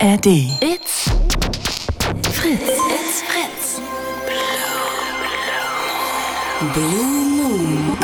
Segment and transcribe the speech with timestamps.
[0.00, 0.26] ARD.
[0.62, 1.08] It's
[2.30, 2.62] Fritz.
[2.62, 3.80] It's Fritz.
[6.72, 7.96] Blue Moon.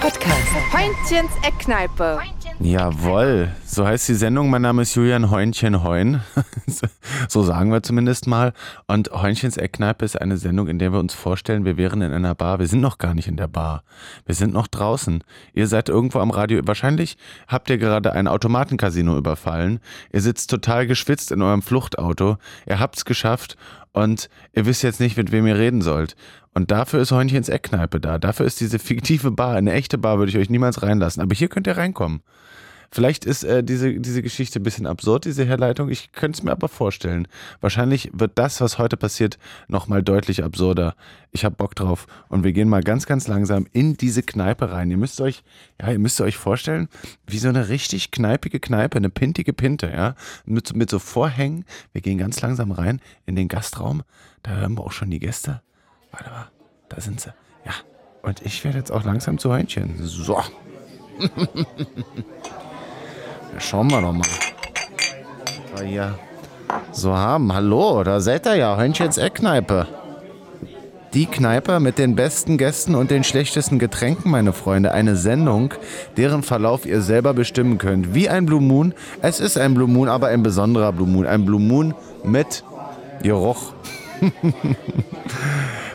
[0.00, 0.52] Podcast.
[0.72, 2.37] Heintchens Eckkneipe.
[2.60, 4.50] Jawohl, so heißt die Sendung.
[4.50, 6.22] Mein Name ist Julian Heunchen Heun.
[7.28, 8.52] so sagen wir zumindest mal.
[8.88, 12.34] Und Heunchens Eckkneipe ist eine Sendung, in der wir uns vorstellen, wir wären in einer
[12.34, 12.58] Bar.
[12.58, 13.84] Wir sind noch gar nicht in der Bar.
[14.26, 15.22] Wir sind noch draußen.
[15.54, 16.60] Ihr seid irgendwo am Radio.
[16.64, 17.16] Wahrscheinlich
[17.46, 19.78] habt ihr gerade ein Automatencasino überfallen.
[20.12, 22.38] Ihr sitzt total geschwitzt in eurem Fluchtauto.
[22.66, 23.56] Ihr habt's geschafft
[24.02, 26.16] und ihr wisst jetzt nicht, mit wem ihr reden sollt.
[26.54, 28.18] Und dafür ist Heunchens Eckkneipe da.
[28.18, 29.56] Dafür ist diese fiktive Bar.
[29.56, 31.22] Eine echte Bar würde ich euch niemals reinlassen.
[31.22, 32.22] Aber hier könnt ihr reinkommen.
[32.90, 35.90] Vielleicht ist äh, diese, diese Geschichte ein bisschen absurd, diese Herleitung.
[35.90, 37.28] Ich könnte es mir aber vorstellen.
[37.60, 39.38] Wahrscheinlich wird das, was heute passiert,
[39.68, 40.94] nochmal deutlich absurder.
[41.30, 42.06] Ich habe Bock drauf.
[42.28, 44.90] Und wir gehen mal ganz, ganz langsam in diese Kneipe rein.
[44.90, 45.42] Ihr müsst euch,
[45.80, 46.88] ja, ihr müsst euch vorstellen,
[47.26, 50.14] wie so eine richtig kneipige Kneipe, eine pintige Pinte, ja.
[50.46, 51.66] Mit, mit so Vorhängen.
[51.92, 54.02] Wir gehen ganz langsam rein in den Gastraum.
[54.42, 55.60] Da hören wir auch schon die Gäste.
[56.10, 56.48] Warte mal,
[56.88, 57.34] da sind sie.
[57.66, 57.74] Ja.
[58.22, 59.96] Und ich werde jetzt auch langsam zu Heinchen.
[60.00, 60.42] So.
[63.60, 64.26] Schauen wir doch mal.
[65.84, 66.18] Hier
[66.92, 67.52] so haben.
[67.52, 68.76] Hallo, da seid ihr ja.
[68.76, 69.86] Hönchens Eckkneipe.
[71.14, 74.92] Die Kneipe mit den besten Gästen und den schlechtesten Getränken, meine Freunde.
[74.92, 75.72] Eine Sendung,
[76.16, 78.14] deren Verlauf ihr selber bestimmen könnt.
[78.14, 78.94] Wie ein Blue Moon.
[79.22, 81.26] Es ist ein Blue Moon, aber ein besonderer Blue Moon.
[81.26, 82.62] Ein Blue Moon mit
[83.22, 83.72] Geruch.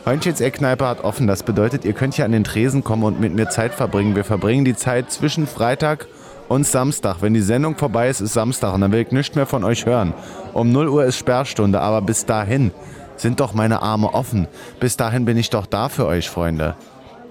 [0.05, 1.27] Hönchens Eckkneipe hat offen.
[1.27, 4.15] Das bedeutet, ihr könnt hier an den Tresen kommen und mit mir Zeit verbringen.
[4.15, 6.07] Wir verbringen die Zeit zwischen Freitag
[6.53, 7.17] und Samstag.
[7.21, 9.87] Wenn die Sendung vorbei ist, ist Samstag und dann will ich nichts mehr von euch
[9.87, 10.13] hören.
[10.53, 12.71] Um 0 Uhr ist Sperrstunde, aber bis dahin
[13.17, 14.47] sind doch meine Arme offen.
[14.79, 16.75] Bis dahin bin ich doch da für euch, Freunde.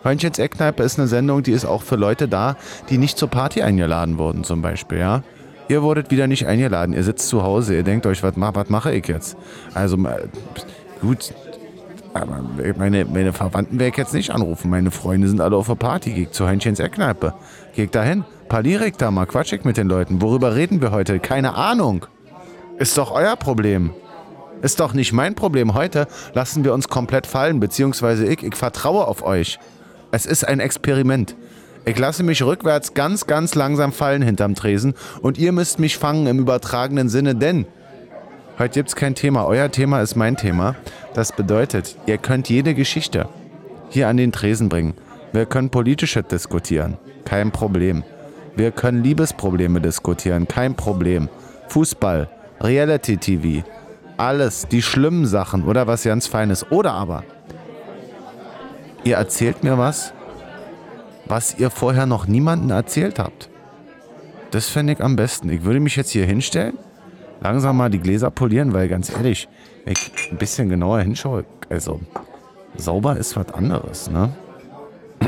[0.03, 2.57] Hönchens Eckkneipe ist eine Sendung, die ist auch für Leute da,
[2.91, 5.23] die nicht zur Party eingeladen wurden, zum Beispiel, ja.
[5.69, 8.93] Ihr wurdet wieder nicht eingeladen, ihr sitzt zu Hause, ihr denkt euch, was, was mache
[8.93, 9.37] ich jetzt?
[9.73, 9.97] Also,
[11.01, 11.33] gut,
[12.13, 12.45] aber
[12.77, 14.69] meine, meine Verwandten werde ich jetzt nicht anrufen.
[14.69, 16.13] Meine Freunde sind alle auf der Party.
[16.13, 17.33] Geh zu Heinchens Eckkneipe.
[17.75, 18.25] Geh dahin.
[18.53, 19.25] Parliere ich da mal.
[19.25, 20.21] Quatsch ich mit den Leuten.
[20.21, 21.19] Worüber reden wir heute?
[21.21, 22.05] Keine Ahnung.
[22.77, 23.95] Ist doch euer Problem.
[24.61, 25.73] Ist doch nicht mein Problem.
[25.73, 27.61] Heute lassen wir uns komplett fallen.
[27.61, 28.43] Beziehungsweise ich.
[28.43, 29.59] Ich vertraue auf euch.
[30.11, 31.35] Es ist ein Experiment.
[31.87, 34.93] Ich lasse mich rückwärts ganz, ganz langsam fallen hinterm Tresen.
[35.23, 37.65] Und ihr müsst mich fangen im übertragenen Sinne, denn
[38.59, 39.47] Heute gibt es kein Thema.
[39.47, 40.77] Euer Thema ist mein Thema.
[41.15, 43.31] Das bedeutet, ihr könnt jede Geschichte
[43.89, 44.93] hier an den Tresen bringen.
[45.33, 46.99] Wir können politische diskutieren.
[47.25, 48.05] Kein Problem.
[48.57, 50.47] Wir können Liebesprobleme diskutieren.
[50.47, 51.29] Kein Problem.
[51.69, 52.29] Fußball,
[52.61, 53.67] Reality TV,
[54.17, 56.71] alles, die schlimmen Sachen oder was ganz Feines.
[56.71, 57.25] Oder aber,
[59.05, 60.13] ihr erzählt mir was,
[61.27, 63.49] was ihr vorher noch niemandem erzählt habt.
[64.51, 65.49] Das fände ich am besten.
[65.49, 66.77] Ich würde mich jetzt hier hinstellen
[67.43, 69.49] langsam mal die Gläser polieren, weil ganz ehrlich,
[69.85, 72.01] wenn ich ein bisschen genauer hinschaue, also
[72.77, 74.33] sauber ist was anderes, ne?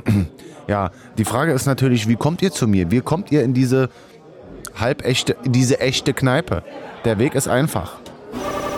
[0.69, 2.91] ja, die Frage ist natürlich, wie kommt ihr zu mir?
[2.91, 3.91] Wie kommt ihr in diese
[4.78, 6.62] halbechte, in diese echte Kneipe?
[7.05, 7.99] Der Weg ist einfach.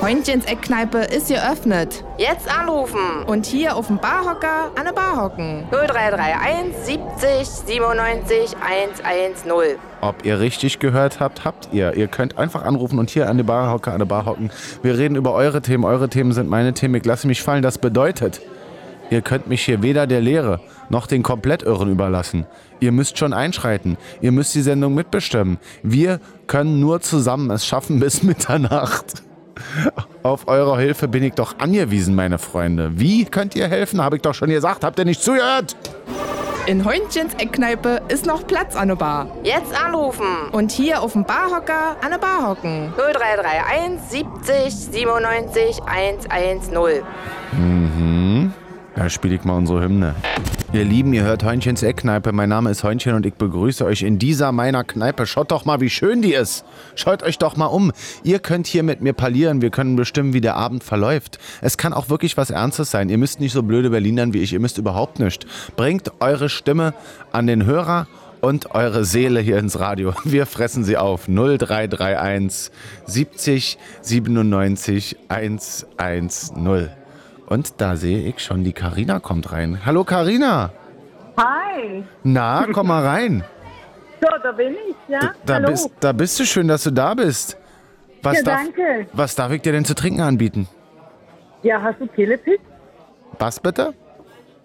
[0.02, 2.04] Heunchens Eckkneipe ist geöffnet.
[2.18, 3.24] Jetzt anrufen.
[3.26, 5.64] Und hier auf dem Barhocker an der Bar hocken.
[5.70, 9.78] 0331 70 97 110.
[10.02, 11.94] Ob ihr richtig gehört habt, habt ihr.
[11.94, 14.50] Ihr könnt einfach anrufen und hier an der Bar hocken, an der Bar hocken.
[14.82, 15.84] Wir reden über eure Themen.
[15.84, 16.94] Eure Themen sind meine Themen.
[16.96, 17.62] Ich lasse mich fallen.
[17.62, 18.42] Das bedeutet,
[19.10, 22.46] ihr könnt mich hier weder der Lehre noch den Komplettirren überlassen.
[22.80, 23.96] Ihr müsst schon einschreiten.
[24.20, 25.58] Ihr müsst die Sendung mitbestimmen.
[25.82, 29.22] Wir können nur zusammen es schaffen bis Mitternacht.
[30.22, 32.90] Auf eure Hilfe bin ich doch angewiesen, meine Freunde.
[33.00, 34.02] Wie könnt ihr helfen?
[34.02, 34.84] Habe ich doch schon gesagt.
[34.84, 35.76] Habt ihr nicht zugehört?
[36.66, 39.28] In Heunchens Eckkneipe ist noch Platz an der Bar.
[39.44, 40.50] Jetzt anrufen.
[40.50, 42.92] Und hier auf dem Barhocker an der Bar hocken.
[42.96, 47.02] 0331 70 97 110.
[47.52, 48.05] Mhm.
[48.96, 50.14] Da spiele ich mal unsere Hymne.
[50.72, 52.32] Ihr Lieben, ihr hört Heunchens Eckkneipe.
[52.32, 55.26] Mein Name ist Heunchen und ich begrüße euch in dieser meiner Kneipe.
[55.26, 56.64] Schaut doch mal, wie schön die ist.
[56.94, 57.92] Schaut euch doch mal um.
[58.24, 59.60] Ihr könnt hier mit mir parlieren.
[59.60, 61.38] Wir können bestimmen, wie der Abend verläuft.
[61.60, 63.10] Es kann auch wirklich was Ernstes sein.
[63.10, 64.54] Ihr müsst nicht so blöde Berlinern wie ich.
[64.54, 65.46] Ihr müsst überhaupt nicht.
[65.76, 66.94] Bringt eure Stimme
[67.32, 68.08] an den Hörer
[68.40, 70.14] und eure Seele hier ins Radio.
[70.24, 71.28] Wir fressen sie auf.
[71.28, 72.72] 0331
[73.04, 77.05] 70 97 110.
[77.46, 79.80] Und da sehe ich schon, die Karina kommt rein.
[79.86, 80.72] Hallo Karina.
[81.38, 82.04] Hi.
[82.22, 83.44] Na, komm mal rein.
[84.18, 85.20] So, da bin ich, ja?
[85.44, 85.68] Da Hallo.
[85.68, 87.58] bist, da bist du schön, dass du da bist.
[88.22, 89.06] Was Ja, darf, danke.
[89.12, 90.66] Was darf ich dir denn zu trinken anbieten?
[91.62, 92.58] Ja, hast du Killepitch?
[93.38, 93.92] Was bitte?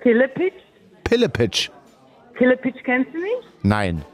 [0.02, 0.56] Killepitch?
[1.04, 1.70] Pillepitch.
[2.38, 3.50] Killepitch kennst du nicht?
[3.62, 4.06] Nein.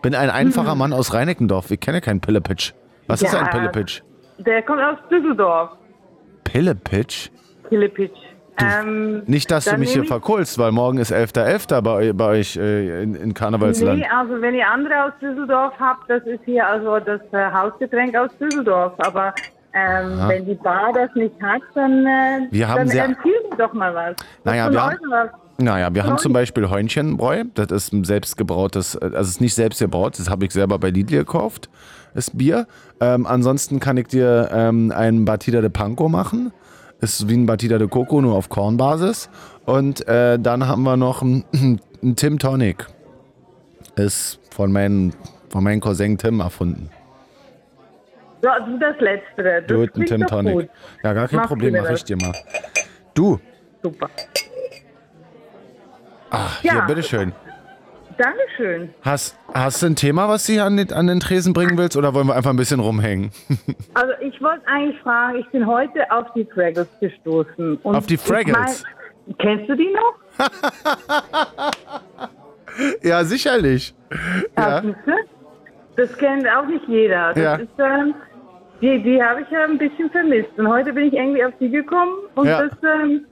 [0.00, 1.70] Bin ein einfacher Mann aus Reinickendorf.
[1.70, 2.72] Ich kenne keinen Pillepitch.
[3.06, 3.40] Was ist Ja.
[3.40, 4.02] ein Pillepitch?
[4.38, 5.72] der kommt aus Düsseldorf.
[6.44, 7.30] Pillepitch?
[7.70, 8.12] Killepitch.
[8.62, 11.80] Ähm, Nicht, dass du mich hier verkohlst, weil morgen ist 11.11.
[11.80, 14.00] bei, bei euch äh, in, in Karnevalsland.
[14.00, 18.14] Nee, also wenn ihr andere aus Düsseldorf habt, das ist hier also das äh, Hausgetränk
[18.16, 18.92] aus Düsseldorf.
[18.98, 19.32] Aber
[19.72, 23.56] ähm, wenn die Bar das nicht hat, dann, äh, Wir haben dann sehr- empfiehl mir
[23.56, 24.16] doch mal was.
[24.44, 25.30] Naja, wir haben- was?
[25.62, 27.44] Naja, wir haben zum Beispiel Heunchenbräu.
[27.54, 30.78] Das ist ein selbstgebrautes, äh, also es ist nicht selbst gebraut, das habe ich selber
[30.78, 31.70] bei Lidl gekauft,
[32.14, 32.66] das Bier.
[33.00, 36.52] Ähm, ansonsten kann ich dir ähm, einen Batida de Panko machen.
[37.00, 39.30] Ist wie ein Batida de Coco, nur auf Kornbasis.
[39.64, 41.44] Und äh, dann haben wir noch einen,
[42.02, 42.86] einen Tim Tonic.
[43.96, 45.12] Ist von meinem
[45.48, 46.90] von meinem Cousin Tim erfunden.
[48.42, 49.62] Ja, du das Letztere.
[49.62, 50.54] Das Du, ein Tim Tonic.
[50.54, 50.68] Gut.
[51.02, 52.32] Ja, gar kein Mach Problem, mach ich dir mal.
[53.14, 53.38] Du,
[53.82, 54.08] Super.
[56.30, 56.72] ach, Ja.
[56.72, 57.32] hier, bitteschön.
[58.24, 58.90] Dankeschön.
[59.02, 61.96] Hast, hast du ein Thema, was du hier an den, an den Tresen bringen willst,
[61.96, 63.30] oder wollen wir einfach ein bisschen rumhängen?
[63.94, 67.76] Also ich wollte eigentlich fragen, ich bin heute auf die Fraggles gestoßen.
[67.82, 68.84] Und Auf die Fraggles?
[69.26, 70.14] mein- kennst du die noch?
[73.02, 73.94] ja, sicherlich.
[74.56, 74.82] Ja.
[75.96, 77.32] Das kennt auch nicht jeder.
[77.34, 77.54] Das Ja.
[77.56, 78.14] ist, ähm,
[78.80, 80.50] die die habe ich ja ein bisschen vermisst.
[80.56, 82.62] Und heute bin ich irgendwie auf die gekommen und Ja.
[82.66, 83.24] das, ähm,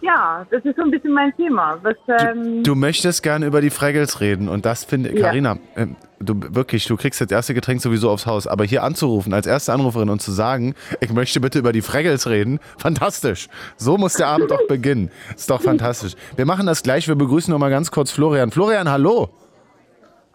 [0.00, 1.78] ja, das ist so ein bisschen mein Thema.
[1.82, 5.26] Was, ähm, Du möchtest gerne über die Fraggles reden und das finde Ja.
[5.26, 9.32] Carina, ähm, du wirklich, du kriegst das erste Getränk sowieso aufs Haus, aber hier anzurufen
[9.34, 13.48] als erste Anruferin und zu sagen, ich möchte bitte über die Fraggles reden, fantastisch.
[13.76, 15.10] So muss der Abend doch beginnen.
[15.36, 16.12] Ist doch fantastisch.
[16.36, 18.50] Wir machen das gleich, wir begrüßen noch mal ganz kurz Florian.
[18.50, 19.30] Florian, hallo.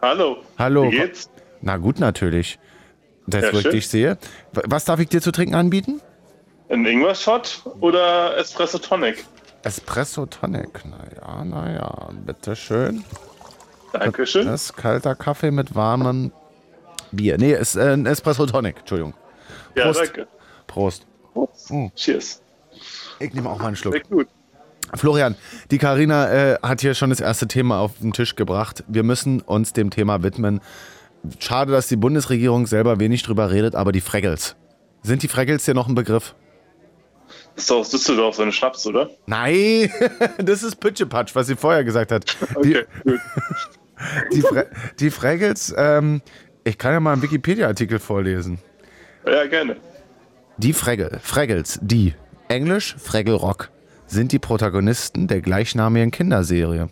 [0.02, 0.38] Hallo.
[0.58, 0.90] Hallo.
[0.90, 1.30] Wie geht's?
[1.62, 2.58] Na gut, natürlich.
[3.26, 4.18] Das, Ja, wo ich dich sehe.
[4.52, 6.00] Was darf ich dir zu trinken anbieten?
[6.68, 9.24] Ein Ingwer-Shot oder Espresso Tonic?
[9.62, 10.84] Espresso Tonic.
[10.84, 13.04] Naja, naja, bitteschön.
[13.92, 14.46] Dankeschön.
[14.46, 16.32] Das ist kalter Kaffee mit warmem
[17.12, 17.38] Bier.
[17.38, 18.78] Nee, ist äh, ein Espresso Tonic.
[18.80, 19.14] Entschuldigung.
[19.74, 20.00] ja, Prost.
[20.00, 20.26] danke.
[20.66, 21.06] Prost.
[21.94, 22.42] Cheers.
[23.18, 23.94] Ich nehme auch mal einen Schluck.
[23.94, 24.28] Sehr gut.
[24.94, 25.34] Florian,
[25.70, 28.84] die Karina äh, hat hier schon das erste Thema auf den Tisch gebracht.
[28.86, 30.60] Wir müssen uns dem Thema widmen.
[31.40, 34.54] Schade, dass die Bundesregierung selber wenig drüber redet, aber die Fraggles.
[35.02, 36.34] Sind die Fraggles dir noch ein Begriff?
[37.56, 39.10] Ist doch aus Düsseldorf so ein Schnaps, oder?
[39.26, 39.90] Nein,
[40.38, 42.36] das ist Pütschepatsch, was sie vorher gesagt hat.
[42.62, 43.20] Die, Okay, gut.
[44.32, 44.64] die, Fra
[45.00, 46.20] die Fraggles, ähm,
[46.64, 48.58] ich kann ja mal einen Wikipedia-Artikel vorlesen.
[49.26, 49.76] Ja, gerne.
[50.58, 52.14] Die Fraggle, Fraggles, die,
[52.48, 53.70] Englisch Fraggle Rock,
[54.06, 56.88] sind die Protagonisten der gleichnamigen Kinderserie.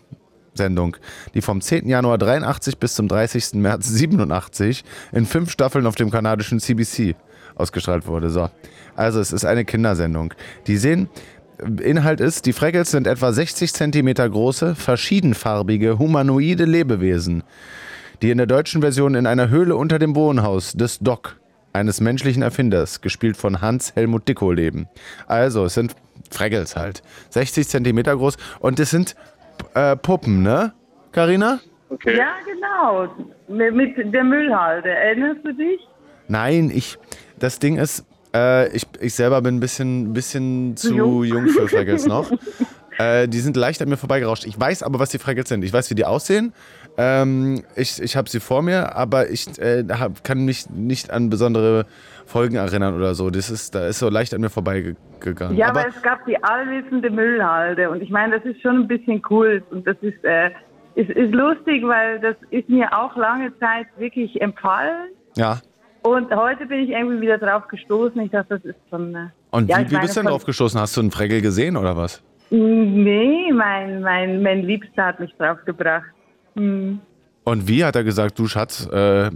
[0.53, 0.95] Sendung,
[1.33, 1.87] die vom 10.
[1.89, 3.55] Januar 83 bis zum 30.
[3.55, 7.15] März 87 in fünf Staffeln auf dem kanadischen CBC
[7.55, 8.29] ausgestrahlt wurde.
[8.29, 8.49] So.
[8.95, 10.33] Also es ist eine Kindersendung.
[10.67, 11.09] Die sehen,
[11.81, 17.43] Inhalt ist, die Fraggles sind etwa 60 Zentimeter große, verschiedenfarbige, humanoide Lebewesen,
[18.21, 21.37] die in der deutschen Version in einer Höhle unter dem Wohnhaus des Doc,
[21.73, 24.87] eines menschlichen Erfinders, gespielt von Hans Helmut Dicko, leben.
[25.27, 25.95] Also, es sind
[26.31, 27.03] Fraggles halt.
[27.29, 29.15] 60 Zentimeter groß und es sind
[29.73, 30.73] äh, Puppen, ne?
[31.11, 31.59] Karina?
[31.89, 32.17] Okay.
[32.17, 33.07] ja, genau.
[33.47, 34.89] Mit, mit der Müllhalde.
[34.89, 35.79] Erinnerst du dich?
[36.27, 36.97] Nein, ich.
[37.45, 38.03] Das Ding ist,
[38.33, 41.23] äh, ich, ich selber bin ein bisschen, bisschen zu jung?
[41.25, 42.31] jung für Fraggles noch.
[42.97, 44.47] äh, die sind leicht an mir vorbeigerauscht.
[44.47, 45.63] Ich weiß aber, was die Fraggles sind.
[45.63, 46.53] Ich weiß, wie die aussehen.
[46.97, 51.29] Ähm, ich ich habe sie vor mir, aber ich äh, hab, kann mich nicht an
[51.29, 51.85] besondere
[52.25, 53.29] Folgen erinnern oder so.
[53.29, 55.55] Das ist, da ist so leicht an mir vorbeigegangen.
[55.55, 58.87] Ja, aber aber, es gab die allwissende Müllhalde und ich meine, das ist schon ein
[58.87, 60.49] bisschen cool und das ist, äh,
[60.95, 65.59] ist, ist lustig, weil das ist mir auch lange Zeit wirklich empfallen ja.
[66.05, 68.19] Und heute bin ich irgendwie wieder drauf gestoßen.
[68.21, 69.15] Ich dachte, das ist schon...
[69.15, 70.79] Äh, Und ja, wie, bist du denn drauf gestoßen?
[70.79, 72.21] Hast du einen Fraggle gesehen oder was?
[72.51, 76.05] Nee, mein, mein, mein Liebster hat mich drauf gebracht.
[76.55, 76.99] Hm.
[77.43, 79.29] Und wie hat er gesagt, du Schatz, äh,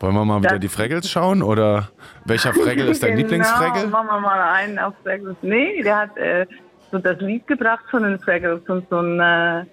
[0.00, 1.42] wollen wir mal wieder Das- die Fraggles schauen?
[1.42, 1.88] Oder
[2.24, 3.86] welcher Fraggle ist dein genau, Lieblingsfraggle?
[3.88, 5.36] machen wir mal einen auf Fraggles.
[5.42, 6.46] Nee, der hat äh,
[6.90, 9.64] so das Lied gebracht von den Fraggles und so einen, äh,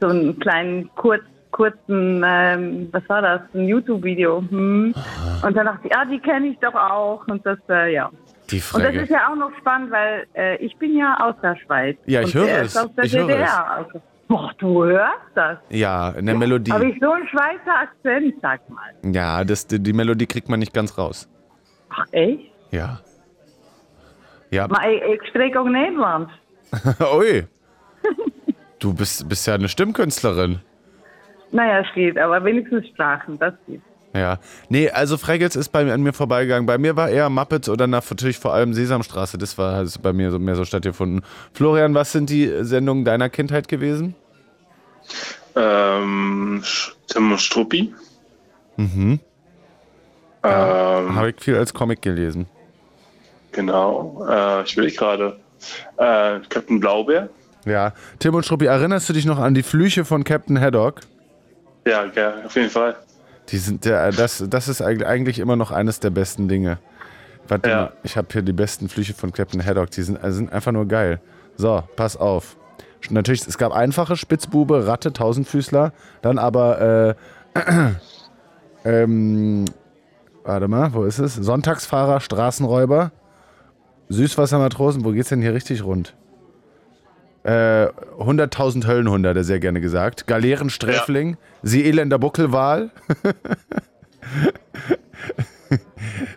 [0.00, 4.42] so einen kleinen, kurz, kurzen, ähm, was war das, ein YouTube-Video.
[4.48, 4.94] Hm.
[5.44, 7.26] Und dann dachte ich, ja, die kenne ich doch auch.
[7.28, 8.10] Und das, äh, ja.
[8.50, 11.56] Die Und das ist ja auch noch spannend, weil äh, ich bin ja aus der
[11.56, 11.96] Schweiz.
[12.06, 12.76] Ja, ich höre es.
[12.76, 13.70] Aus der Ich höre DDR.
[13.70, 15.58] Also, boah, du hörst das.
[15.70, 16.72] Ja, in der Melodie.
[16.72, 19.12] Habe ich so einen Schweizer Akzent, sag mal.
[19.12, 21.28] Ja, das, die, die Melodie kriegt man nicht ganz raus.
[21.90, 22.40] Ach, echt?
[22.70, 23.00] Ja.
[24.50, 24.66] Ja.
[24.66, 26.32] Maar ik, ik spreek ook Nederlands.
[27.16, 27.46] Ui.
[28.78, 30.60] Du bist, bist ja eine Stimmkünstlerin.
[31.52, 33.80] Naja, es geht, aber wenigstens Sprachen, das geht.
[34.14, 34.38] Ja.
[34.68, 36.66] Nee, also Fraggles ist bei mir, an mir vorbeigegangen.
[36.66, 39.38] Bei mir war eher Muppets oder natürlich vor allem Sesamstraße.
[39.38, 41.22] Das war halt bei mir so mehr so stattgefunden.
[41.54, 44.14] Florian, was sind die Sendungen deiner Kindheit gewesen?
[45.56, 46.62] Ähm,
[47.06, 47.94] Tim und Struppi.
[48.78, 49.20] Ähm,
[50.42, 52.46] Habe ich viel als Comic gelesen.
[53.52, 54.26] genau.
[54.28, 55.38] Äh, ich will gerade.
[55.96, 57.28] Äh, Captain Blaubeer.
[57.64, 57.92] Ja.
[58.18, 61.00] Tim und Struppi, erinnerst du dich noch an die Flüche von Captain Haddock?
[61.86, 62.96] Ja, ja, auf jeden Fall.
[63.48, 66.78] Die sind ja, das, das ist eig- eigentlich immer noch eines der besten Dinge.
[67.48, 67.76] Warte Ja.
[67.76, 69.90] mal, ich habe hier die besten Flüche von Captain Haddock.
[69.90, 71.20] Die sind, also sind einfach nur geil.
[71.56, 72.56] So, pass auf.
[73.10, 75.92] Natürlich, es gab einfache Spitzbube, Ratte, Tausendfüßler.
[76.22, 77.16] Dann aber,
[77.56, 77.60] äh,
[78.84, 79.64] ähm,
[80.44, 81.34] warte mal, wo ist es?
[81.34, 83.10] Sonntagsfahrer, Straßenräuber,
[84.08, 85.04] Süßwassermatrosen.
[85.04, 86.14] Wo geht's denn hier richtig rund?
[87.44, 87.86] Äh,
[88.20, 90.26] 100.000 Höllenhunde, hat er sehr gerne gesagt.
[90.28, 92.90] Galeerensträfling, Sie elender Buckelwal.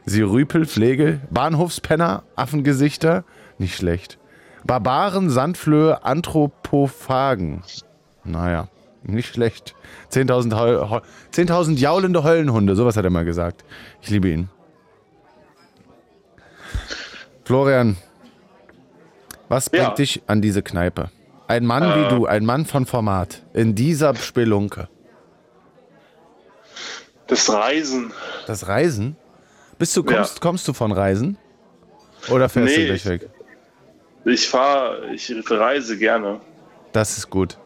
[0.05, 3.24] Sie Rüpel, Pflege, Bahnhofspenner, Affengesichter,
[3.57, 4.17] nicht schlecht.
[4.63, 7.62] Barbaren, Sandflöhe, Anthropophagen.
[8.24, 8.67] Naja,
[9.03, 9.75] nicht schlecht.
[10.12, 13.63] 10.000 Heul- Heu- 10.000 jaulende Höllenhunde, sowas hat er mal gesagt.
[14.01, 14.50] Ich liebe ihn.
[17.43, 17.95] Florian,
[19.50, 19.94] was bringt Ja.
[19.94, 21.10] dich an diese Kneipe?
[21.48, 24.88] Ein Mann wie du, ein Mann von Format, in dieser Spelunke.
[27.28, 28.12] Das Reisen.
[28.48, 29.16] Das Reisen?
[29.78, 30.42] Bist du, kommst, Ja.
[30.42, 31.38] kommst du von Reisen?
[32.30, 33.30] Oder fährst Nee, du gleich ich- weg?
[34.25, 36.40] Ich fahre, ich reise gerne
[36.94, 37.58] Das ist gut.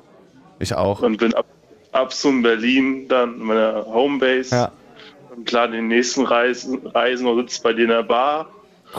[0.60, 1.02] Ich auch.
[1.02, 1.46] und bin ab,
[1.94, 4.54] ab zum Berlin, dann meine Homebase.
[4.56, 4.72] Ja,
[5.34, 8.50] Und klar, den nächsten Reisen, Reisen und sitzt bei dir in der Bar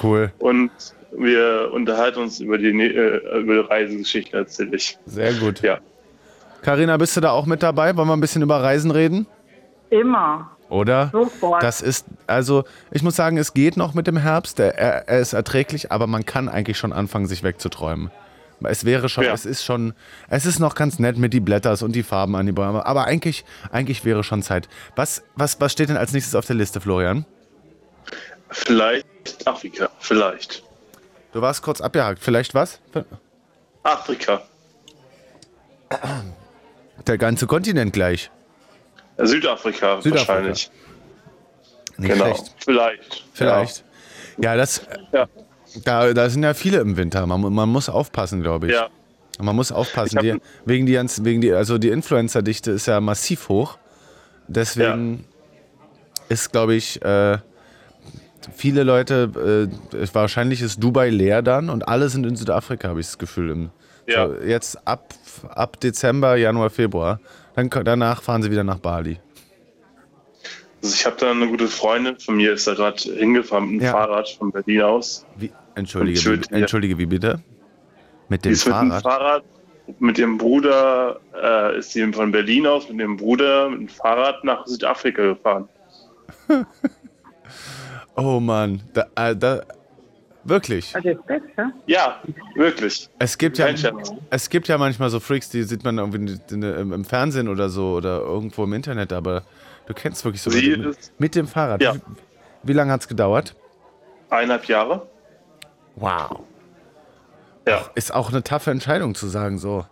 [0.03, 0.33] cool.
[0.39, 0.71] und
[1.17, 4.99] wir unterhalten uns über die, äh, über die Reisegeschichte erzähle ich.
[5.07, 5.61] Sehr gut.
[5.63, 5.79] Ja.
[6.63, 7.97] Carina, bist du da auch mit dabei?
[7.97, 9.27] Wollen wir ein bisschen über Reisen reden?
[9.91, 10.51] Immer.
[10.69, 11.09] Oder?
[11.13, 11.63] Sofort.
[11.63, 14.61] Das ist, also, ich muss sagen, es geht noch mit dem Herbst.
[14.61, 18.11] Er, er er ist erträglich, aber man kann eigentlich schon anfangen, sich wegzuträumen.
[18.63, 19.33] Es wäre schon, Ja.
[19.33, 19.95] es ist schon,
[20.29, 23.07] es ist noch ganz nett mit die Blätters und die Farben an die Bäume, aber
[23.07, 24.69] eigentlich, eigentlich wäre schon Zeit.
[24.97, 27.25] Was, was, was steht denn als nächstes auf der Liste, Florian?
[28.51, 30.63] Vielleicht Afrika, vielleicht.
[31.33, 32.19] Du warst kurz abgehakt.
[32.23, 32.81] Vielleicht was?
[33.83, 34.43] Afrika,
[37.07, 38.31] Der ganze Kontinent gleich.
[39.19, 40.29] Südafrika, Südafrika.
[40.29, 40.71] wahrscheinlich.
[41.97, 42.55] Nicht genau, schlecht.
[42.59, 43.25] vielleicht.
[43.33, 43.85] Vielleicht.
[44.39, 45.29] Ja, das, Ja.
[45.85, 47.27] da, da sind ja viele im Winter.
[47.27, 48.73] Man, man muss aufpassen, glaube ich.
[48.73, 48.89] Ja.
[49.39, 50.19] Man muss aufpassen.
[50.23, 50.95] Die, wegen die,
[51.25, 53.79] wegen die, also die Influencer-Dichte ist ja massiv hoch.
[54.49, 55.25] Deswegen
[56.29, 57.39] ist, glaube ich, äh,
[58.55, 63.07] viele Leute, äh, wahrscheinlich ist Dubai leer dann und alle sind in Südafrika, habe ich
[63.07, 63.51] das Gefühl.
[63.51, 63.71] Im,
[64.07, 64.29] Ja.
[64.29, 65.15] so, jetzt ab,
[65.49, 67.21] ab Dezember, Januar, Februar.
[67.55, 69.19] Dann, danach fahren sie wieder nach Bali.
[70.83, 73.85] Also ich habe da eine gute Freundin von mir, ist da gerade hingefahren mit dem
[73.85, 73.93] Ja.
[73.93, 75.27] Fahrrad von Berlin aus.
[75.37, 77.41] Wie, entschuldige, wie, entschuldige, wie bitte?
[78.29, 79.03] Mit dem ist mit dem Fahrrad?
[79.03, 79.45] Fahrrad,
[79.99, 84.43] mit ihrem Bruder, äh, ist sie von Berlin aus mit dem Bruder mit dem Fahrrad
[84.45, 85.69] nach Südafrika gefahren.
[88.21, 89.63] Oh Mann, da, äh, da,
[90.45, 90.95] wirklich.
[90.95, 91.73] Also ist besser.
[91.87, 92.21] Ja,
[92.55, 93.09] wirklich.
[93.19, 93.69] Es gibt ja,
[94.31, 97.69] es gibt ja manchmal so Freaks, die sieht man irgendwie in- in- im Fernsehen oder
[97.71, 99.43] so oder irgendwo im Internet, aber
[99.87, 101.81] du kennst wirklich so Sie mit, ist- mit dem Fahrrad.
[101.83, 101.95] Ja.
[101.95, 102.01] Wie,
[102.65, 103.55] wie lange hat es gedauert?
[104.29, 105.07] Eineinhalb Jahre.
[105.97, 106.41] Wow.
[107.67, 109.85] Ja, Ist auch eine taffe Entscheidung zu sagen, so,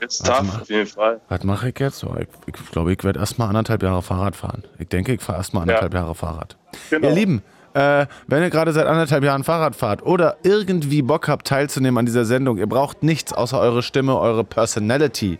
[0.00, 1.20] ist tough auf jeden Fall.
[1.28, 1.98] was mache ich jetzt?
[1.98, 4.64] So, ich glaube, ich, glaub, ich werde erstmal anderthalb Jahre Fahrrad fahren.
[4.78, 6.56] Ich denke, ich fahre erstmal anderthalb Jahre Fahrrad.
[6.90, 7.08] Genau.
[7.08, 7.42] Ihr Lieben,
[7.76, 12.06] äh, wenn ihr gerade seit anderthalb Jahren Fahrrad fahrt oder irgendwie Bock habt, teilzunehmen an
[12.06, 15.38] dieser Sendung, ihr braucht nichts außer eure Stimme, eure Personality.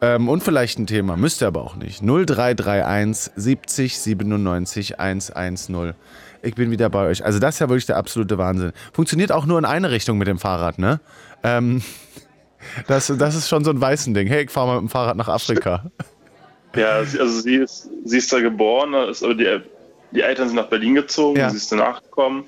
[0.00, 2.00] Ähm, und vielleicht ein Thema, müsst ihr aber auch nicht.
[2.00, 5.92] 0331 70 97 110.
[6.40, 7.22] Ich bin wieder bei euch.
[7.22, 8.72] Also das ist ja wirklich der absolute Wahnsinn.
[8.94, 11.00] Funktioniert auch nur in eine Richtung mit dem Fahrrad, ne?
[11.42, 11.82] Ähm,
[12.86, 14.28] das, das ist schon so ein weißen Ding.
[14.28, 15.90] Hey, ich fahre mal mit dem Fahrrad nach Afrika.
[16.74, 19.60] Ja, also sie ist, sie ist da geboren, ist aber die,
[20.12, 21.50] die Eltern sind nach Berlin gezogen, Ja.
[21.50, 22.44] sie ist danach gekommen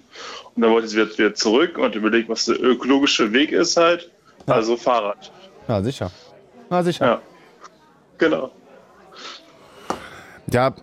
[0.54, 4.10] und dann wollte sie wieder, wieder zurück und überlegt, was der ökologische Weg ist halt.
[4.46, 5.30] Also Fahrrad.
[5.68, 6.10] Na sicher.
[6.70, 7.06] Na sicher.
[7.06, 7.22] Ja.
[8.18, 8.50] Genau.
[10.50, 10.74] Ja,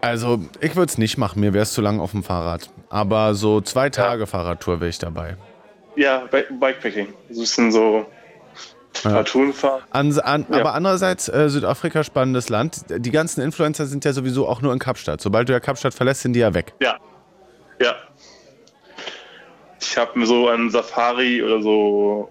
[0.00, 2.70] also ich würde es nicht machen, mir wäre es zu lang auf dem Fahrrad.
[2.88, 5.36] Aber so zwei Tage Fahrradtour wäre ich dabei.
[5.96, 7.08] Ja, Bi- Bikepacking.
[7.30, 8.06] So ein bisschen so
[9.02, 9.82] Cartoon-Fahren.
[9.90, 10.60] An, an, Ja.
[10.60, 12.84] Aber andererseits, äh, Südafrika, spannendes Land.
[12.88, 15.20] Die ganzen Influencer sind ja sowieso auch nur in Kapstadt.
[15.20, 16.74] Sobald du ja Kapstadt verlässt, sind die ja weg.
[16.80, 16.96] Ja.
[17.80, 17.94] Ja.
[19.80, 22.30] Ich habe mir so an Safari oder so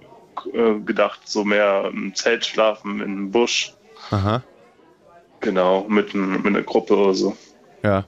[0.54, 3.74] äh, gedacht, so mehr im Zelt schlafen, im Busch.
[4.12, 4.42] Aha,
[5.40, 7.36] Genau, mit, mit einer Gruppe oder so.
[7.84, 8.04] ja.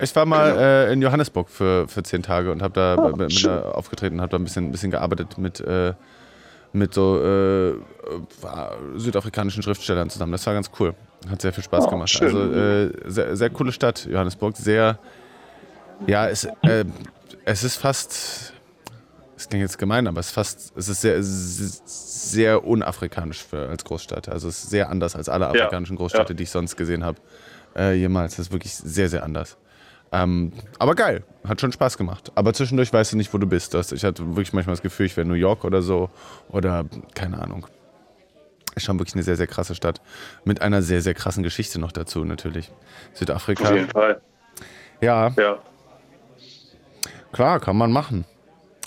[0.00, 3.46] Ich war mal äh, in Johannesburg für, für zehn Tage und habe da mit, mit
[3.46, 5.92] einer aufgetreten, habe da ein bisschen, ein bisschen gearbeitet mit, äh,
[6.72, 7.74] mit so äh, äh,
[8.96, 10.32] südafrikanischen Schriftstellern zusammen.
[10.32, 10.94] Das war ganz cool.
[11.28, 12.10] Hat sehr viel Spaß Oh, gemacht.
[12.10, 12.28] schön.
[12.28, 14.56] Also äh, sehr, sehr coole Stadt, Johannesburg.
[14.56, 14.98] Sehr
[16.06, 16.84] Ja, es, äh,
[17.44, 18.52] es ist fast,
[19.36, 23.84] es klingt jetzt gemein, aber es ist fast, es ist sehr, sehr unafrikanisch für, als
[23.84, 24.28] Großstadt.
[24.28, 26.36] Also es ist sehr anders als alle afrikanischen Großstädte, ja.
[26.36, 27.18] die ich sonst gesehen habe.
[27.76, 28.36] Äh, jemals.
[28.36, 29.56] Das ist wirklich sehr, sehr anders.
[30.12, 32.32] Ähm, aber geil, hat schon Spaß gemacht.
[32.34, 33.72] Aber zwischendurch weißt du nicht, wo du bist.
[33.74, 36.10] Das, ich hatte wirklich manchmal das Gefühl, ich wäre New York oder so.
[36.50, 37.66] Oder keine Ahnung.
[38.74, 40.00] Ist schon wirklich eine sehr, sehr krasse Stadt.
[40.44, 42.70] Mit einer sehr, sehr krassen Geschichte noch dazu, natürlich.
[43.14, 43.64] Südafrika.
[43.64, 44.20] Auf jeden Fall.
[45.00, 45.58] Ja, Ja.
[47.32, 48.24] klar, kann man machen.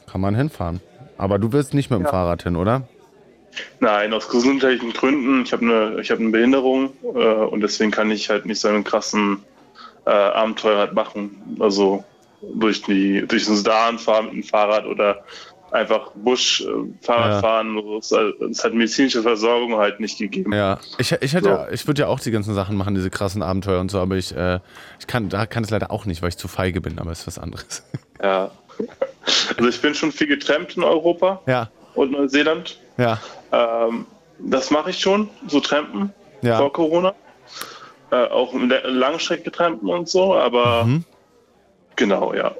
[0.09, 0.79] Kann man hinfahren.
[1.17, 2.87] Aber du willst nicht mit dem Fahrrad hin, oder?
[3.79, 5.43] Nein, aus gesundheitlichen Gründen.
[5.43, 8.67] Ich habe eine, ich habe eine Behinderung äh, und deswegen kann ich halt nicht so
[8.67, 9.43] einen krassen
[10.05, 11.57] äh, Abenteuer halt machen.
[11.59, 12.03] Also
[12.41, 15.23] durch die durch den Sudan fahren mit dem Fahrrad oder
[15.71, 16.65] einfach Busch äh,
[17.05, 17.39] Fahrrad Ja.
[17.41, 17.73] fahren.
[17.81, 17.97] So.
[17.97, 20.53] Es, halt- hat medizinische Versorgung halt nicht gegeben.
[20.53, 21.49] Ja, ich, ich, hätte, So.
[21.49, 24.15] ja, ich würde ja auch die ganzen Sachen machen, diese krassen Abenteuer und so, aber
[24.15, 24.59] ich, äh,
[24.99, 27.21] ich kann, da kann es leider auch nicht, weil ich zu feige bin, aber es
[27.21, 27.83] ist was anderes.
[28.23, 28.49] Ja.
[29.57, 32.79] Also ich bin schon viel getrampt in Europa Ja, und Neuseeland.
[32.97, 33.19] ja,
[33.51, 34.05] Ähm,
[34.39, 36.57] das mache ich schon, so Trampen ja.
[36.57, 37.13] vor Corona.
[38.11, 41.03] Äh, auch Le- Langstrecke-Trampen und so, aber Mhm.
[41.95, 42.53] genau, ja.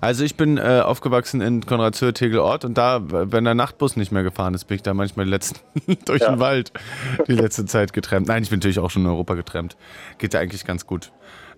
[0.00, 4.54] Also ich bin äh, aufgewachsen in Konrad-Tegel-Ort und da, wenn der Nachtbus nicht mehr gefahren
[4.54, 5.60] ist, bin ich da manchmal letzten
[6.04, 6.30] durch Ja.
[6.32, 6.72] den Wald
[7.28, 8.26] die letzte Zeit getrennt.
[8.26, 9.76] Nein, ich bin natürlich auch schon in Europa getrennt.
[10.18, 11.12] Geht ja eigentlich ganz gut.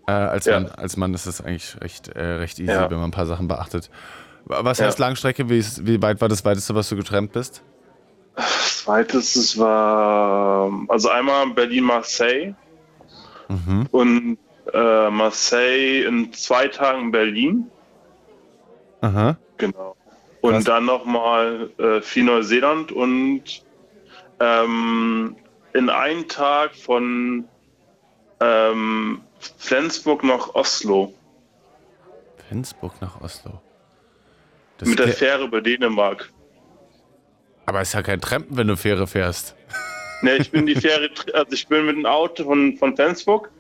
[0.07, 0.61] Äh, als, Ja.
[0.61, 2.91] Mann, als Mann ist das eigentlich recht, äh, recht easy, Ja.
[2.91, 3.89] wenn man ein paar Sachen beachtet.
[4.45, 5.49] Was heißt Langstrecke?
[5.49, 7.63] Wie, wie weit war das weiteste, was du getrennt bist?
[8.37, 12.55] Zweites, es war also einmal Berlin-Marseille
[13.49, 13.87] Mhm.
[13.91, 14.39] und
[14.73, 17.71] äh, Marseille in zwei Tagen Berlin,
[19.01, 19.37] Aha.
[19.59, 19.97] genau.
[20.41, 20.65] Und Krass.
[20.65, 23.43] dann nochmal äh, viel Neuseeland und
[24.41, 25.37] ähm,
[25.73, 27.45] in einem Tag von
[28.41, 29.21] ähm,
[29.59, 31.15] Flensburg nach Oslo
[32.49, 33.61] Flensburg nach Oslo.
[34.79, 36.31] Das mit der Fähre über Dänemark.
[37.67, 39.55] aber es ist ja kein Trampen, wenn du Fähre fährst.
[40.25, 43.51] Ne, ich bin die Fähre, also ich bin mit dem Auto von, von Flensburg,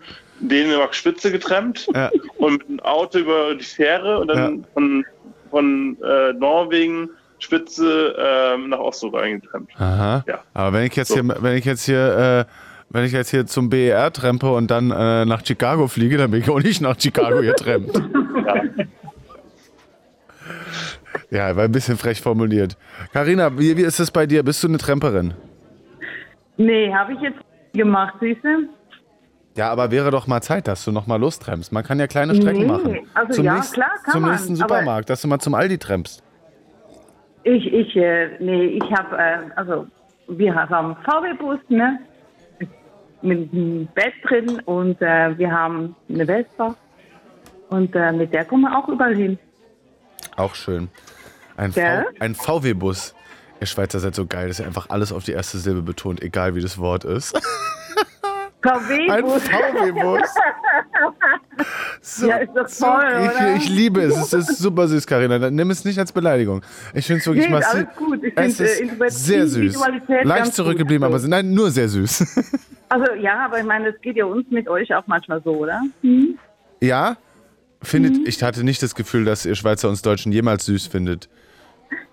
[0.40, 2.10] Dänemark Spitze getrennt Ja.
[2.38, 5.04] und mit dem Auto über die Fähre und dann von,
[5.50, 9.68] von äh, Norwegen Spitze ähm, nach Oslo reingetrennt.
[9.76, 10.24] Aha.
[10.26, 10.40] Ja.
[10.54, 11.16] Aber wenn ich jetzt So.
[11.16, 12.52] hier, wenn ich jetzt hier, äh,
[12.88, 16.40] wenn ich jetzt hier zum BER trempe und dann äh, nach Chicago fliege, dann bin
[16.40, 17.90] ich auch nicht nach Chicago getrennt.
[21.30, 22.76] ja, war ein bisschen frech formuliert.
[23.12, 24.42] Karina, wie, wie ist es bei dir?
[24.42, 25.34] Bist du eine Tremperin?
[26.56, 27.38] Nee, habe ich jetzt
[27.72, 28.68] gemacht, siehste?
[29.56, 31.72] Ja, aber wäre doch mal Zeit, dass du noch mal lostrempst.
[31.72, 32.98] Man kann ja kleine Strecken Nee, machen.
[33.14, 35.78] also zum ja, nächsten, klar kann Zum man, nächsten Supermarkt, dass du mal zum Aldi
[35.78, 36.22] trempst.
[37.44, 39.86] Ich, ich, äh, nee, ich habe, äh, also,
[40.28, 42.00] wir haben einen VW-Bus, ne?
[43.22, 46.74] Mit einem Bett drin und äh, wir haben eine Vespa.
[47.68, 49.38] Und äh, mit der kommen wir auch überall hin.
[50.36, 50.88] Auch schön.
[51.56, 52.06] Ein, Gell?
[52.20, 53.14] ein VW-Bus.
[53.64, 56.54] Ihr Schweizer seid so geil, dass ihr einfach alles auf die erste Silbe betont, egal
[56.54, 57.34] wie das Wort ist.
[58.62, 59.42] Ein VW-Bus.
[59.42, 60.28] VW-Bus.
[62.02, 63.54] So, Ja, ist doch so, toll, ich, oder?
[63.56, 64.32] ich liebe es.
[64.34, 65.50] Es ist super süß, Karina.
[65.50, 66.60] Nimm es nicht als Beleidigung.
[66.92, 67.86] Ich finde es wirklich Nee, massiv.
[68.22, 69.78] Ich es find, äh, ist sehr süß.
[70.24, 70.54] Leicht gut.
[70.54, 72.60] zurückgeblieben, aber nein, nur sehr süß.
[72.90, 75.80] Also ja, aber ich meine, das geht ja uns mit euch auch manchmal so, oder?
[76.02, 76.38] Hm?
[76.82, 77.16] ja?
[77.82, 78.24] Findet, Mhm.
[78.26, 81.28] ich hatte nicht das Gefühl, dass ihr Schweizer uns Deutschen jemals süß findet.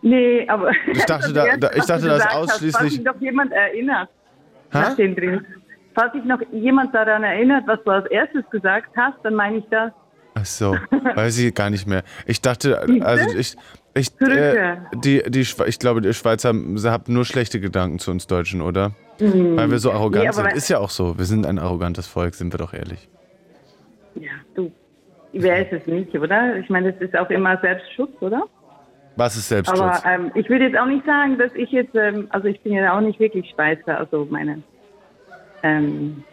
[0.01, 3.03] Nee, aber Ich dachte, das da- da- ich dachte, das gesagt hast, ausschließlich- Falls sich
[3.03, 4.09] noch jemand erinnert,
[4.71, 4.79] Hä?
[4.79, 5.45] nach dem drin.
[5.93, 9.65] Falls sich noch jemand daran erinnert, was du als erstes gesagt hast, dann meine ich
[9.69, 9.91] das.
[10.33, 10.77] Ach so,
[11.15, 12.03] weiß ich gar nicht mehr.
[12.25, 13.55] Ich dachte, also ich,
[13.93, 18.61] ich, äh, die, die, ich glaube, die Schweizer haben nur schlechte Gedanken zu uns Deutschen,
[18.61, 18.91] oder?
[19.19, 20.53] Weil wir so arrogant Nee, sind.
[20.53, 21.17] Ist ja auch so.
[21.17, 23.09] Wir sind ein arrogantes Volk, sind wir doch ehrlich.
[24.15, 24.71] Ja, du,
[25.33, 26.55] wer ist es nicht, oder?
[26.57, 28.43] Ich meine, das ist auch immer Selbstschutz, oder?
[29.21, 29.79] Was ist Selbstschutz?
[29.79, 32.73] Aber ähm, ich würde jetzt auch nicht sagen, dass ich jetzt, ähm, also ich bin
[32.73, 34.63] ja auch nicht wirklich Schweizer, also meine.
[35.61, 36.23] Ähm,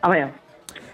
[0.00, 0.28] aber ja.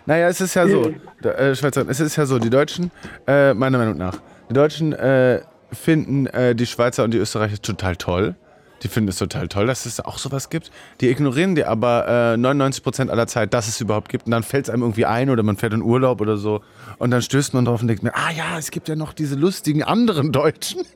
[0.05, 2.91] Naja, es ist ja so, da- äh, Schweizer, es ist ja so, die Deutschen,
[3.27, 4.19] äh, meiner Meinung nach,
[4.51, 5.41] die Deutschen äh,
[5.73, 8.35] finden äh, die Schweizer und die Österreicher total toll.
[8.83, 10.71] Die finden es total toll, dass es auch sowas gibt.
[11.01, 14.27] Die ignorieren die aber äh, 99% aller Zeit, dass es überhaupt gibt.
[14.27, 16.61] Und dann fällt es einem irgendwie ein oder man fährt in Urlaub oder so.
[16.99, 19.35] Und dann stößt man drauf und denkt mir, ah ja, es gibt ja noch diese
[19.35, 20.83] lustigen anderen Deutschen.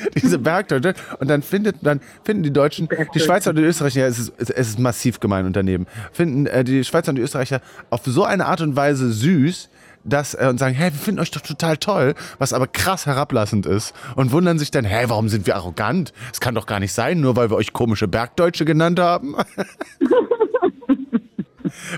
[0.22, 0.94] diese Bergdeutsche.
[1.18, 4.32] Und dann findet, dann finden die Deutschen, die Schweizer und die Österreicher, ja, es ist,
[4.38, 7.60] es ist massiv gemein unternehmen, finden äh, die Schweizer und die Österreicher
[7.90, 9.68] auf so eine Art und Weise süß,
[10.04, 13.66] dass, äh, und sagen, hey, wir finden euch doch total toll, was aber krass herablassend
[13.66, 13.94] ist.
[14.16, 16.12] Und wundern sich dann, hey, warum sind wir arrogant?
[16.32, 19.36] Es kann doch gar nicht sein, nur weil wir euch komische Bergdeutsche genannt haben.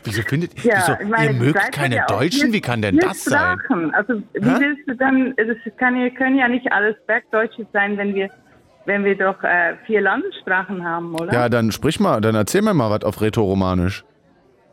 [0.04, 2.52] Wieso findet Ja, wieso, ich meine, ihr mögt keine ja Deutschen?
[2.52, 3.58] Wie kann denn das sein?
[3.58, 3.94] Sprachen.
[3.94, 4.56] Also wie Hä?
[4.60, 8.28] willst du dann, das kann, ja- können ja nicht alles Bergdeutsche sein, wenn wir,
[8.86, 11.32] wenn wir doch äh, vier Landessprachen haben, oder?
[11.32, 14.04] Ja, dann sprich mal, dann erzähl mir mal was auf Rätoromanisch.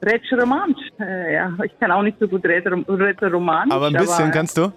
[0.01, 1.51] Rätselromansch, äh, ja.
[1.65, 3.73] Ich kann auch nicht so gut Rätselromanisch.
[3.73, 4.71] Aber ein bisschen kannst du?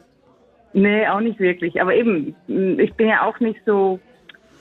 [0.72, 1.80] Nee, auch nicht wirklich.
[1.80, 4.00] Aber eben, ich bin ja auch nicht so,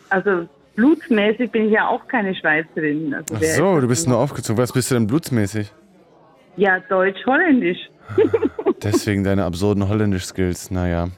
[0.10, 3.14] also blutsmäßig bin ich ja auch keine Schweizerin.
[3.14, 4.12] Also Ach so, du bist denn?
[4.14, 4.62] nur aufgezogen.
[4.62, 5.72] Was bist du denn blutsmäßig?
[6.58, 7.90] Ja, deutsch-holländisch.
[8.84, 11.10] Deswegen deine absurden Holländisch-Skills, naja.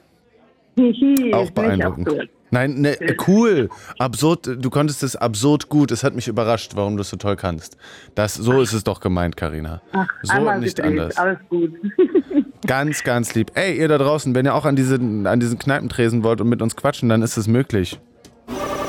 [1.32, 2.28] Auch beeindruckend.
[2.50, 3.68] Nein, ne, cool.
[3.98, 5.90] Absurd, du konntest es absurd gut.
[5.90, 7.76] Es hat mich überrascht, warum du es so toll kannst.
[8.14, 9.82] Das, so ist es doch gemeint, Karina.
[10.22, 11.16] So und nicht anders.
[11.16, 11.72] Alles gut.
[12.66, 13.50] Ganz, ganz lieb.
[13.54, 16.62] Ey, ihr da draußen, wenn ihr auch an, diese, an diesen Kneipentresen wollt und mit
[16.62, 18.00] uns quatschen, dann ist es möglich.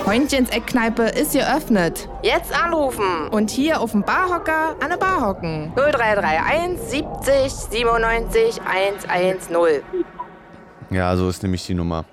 [0.03, 2.07] Freundchens Eckkneipe ist geöffnet.
[2.21, 3.27] Jetzt anrufen.
[3.31, 5.71] Und hier auf dem Barhocker an der Bar hocken.
[5.75, 9.81] 0331 70 97 110.
[10.91, 12.05] Ja, so ist nämlich die Nummer.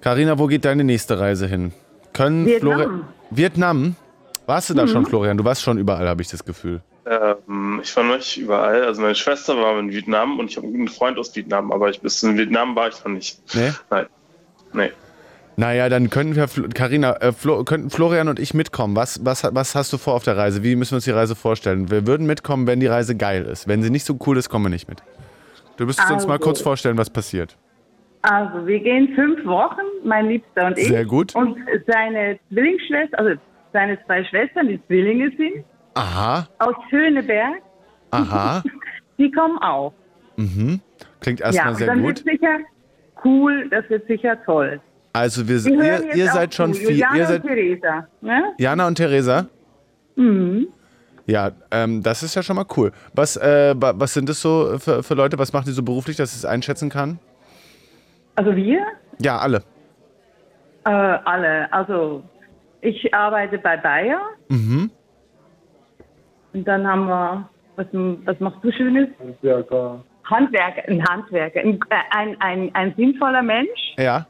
[0.00, 1.72] Karina, wo geht deine nächste Reise hin?
[2.12, 2.80] Können Vietnam.
[2.80, 3.96] Flori- Vietnam?
[4.46, 5.36] Warst du da schon, Florian?
[5.36, 6.80] Du warst schon überall, habe ich das Gefühl.
[7.06, 8.82] Ähm, ich war noch nicht überall.
[8.84, 12.00] Also meine Schwester war in Vietnam und ich habe einen Freund aus Vietnam, aber ich
[12.00, 13.38] bis in Vietnam war ich noch nicht.
[13.54, 13.72] Nee?
[13.90, 14.06] Nein.
[14.72, 14.92] Nee.
[15.58, 18.94] Naja, dann können wir, Carina, äh, Flo, könnten Florian und ich mitkommen.
[18.94, 20.62] Was, was, was hast du vor auf der Reise?
[20.62, 21.90] Wie müssen wir uns die Reise vorstellen?
[21.90, 23.66] Wir würden mitkommen, wenn die Reise geil ist.
[23.66, 25.02] Wenn sie nicht so cool ist, kommen wir nicht mit.
[25.76, 26.44] Du müsstest uns mal Also.
[26.44, 27.56] kurz vorstellen, was passiert.
[28.22, 30.86] Also, wir gehen fünf Wochen, mein Liebster und ich.
[30.88, 31.34] Sehr gut.
[31.34, 31.56] Und
[31.88, 33.40] seine Zwillingsschwester, also
[33.72, 37.54] seine zwei Schwestern, die Zwillinge sind, Aha, aus Schöneberg,
[38.12, 38.62] aha.
[39.18, 39.92] die kommen auch.
[41.20, 42.24] Klingt Ja, erstmal und sehr dann gut.
[42.24, 42.58] wird sicher
[43.24, 44.80] cool, das wird sicher toll.
[45.12, 46.90] Also wir, Wir ihr, ihr seid schon viel.
[46.90, 48.06] Juliane Ihr und seid Theresa.
[48.20, 48.42] Ne?
[48.58, 49.46] Jana und Theresa?
[50.16, 50.68] Mhm.
[51.26, 52.92] Ja, ähm, das ist ja schon mal cool.
[53.14, 55.38] Was, äh, wa- was sind das so für, für Leute?
[55.38, 57.18] Was machen die so beruflich, dass ich es einschätzen kann?
[58.34, 58.80] Also wir,
[59.20, 59.62] Ja, alle.
[60.84, 61.70] äh, alle.
[61.72, 62.22] Also
[62.80, 64.20] ich arbeite bei Bayer.
[64.48, 64.90] Mhm.
[66.54, 69.08] Und dann haben wir, was, was machst du Schönes?
[69.18, 70.02] Handwerker.
[70.24, 71.78] Handwerker, ein Handwerker, ein,
[72.10, 73.94] ein, ein, ein sinnvoller Mensch.
[73.98, 74.26] Ja.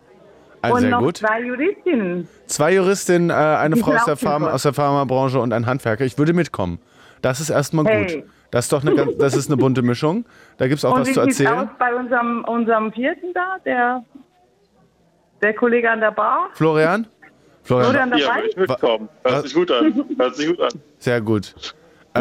[0.63, 1.17] Also und sehr noch gut.
[1.19, 2.29] zwei Juristinnen.
[2.47, 4.53] Zwei Juristinnen, äh, eine Die Frau aus der, super.
[4.55, 6.05] aus der Pharmabranche und ein Handwerker.
[6.05, 6.79] Ich würde mitkommen.
[7.23, 8.17] Das ist erstmal Hey.
[8.21, 8.25] gut.
[8.51, 10.25] Das ist doch eine, ganz- das ist eine bunte Mischung.
[10.57, 11.69] Da gibt es auch und was wie zu sieht's erzählen.
[11.69, 14.05] aus bei unserem, unserem vierten da, der,
[15.43, 16.49] der Kollege an der Bar?
[16.55, 17.07] Florian?
[17.63, 18.37] Florian, Florian Ja, dabei?
[18.37, 19.09] würde ich mitkommen.
[19.25, 20.05] Hört sich gut an.
[20.19, 20.71] Hört sich gut an.
[20.99, 21.55] sehr gut.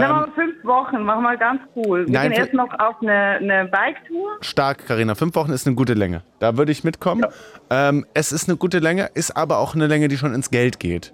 [0.01, 2.05] Dann Ähm, machen wir fünf Wochen, machen wir ganz cool.
[2.05, 4.37] Wir Nein, gehen erst noch auf eine, eine Bike-Tour.
[4.41, 5.15] Stark, Karina.
[5.15, 6.23] Fünf Wochen ist eine gute Länge.
[6.39, 7.25] Da würde ich mitkommen.
[7.69, 10.79] Ähm, es ist eine gute Länge, ist aber auch eine Länge, die schon ins Geld
[10.79, 11.13] geht.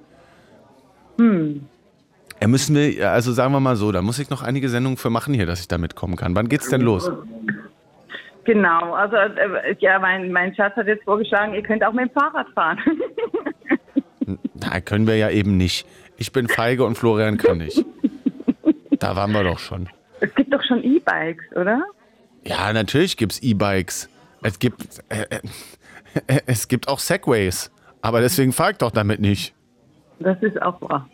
[1.17, 1.67] Hm.
[2.41, 5.09] Ja, müssen wir, also sagen wir mal so, da muss ich noch einige Sendungen für
[5.09, 6.35] machen hier, dass ich da mitkommen kann.
[6.35, 7.09] Wann geht's denn los?
[8.45, 12.11] Genau, also äh, ja, mein, mein Schatz hat jetzt vorgeschlagen, ihr könnt auch mit dem
[12.11, 12.77] Fahrrad fahren.
[14.55, 15.87] Na, können wir ja eben nicht.
[16.17, 17.85] Ich bin feige und Florian kann nicht.
[19.03, 19.89] Da waren wir doch schon.
[20.21, 21.83] es gibt doch schon E-Bikes, oder?
[22.45, 24.09] Ja, natürlich gibt's E-Bikes.
[24.43, 27.69] Es gibt, äh, äh, es gibt auch Segways.
[28.01, 29.53] Aber deswegen fahr ich doch damit nicht.
[30.19, 31.09] Das ist auch wahr.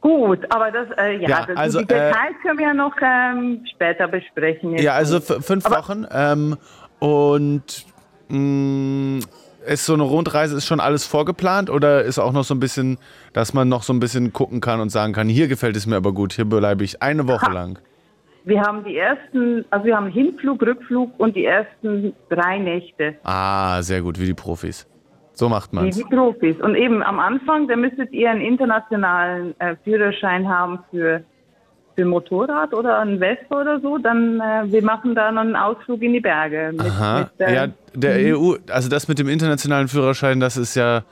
[0.00, 3.66] Gut, aber das, äh, ja, Ja, das, also, die Details können wir ja noch ähm,
[3.74, 4.78] später besprechen.
[4.78, 6.06] Ja, also fünf Aber- Wochen.
[6.10, 6.56] Ähm,
[7.00, 7.84] und
[8.28, 9.24] mh,
[9.66, 12.98] ist so eine Rundreise, ist schon alles vorgeplant oder ist auch noch so ein bisschen,
[13.32, 15.96] dass man noch so ein bisschen gucken kann und sagen kann, hier gefällt es mir
[15.96, 17.78] aber gut, hier bleibe ich eine Woche lang.
[18.44, 23.16] Wir haben die ersten, also wir haben Hinflug, Rückflug und die ersten drei Nächte.
[23.24, 24.86] Ah, sehr gut, wie die Profis.
[25.32, 25.96] So macht Wie man's.
[25.96, 26.56] die Profis.
[26.62, 31.24] Und eben am Anfang, da müsstet ihr einen internationalen äh, Führerschein haben für,
[31.96, 33.98] für Motorrad oder ein Vespa oder so.
[33.98, 36.70] Dann, äh, wir machen da noch einen Ausflug in die Berge.
[36.72, 37.18] Mit, Aha.
[37.20, 41.02] mit, äh, Ja, der EU, also das mit dem internationalen Führerschein, das ist ja,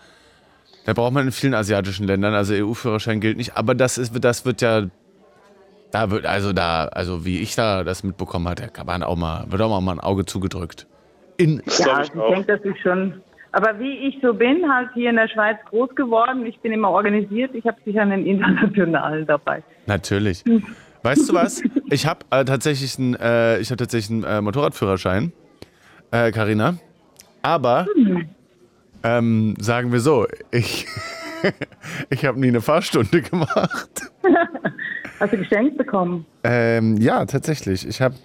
[0.85, 4.45] da braucht man in vielen asiatischen Ländern, also EU-Führerschein gilt nicht, aber das ist, das
[4.45, 4.85] wird ja,
[5.91, 9.47] da wird, also da, also wie ich da das mitbekommen hatte, kann man auch mal,
[9.49, 10.87] wird auch mal ein Auge zugedrückt.
[11.39, 12.31] In, Ja, ich ich auch.
[12.33, 13.21] denke, das ist schon.
[13.55, 16.91] Aber wie ich so bin, halt hier in der Schweiz groß geworden, ich bin immer
[16.91, 19.63] organisiert, ich habe sicher einen internationalen dabei.
[19.87, 20.43] natürlich.
[21.05, 21.63] Weißt du was?
[21.91, 25.33] Ich habe äh, tatsächlich einen, äh, ich habe tatsächlich einen äh, Motorradführerschein,
[26.11, 26.79] äh, Carina.
[27.43, 27.87] Aber
[29.05, 30.89] ähm, sagen wir so, ich,
[32.11, 34.11] ich habe nie eine Fahrstunde gemacht.
[35.21, 36.27] Hast du geschenkt bekommen?
[36.43, 37.87] Ähm, ja, tatsächlich.
[37.87, 38.17] Ich habe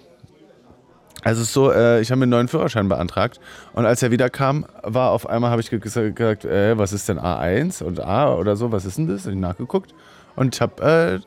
[1.22, 3.40] also es ist so, äh, ich habe mir einen neuen Führerschein beantragt
[3.74, 7.08] und als er wieder kam, war auf einmal habe ich ge- gesagt, äh, was ist
[7.08, 9.26] denn A1 und A oder so, was ist denn das?
[9.26, 9.94] Und ich nachgeguckt
[10.36, 11.18] und ich habe äh,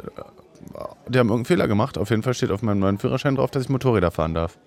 [1.07, 1.97] die haben irgendeinen Fehler gemacht.
[1.97, 4.57] Auf jeden Fall steht auf meinem neuen Führerschein drauf, dass ich Motorräder fahren darf.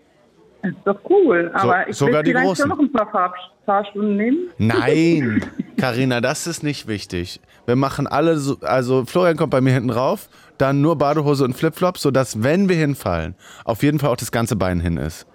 [0.63, 1.51] Das ist doch cool.
[1.55, 3.35] Aber ich sogar will vielleicht schon noch ein paar Fahr
[3.65, 4.39] Fahrstunden nehmen.
[4.59, 5.45] Nein,
[5.77, 7.41] Karina, das ist nicht wichtig.
[7.67, 11.55] Wir machen alle so, also Florian kommt bei mir hinten rauf, dann nur Badehose und
[11.55, 15.27] Flipflops, sodass, wenn wir hinfallen, auf jeden Fall auch das ganze Bein hin ist.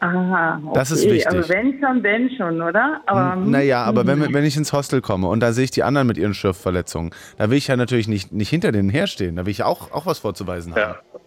[0.00, 0.74] Aha, okay.
[0.74, 1.26] Das ist wichtig.
[1.28, 3.00] Also wenn schon, denn schon, oder?
[3.06, 5.82] Aber hm, Naja, aber wenn, wenn ich ins Hostel komme und da sehe ich die
[5.82, 9.36] anderen mit ihren Schürfverletzungen, da will ich ja natürlich nicht, nicht hinter denen herstehen.
[9.36, 10.80] Da will ich auch, auch was vorzuweisen haben.
[10.80, 11.20] Ja.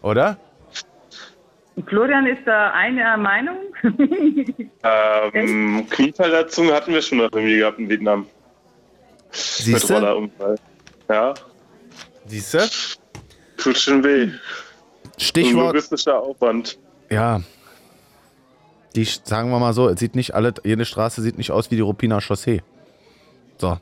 [0.00, 0.38] Oder?
[1.86, 3.56] Florian ist da einer Meinung.
[4.84, 8.26] Ähm, Knieverletzung hatten wir schon noch irgendwie gehabt in Vietnam.
[9.30, 9.94] Siehst du?
[9.94, 10.56] Rollerunfall.
[11.08, 11.34] Ja,
[12.26, 12.58] Siehst du?
[13.56, 14.22] tut schon weh.
[14.24, 14.40] Ein
[15.18, 15.66] Stichwort.
[15.74, 16.78] logistischer Aufwand.
[17.10, 17.42] Ja.
[18.96, 21.76] Die, sagen wir mal so, es sieht nicht alle, jede Straße sieht nicht aus wie
[21.76, 22.62] die Ruppiner Chaussee.
[23.58, 23.78] So.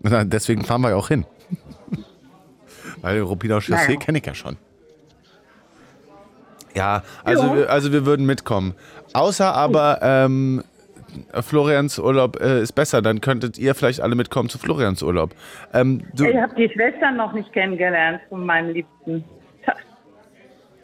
[0.00, 1.26] Na, Deswegen fahren wir ja auch hin.
[3.02, 3.98] Weil die Ruppiner Chaussee Naja.
[3.98, 4.56] kenne ich ja schon.
[6.74, 8.74] Ja, also, Wir, also wir würden mitkommen.
[9.12, 10.62] Außer aber ähm,
[11.40, 15.30] Florians Urlaub äh, ist besser, dann könntet ihr vielleicht alle mitkommen zu Florians Urlaub.
[15.72, 19.24] Ähm, Ich habe die Schwestern noch nicht kennengelernt von meinem Liebsten.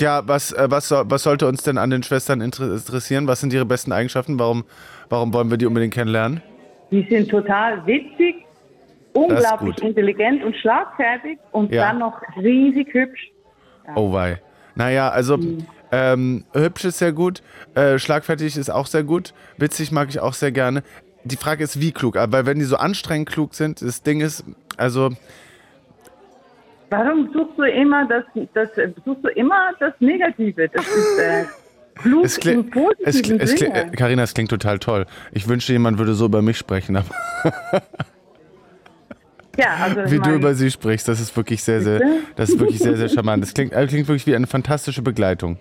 [0.01, 3.29] Ja, was, äh, was, was sollte uns denn an den Schwestern inter- interessieren?
[3.29, 4.39] Was sind ihre besten Eigenschaften?
[4.41, 4.65] Warum,
[5.09, 6.43] warum wollen wir die unbedingt kennenlernen?
[6.91, 8.45] Die sind total witzig,
[9.13, 11.89] unglaublich intelligent und schlagfertig und Ja.
[11.89, 13.31] dann noch riesig hübsch.
[13.95, 14.41] Oh wei.
[14.75, 15.39] Naja, also
[15.95, 17.43] ähm, hübsch ist sehr gut,
[17.75, 20.83] äh, schlagfertig ist auch sehr gut, witzig mag ich auch sehr gerne.
[21.25, 24.45] Die Frage ist, wie klug, aber wenn die so anstrengend klug sind, das Ding ist,
[24.77, 25.11] also
[26.91, 28.69] Warum suchst du immer das, das
[29.05, 30.69] suchst du immer das Negative?
[30.69, 31.45] Das ist äh,
[31.97, 33.93] klug es im klingt, es, positiven kli- es, kli- Sinne.
[33.93, 35.07] äh, Carina, es klingt total toll.
[35.33, 37.09] Ich wünschte, jemand würde so über mich sprechen, aber
[39.57, 42.01] ja, also wie du über sie sprichst, das ist wirklich sehr, sehr,
[42.37, 43.43] das ist wirklich sehr, sehr charmant.
[43.43, 45.59] Das klingt, äh, klingt wirklich wie eine fantastische Begleitung.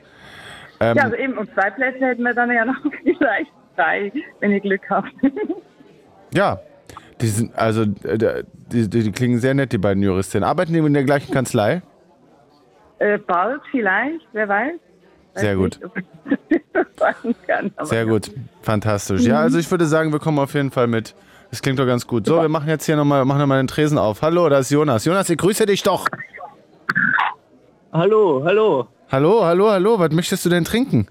[0.83, 4.51] Ähm, ja, also eben, und zwei Plätze hätten wir dann ja noch vielleicht drei, wenn
[4.51, 5.11] ihr Glück habt.
[6.35, 6.61] Ja,
[7.21, 10.43] die sind, also, äh, die, die, die klingen sehr nett, die beiden Juristinnen.
[10.43, 11.83] Arbeiten die in der gleichen Kanzlei?
[13.03, 14.79] äh, bald vielleicht, wer weiß.
[15.35, 15.79] Sehr gut.
[17.23, 19.21] nicht, kann, Sehr gut, fantastisch.
[19.23, 21.15] Ja, also ich würde sagen, wir kommen auf jeden Fall mit.
[21.49, 22.25] Das klingt doch ganz gut.
[22.25, 24.21] So, wir machen jetzt hier nochmal machen noch mal den Tresen auf.
[24.21, 25.05] Hallo, da ist Jonas.
[25.05, 26.07] Jonas, ich grüße dich doch.
[27.91, 28.87] Hallo, hallo.
[29.13, 29.99] Hallo, hallo, hallo.
[29.99, 31.05] Was möchtest du denn trinken?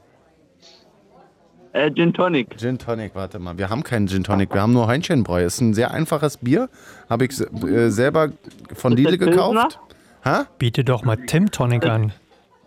[1.72, 2.58] Äh, Gin Tonic.
[2.58, 3.56] Gin Tonic, warte mal.
[3.58, 5.44] Wir haben keinen Gin Tonic, wir haben nur Heunchenbräu.
[5.44, 6.68] Ist ein sehr einfaches Bier.
[7.08, 8.32] Habe ich äh, selber
[8.74, 9.78] von Lidl gekauft.
[10.24, 10.46] Hä?
[10.58, 12.12] Biete doch mal Tim Tonic an.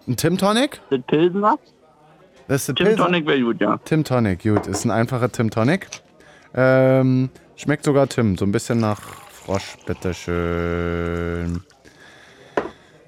[0.08, 0.80] Ein Tim Tonic?
[0.90, 1.60] Das Pilsner?
[2.48, 3.06] Das ist der Gin Pilsner.
[3.08, 3.78] Tonic wäre gut, ja.
[3.84, 4.68] Tim Tonic, gut.
[4.68, 5.88] Ist ein einfacher Tim Tonic.
[6.54, 8.38] Ähm, schmeckt sogar Tim.
[8.38, 11.62] So ein bisschen nach Frosch, bitteschön.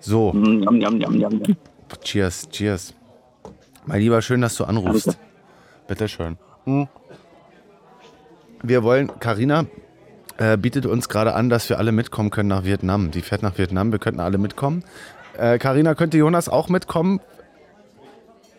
[0.01, 1.55] So, Mm, Yum, yum, yum, yum, yum.
[2.03, 2.93] Cheers, cheers.
[3.85, 5.07] Mein Lieber, schön, dass du anrufst.
[5.07, 5.19] Danke.
[5.87, 6.37] Bitteschön.
[6.65, 6.87] Hm.
[8.61, 9.65] Wir wollen, Karina
[10.37, 13.11] äh, bietet uns gerade an, dass wir alle mitkommen können nach Vietnam.
[13.11, 14.83] Die fährt nach Vietnam, wir könnten alle mitkommen.
[15.37, 17.21] Äh, Karina, könnte Jonas auch mitkommen?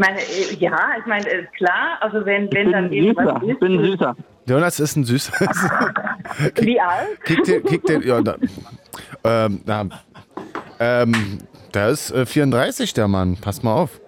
[0.00, 3.42] Ich meine, äh, ja, ich meine, äh, klar, also wenn, wenn dann bin irgendwas süßer.
[3.44, 3.60] Ich ist.
[3.60, 4.16] bin süßer.
[4.46, 5.32] Jonas ist ein süßer.
[6.56, 7.22] Wie alt?
[7.24, 8.36] Kick den, kick den, ja, da,
[9.24, 9.88] ähm, na,
[10.78, 11.40] ähm,
[11.74, 13.36] der ist äh, 34, der Mann.
[13.36, 14.00] Passt mal auf.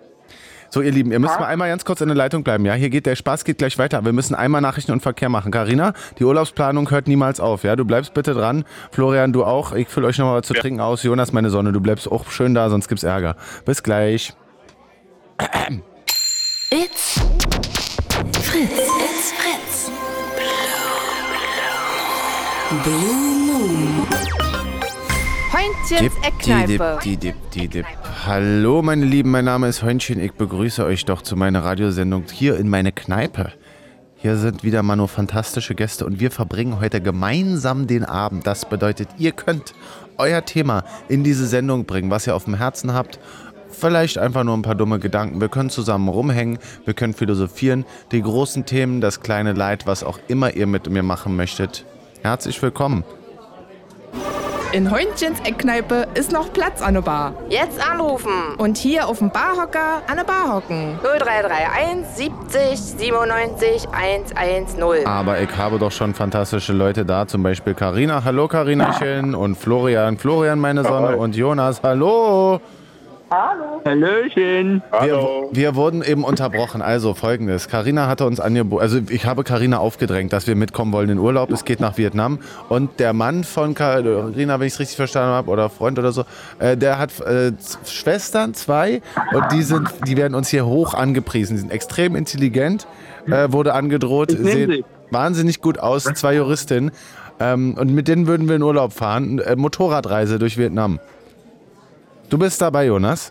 [0.71, 2.73] So, ihr Lieben, ihr müsst mal einmal ganz kurz in der Leitung bleiben, ja?
[2.73, 4.07] Hier geht der Spaß geht gleich weiter.
[4.07, 5.53] Wir müssen einmal Nachrichten und Verkehr machen.
[5.53, 7.77] Karina, die Urlaubsplanung hört niemals auf, ja?
[7.77, 8.65] Du bleibst bitte dran.
[8.91, 9.73] Florian, du auch.
[9.75, 11.03] Ich fülle euch noch mal was zu trinken aus.
[11.03, 13.37] Jonas, meine Sonne, du bleibst auch schön da, sonst gibt's Ärger.
[13.67, 14.33] Bis gleich.
[16.71, 17.21] It's
[18.41, 18.71] Fritz.
[18.71, 19.91] It's Fritz.
[22.83, 24.42] Blue Moon.
[25.63, 26.99] Heunchens Eckkneipe.
[28.27, 30.19] Hallo, meine Lieben, mein Name ist Heunchen.
[30.19, 33.53] Ich begrüße euch doch zu meiner Radiosendung hier in meine Kneipe.
[34.17, 38.45] Hier sind wieder mal nur fantastische Gäste und wir verbringen heute gemeinsam den Abend.
[38.45, 39.75] Das bedeutet, ihr könnt
[40.19, 43.21] euer Thema in diese Sendung bringen, was ihr auf dem Herzen habt.
[43.71, 45.41] Vielleicht einfach nur ein paar dumme Gedanken.
[45.41, 47.85] Wir können zusammen rumhängen, wir können philosophieren.
[48.11, 51.85] Die großen Themen, das kleine Leid, was auch immer ihr mit mir machen möchtet.
[52.23, 53.05] Herzlich willkommen.
[54.73, 57.35] In Heunchens Eckkneipe ist noch Platz an der Bar.
[57.51, 58.57] Jetzt anrufen.
[58.57, 60.99] Und hier auf dem Barhocker an der Bar hocken.
[61.03, 65.07] 0331 70 97 110.
[65.07, 70.17] Aber ich habe doch schon fantastische Leute da, zum Beispiel Karina, hallo Karinachen und Florian,
[70.17, 72.59] Florian meine Sonne und Jonas, hallo.
[73.33, 73.81] Hallo.
[73.87, 74.83] Hallöchen.
[75.01, 76.83] Wir, wir wurden eben unterbrochen.
[76.83, 77.67] Also folgendes.
[77.67, 81.51] Karina hatte uns angeboten, also ich habe Karina aufgedrängt, dass wir mitkommen wollen in Urlaub.
[81.51, 82.41] Es geht nach Vietnam.
[82.69, 86.25] Und der Mann von Karina, wenn ich es richtig verstanden habe, oder Freund oder so,
[86.59, 87.53] äh, der hat äh,
[87.87, 89.01] Schwestern, zwei.
[89.33, 91.55] Und die, sind, die werden uns hier hoch angepriesen.
[91.57, 92.87] Die sind extrem intelligent,
[93.29, 94.31] äh, wurde angedroht.
[94.31, 94.85] Sehen sie.
[95.11, 96.91] wahnsinnig gut aus, zwei Juristinnen.
[97.41, 99.39] Ähm, und mit denen würden wir in Urlaub fahren.
[99.39, 101.01] Äh, Motorradreise durch Vietnam.
[102.33, 103.31] Du bist dabei, Jonas?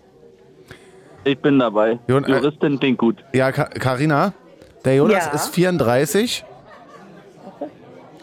[1.23, 1.97] Ich bin dabei.
[2.07, 3.15] Jon- Juristin klingt gut.
[3.33, 4.31] Ja, Ka Carina,
[4.85, 5.31] der Jonas Ja.
[5.31, 6.45] ist 34.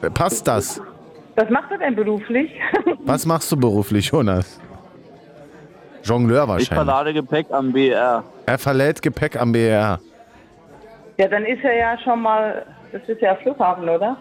[0.03, 0.81] Äh, Passt das?
[1.35, 2.53] Was macht er denn beruflich?
[3.05, 4.61] Was machst du beruflich, Jonas?
[6.05, 6.69] Jongleur Ich wahrscheinlich.
[6.69, 8.23] verlade Gepäck am BR.
[8.47, 9.99] Er verlädt Gepäck am BR.
[11.17, 14.17] ja, dann ist er ja schon mal, das ist ja Flughafen, oder?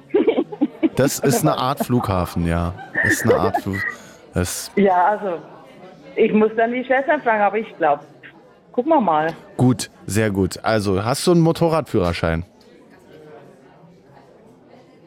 [0.96, 2.74] Das ist eine Art Flughafen, ja.
[3.04, 3.78] Das ist eine Art Flug.
[4.34, 5.38] Das Ja, also,
[6.18, 8.04] ich muss dann die Schwestern fragen, aber ich glaube,
[8.72, 9.34] gucken wir mal.
[9.56, 10.60] gut, sehr gut.
[10.64, 12.44] Also, hast du einen Motorradführerschein?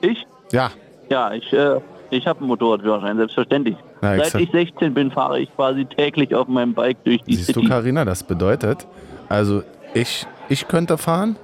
[0.00, 0.26] Ich?
[0.52, 0.70] Ja.
[1.10, 3.76] Ja, ich, äh, ich habe einen Motorradführerschein, selbstverständlich.
[4.00, 4.44] Na, Seit exakt.
[4.44, 7.68] ich 16 bin, fahre ich quasi täglich auf meinem Bike durch die Siehst du, City.
[7.68, 8.86] Carina, das bedeutet,
[9.28, 11.36] also ich, ich könnte fahren.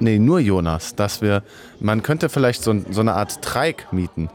[0.00, 1.42] Nee, nur Jonas, dass wir,
[1.80, 4.28] man könnte vielleicht so, so eine Art Trike mieten.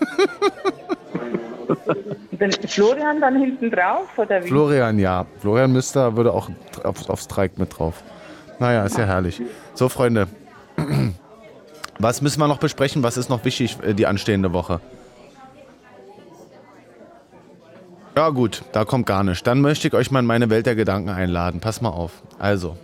[2.40, 4.48] Den Florian dann hinten drauf, oder wie?
[4.48, 5.26] Florian, ja.
[5.40, 6.50] Florian müsste, würde auch
[6.82, 8.02] auf, aufs Trike mit drauf.
[8.58, 9.40] Naja, ist ja herrlich.
[9.74, 10.28] So, Freunde.
[11.98, 13.02] Was müssen wir noch besprechen?
[13.02, 14.80] Was ist noch wichtig äh, die anstehende Woche?
[18.16, 19.42] Ja gut, da kommt gar nichts.
[19.42, 21.60] Dann möchte ich euch mal in meine Welt der Gedanken einladen.
[21.60, 22.22] Pass mal auf.
[22.38, 22.76] Also,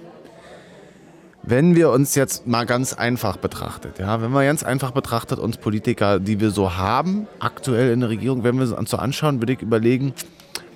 [1.43, 5.57] wenn wir uns jetzt mal ganz einfach betrachtet, ja, wenn wir ganz einfach betrachtet uns
[5.57, 9.55] Politiker, die wir so haben, aktuell in der Regierung, wenn wir uns so anschauen, würde
[9.55, 10.15] ich überlegen,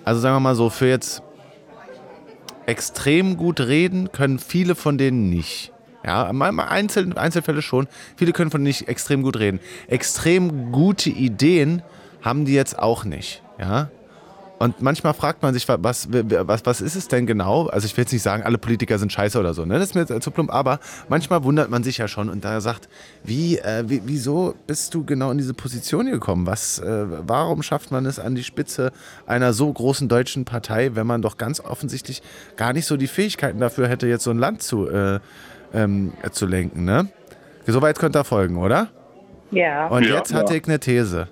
[0.04, 1.22] also sagen wir mal so, für jetzt
[2.66, 5.72] extrem gut reden können viele von denen nicht.
[6.04, 7.88] Ja, Einzel, Einzelfälle schon.
[8.16, 9.58] Viele können von denen nicht extrem gut reden.
[9.88, 11.82] Extrem gute Ideen
[12.22, 13.42] haben die jetzt auch nicht.
[13.58, 13.90] Ja.
[14.58, 17.66] Und manchmal fragt man sich, was, was, was ist es denn genau?
[17.66, 19.74] Also ich will jetzt nicht sagen, alle Politiker sind scheiße oder so, ne?
[19.74, 22.60] das ist mir jetzt zu plump, aber manchmal wundert man sich ja schon und da
[22.62, 22.88] sagt,
[23.22, 26.46] wie, äh, wie, wieso bist du genau in diese Position gekommen?
[26.46, 28.92] Was, äh, warum schafft man es an die Spitze
[29.26, 32.22] einer so großen deutschen Partei, wenn man doch ganz offensichtlich
[32.56, 35.20] gar nicht so die Fähigkeiten dafür hätte, jetzt so ein Land zu, äh,
[35.74, 37.08] ähm, zu lenken, ne?
[37.66, 38.88] Soweit könnt ihr folgen, oder?
[39.50, 39.88] Ja.
[39.88, 40.16] Und Ja.
[40.16, 41.28] jetzt hatte ich eine These.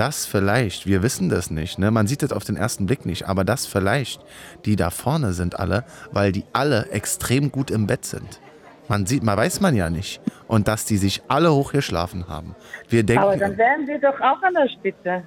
[0.00, 1.90] Das vielleicht, wir wissen das nicht, ne?
[1.90, 4.24] man sieht das auf den ersten Blick nicht, aber das vielleicht,
[4.64, 8.40] die da vorne sind alle, weil die alle extrem gut im Bett sind.
[8.88, 10.22] Man sieht, man weiß man ja nicht.
[10.48, 12.56] Und dass die sich alle hochgeschlafen haben.
[12.88, 15.22] Wir Aber dann denken, wären wir doch auch an der Spitze.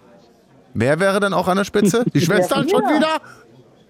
[0.73, 2.03] wer wäre denn auch an der Spitze?
[2.11, 2.69] Die Schwestern Ja.
[2.79, 3.21] schon wieder?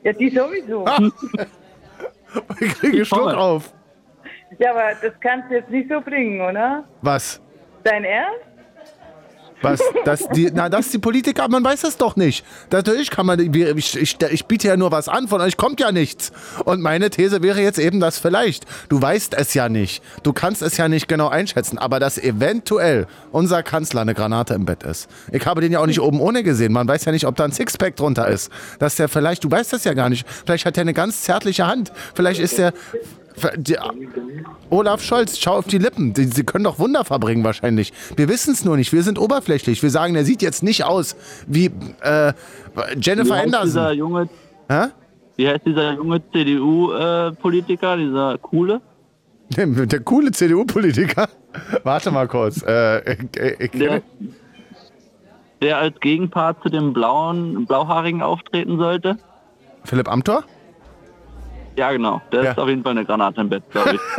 [0.04, 0.86] Ja, die sowieso.
[2.60, 3.74] Ich kriege Schluck auf.
[4.60, 6.84] Ja, aber das kannst du jetzt nicht so bringen, oder?
[7.02, 7.39] Was?
[7.86, 8.52] Dein Ernst?
[9.63, 9.82] Was?
[10.06, 12.45] Das, die, na, das die Politiker, man weiß es doch nicht.
[12.71, 15.91] Natürlich kann man, ich, ich, ich biete ja nur was an, von euch kommt ja
[15.91, 16.32] nichts.
[16.65, 18.65] Und meine These wäre jetzt eben das vielleicht.
[18.89, 20.04] Du weißt es ja nicht.
[20.23, 24.65] Du kannst es ja nicht genau einschätzen, aber dass eventuell unser Kanzler eine Granate im
[24.65, 25.10] Bett ist.
[25.32, 26.73] Ich habe den ja auch nicht oben ohne gesehen.
[26.73, 28.52] Man weiß ja nicht, ob da ein Sixpack drunter ist.
[28.80, 30.28] Dass der vielleicht, du weißt das ja gar nicht.
[30.45, 31.91] Vielleicht hat er eine ganz zärtliche Hand.
[32.13, 32.73] Vielleicht ist der.
[34.69, 36.13] Olaf Scholz, schau auf die Lippen.
[36.15, 37.93] Sie können doch Wunder verbringen wahrscheinlich.
[38.15, 38.93] Wir wissen es nur nicht.
[38.93, 39.82] Wir sind oberflächlich.
[39.84, 41.15] Wir sagen, er sieht jetzt nicht aus
[41.48, 41.65] wie
[42.02, 42.34] äh,
[43.00, 43.98] Jennifer Wie heißt dieser Anderson.
[43.98, 44.30] junge,
[44.69, 44.86] Hä?
[45.36, 48.82] wie heißt dieser junge CDU-Politiker, dieser coole?
[49.56, 51.28] Der, der coole CDU-Politiker.
[51.84, 52.62] Warte mal kurz.
[52.63, 53.19] Äh, ich,
[53.60, 54.02] ich, Der,
[55.62, 59.17] der als Gegenpart zu dem blauen, blauhaarigen auftreten sollte?
[59.86, 60.43] Philipp Amthor?
[61.75, 62.21] Ja, genau.
[62.31, 62.51] Der Ja.
[62.51, 63.99] ist auf jeden Fall eine Granate im Bett, glaube ich.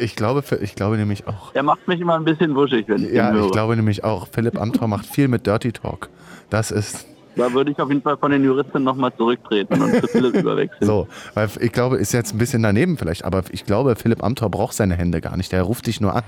[0.00, 1.52] Ich glaube, ich glaube nämlich auch.
[1.52, 3.46] Der macht mich immer ein bisschen wuschig, wenn ich Ja, ihn höre.
[3.46, 4.28] ich glaube nämlich auch.
[4.28, 6.08] Philipp Amthor macht viel mit Dirty Talk.
[6.50, 10.06] Das ist Da würde ich auf jeden Fall von den Juristen nochmal zurücktreten und zu
[10.08, 10.86] Philipp überwechseln.
[10.86, 11.08] so.
[11.34, 14.74] Weil ich glaube, ist jetzt ein bisschen daneben vielleicht, aber ich glaube, Philipp Amthor braucht
[14.74, 15.50] seine Hände gar nicht.
[15.52, 16.22] Der ruft dich nur an.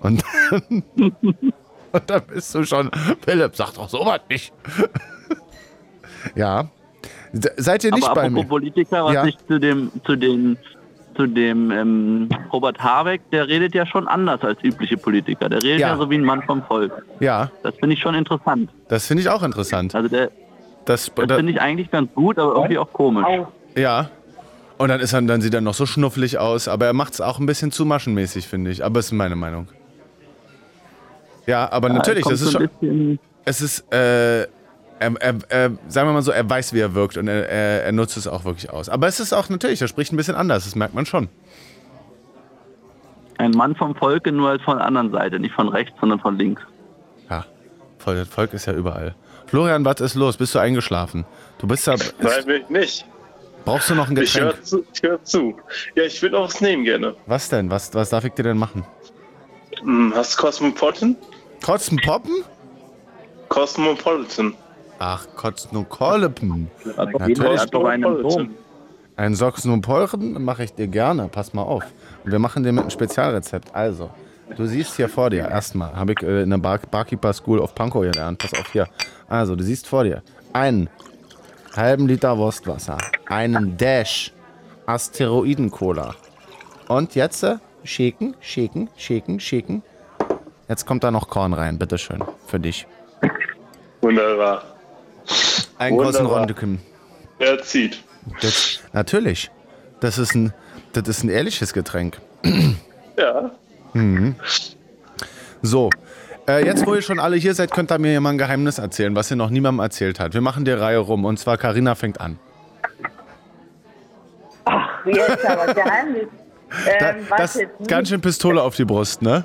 [0.00, 0.22] Und,
[0.96, 2.90] und dann bist du schon.
[3.24, 4.52] Philipp, sag doch sowas nicht.
[6.34, 6.68] ja.
[7.34, 8.48] Se- Seid ihr nicht Aber bei apropos mir?
[8.48, 9.24] Politiker, was Ja.
[9.26, 10.56] ich zu dem, zu den,
[11.16, 15.48] zu dem ähm, Robert Habeck, der redet ja schon anders als übliche Politiker.
[15.48, 15.88] Der redet Ja.
[15.90, 16.92] ja, so wie ein Mann vom Volk.
[17.20, 18.70] Ja, Das finde ich schon interessant.
[18.88, 19.94] das finde ich auch interessant.
[19.94, 20.30] Also der,
[20.84, 23.26] Das, das da, finde ich eigentlich ganz gut, aber irgendwie auch komisch.
[23.76, 24.10] ja.
[24.76, 27.20] Und dann, ist er, dann sieht er noch so schnufflig aus, aber er macht es
[27.20, 28.84] auch ein bisschen zu maschenmäßig, finde ich.
[28.84, 29.68] Aber es ist meine Meinung.
[31.46, 33.18] Ja, aber natürlich, kommt das ist schon.
[33.44, 34.46] Es ist, äh,
[35.04, 37.84] er, er, er, sagen wir mal so, er weiß, wie er wirkt und er, er,
[37.84, 38.88] er nutzt es auch wirklich aus.
[38.88, 41.28] Aber es ist auch natürlich, er spricht ein bisschen anders, das merkt man schon.
[43.38, 46.38] Ein Mann vom Volke, nur als von der anderen Seite, nicht von rechts, sondern von
[46.38, 46.62] links.
[47.28, 47.44] Ja,
[48.04, 49.14] das Volk ist ja überall.
[49.46, 50.36] Florian, was ist los?
[50.36, 51.24] Bist du eingeschlafen?
[51.58, 51.94] Du bist da.
[52.20, 53.06] Nein, will ich nicht.
[53.64, 54.54] Brauchst du noch ein Ich Getränk?
[54.56, 55.56] höre zu, ich hör zu.
[55.94, 57.14] Ja, ich will auch was nehmen gerne.
[57.26, 57.70] Was denn?
[57.70, 58.84] Was, was darf ich dir denn machen?
[59.80, 61.16] Hm, hast du Cosmopolitan?
[61.64, 62.44] Kotzen poppen?
[63.48, 64.54] Cosmopolitan.
[64.98, 66.70] Ach, kotzen und kolpen.
[66.96, 67.60] Hat doch Natürlich.
[67.60, 68.50] hat doch einen Dom.
[69.16, 71.28] Ein Soxen und Polchen mache ich dir gerne.
[71.28, 71.84] Pass mal auf.
[72.24, 73.74] Und wir machen den mit einem Spezialrezept.
[73.74, 74.10] Also,
[74.56, 77.74] du siehst hier vor dir, erstmal, habe ich äh, in der Bar Barkeeper School of
[77.74, 78.38] Pankow gelernt.
[78.38, 78.88] Pass auf hier.
[79.28, 80.22] Also, du siehst vor dir
[80.52, 80.88] einen
[81.76, 84.32] halben Liter Wurstwasser, einen Dash
[84.86, 86.14] Asteroiden-Cola.
[86.88, 89.82] Und jetzt äh, shaken, shaken, shaken, shaken.
[90.68, 92.86] Jetzt kommt da noch Korn rein, bitteschön, für dich.
[94.00, 94.73] Wunderbar.
[95.78, 96.26] Einen großen.
[96.26, 96.80] Rondeken.
[97.38, 98.02] Er zieht.
[98.40, 99.50] Das, natürlich.
[100.00, 100.52] Das ist ein,
[100.92, 102.18] das ist ein ehrliches Getränk.
[103.16, 103.50] Ja.
[105.62, 105.90] So,
[106.48, 109.14] äh, jetzt wo ihr schon alle hier seid, könnt ihr mir mal ein Geheimnis erzählen,
[109.16, 110.34] was ihr noch niemandem erzählt habt.
[110.34, 112.38] Wir machen die Reihe rum und zwar Karina fängt an.
[114.64, 116.26] Ach, jetzt aber Geheimnis.
[116.98, 117.88] Da, Ähm, was das jetzt nicht?
[117.90, 119.44] ganz schön Pistole auf die Brust, ne?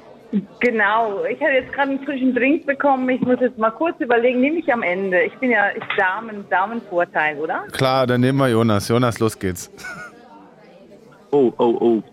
[0.59, 3.09] Genau, ich habe jetzt gerade einen frischen Drink bekommen.
[3.09, 5.21] Ich muss jetzt mal kurz überlegen, nehme ich am Ende.
[5.23, 7.63] Ich bin ja ich Damen, Damenvorteil, oder?
[7.71, 8.87] Klar, dann nehmen wir Jonas.
[8.89, 9.71] Jonas, los geht's.
[11.31, 12.03] Oh, oh, oh.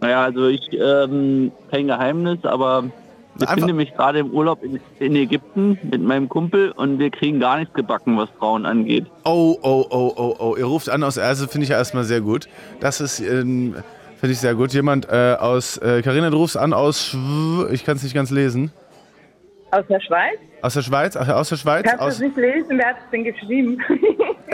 [0.00, 2.84] Naja, also ich, ähm, kein Geheimnis, aber
[3.36, 7.10] ich Einfach- befinde mich gerade im Urlaub in, in Ägypten mit meinem Kumpel und wir
[7.10, 9.06] kriegen gar nichts gebacken, was Frauen angeht.
[9.24, 10.56] Oh, oh, oh, oh, oh.
[10.56, 12.48] Ihr ruft an aus Erse, finde ich ja erstmal sehr gut.
[12.80, 13.76] Das ist, ähm,
[14.22, 14.72] finde ich sehr gut.
[14.72, 18.30] Jemand äh, aus, äh, Carina, du rufst an aus, Schw ich kann es nicht ganz
[18.30, 18.70] lesen.
[19.72, 20.38] Aus der Schweiz?
[20.60, 21.16] Aus der Schweiz?
[21.16, 21.84] Ach, aus der Schweiz?
[21.84, 22.76] Kannst du Aus, es nicht lesen?
[22.76, 23.78] Wer hat es denn geschrieben?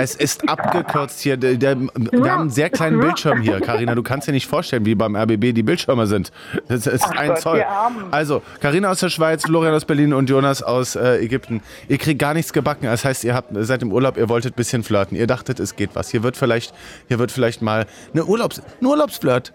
[0.00, 1.36] Es ist abgekürzt hier.
[1.36, 3.96] Der, der, wir haben einen sehr kleinen Bildschirm hier, Karina.
[3.96, 6.30] Du kannst dir nicht vorstellen, wie beim RBB die Bildschirme sind.
[6.68, 7.64] Das ist Ach ein Gott, Zoll.
[8.12, 11.62] Also, Karina aus der Schweiz, Florian aus Berlin und Jonas aus äh, Ägypten.
[11.88, 12.84] Ihr kriegt gar nichts gebacken.
[12.84, 15.16] Das heißt, ihr habt seid im Urlaub, ihr wolltet ein bisschen flirten.
[15.18, 16.10] Ihr dachtet, es geht was.
[16.10, 16.72] Hier wird vielleicht,
[17.08, 19.52] hier wird vielleicht mal eine Urlaubs, ein Urlaubsflirt.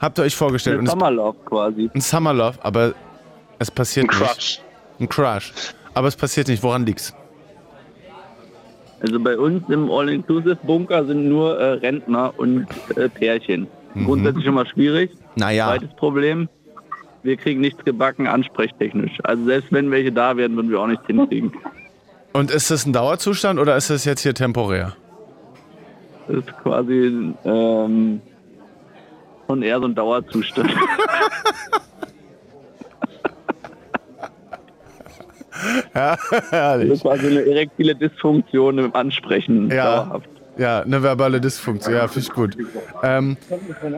[0.00, 0.78] Habt ihr euch vorgestellt.
[0.78, 1.90] Ein es, Sommerlauf quasi.
[1.92, 2.94] ein Summer Love, aber
[3.58, 4.32] es passiert Ein nicht.
[4.32, 4.60] Crush.
[5.00, 5.52] Ein Crush.
[5.94, 6.62] Aber es passiert nicht.
[6.62, 7.14] Woran liegt's?
[9.00, 13.66] Also bei uns im All-Inclusive-Bunker sind nur äh, Rentner und äh, Pärchen.
[14.04, 15.10] Grundsätzlich schon mal schwierig.
[15.36, 15.68] Naja.
[15.68, 16.48] Zweites Problem,
[17.22, 19.18] wir kriegen nichts gebacken ansprechtechnisch.
[19.24, 21.52] Also selbst wenn welche da wären, würden wir auch nichts hinkriegen.
[22.32, 24.94] Und ist das ein Dauerzustand oder ist das jetzt hier temporär?
[26.28, 28.20] Das ist quasi ähm,
[29.46, 30.70] schon eher so ein Dauerzustand.
[35.92, 36.18] Das
[36.50, 36.90] Herrlich.
[36.90, 39.70] ist quasi eine erektile Dysfunktion im Ansprechen.
[39.70, 40.04] Ja.
[40.04, 40.28] Dauerhaft.
[40.58, 41.94] Ja, eine verbale Dysfunktion.
[41.94, 42.56] Ja, finde ich gut.
[43.02, 43.36] Ähm,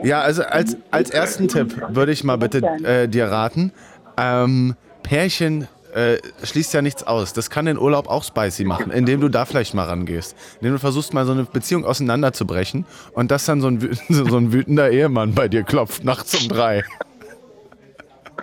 [0.03, 3.71] ja, also als, als ersten Tipp würde ich mal bitte äh, dir raten,
[4.17, 7.33] ähm, Pärchen äh, schließt ja nichts aus.
[7.33, 10.35] Das kann den Urlaub auch spicy machen, indem du da vielleicht mal rangehst.
[10.59, 13.79] Indem du versuchst, mal so eine Beziehung auseinanderzubrechen und dass dann so ein,
[14.09, 16.83] so ein wütender Ehemann bei dir klopft nachts um drei.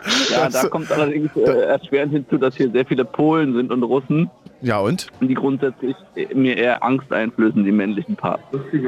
[0.31, 4.31] Ja, da kommt allerdings äh, erschwerend hinzu, dass hier sehr viele Polen sind und Russen,
[4.61, 5.07] Ja, und?
[5.21, 8.43] die grundsätzlich äh, mir eher Angst einflößen, die männlichen Parts.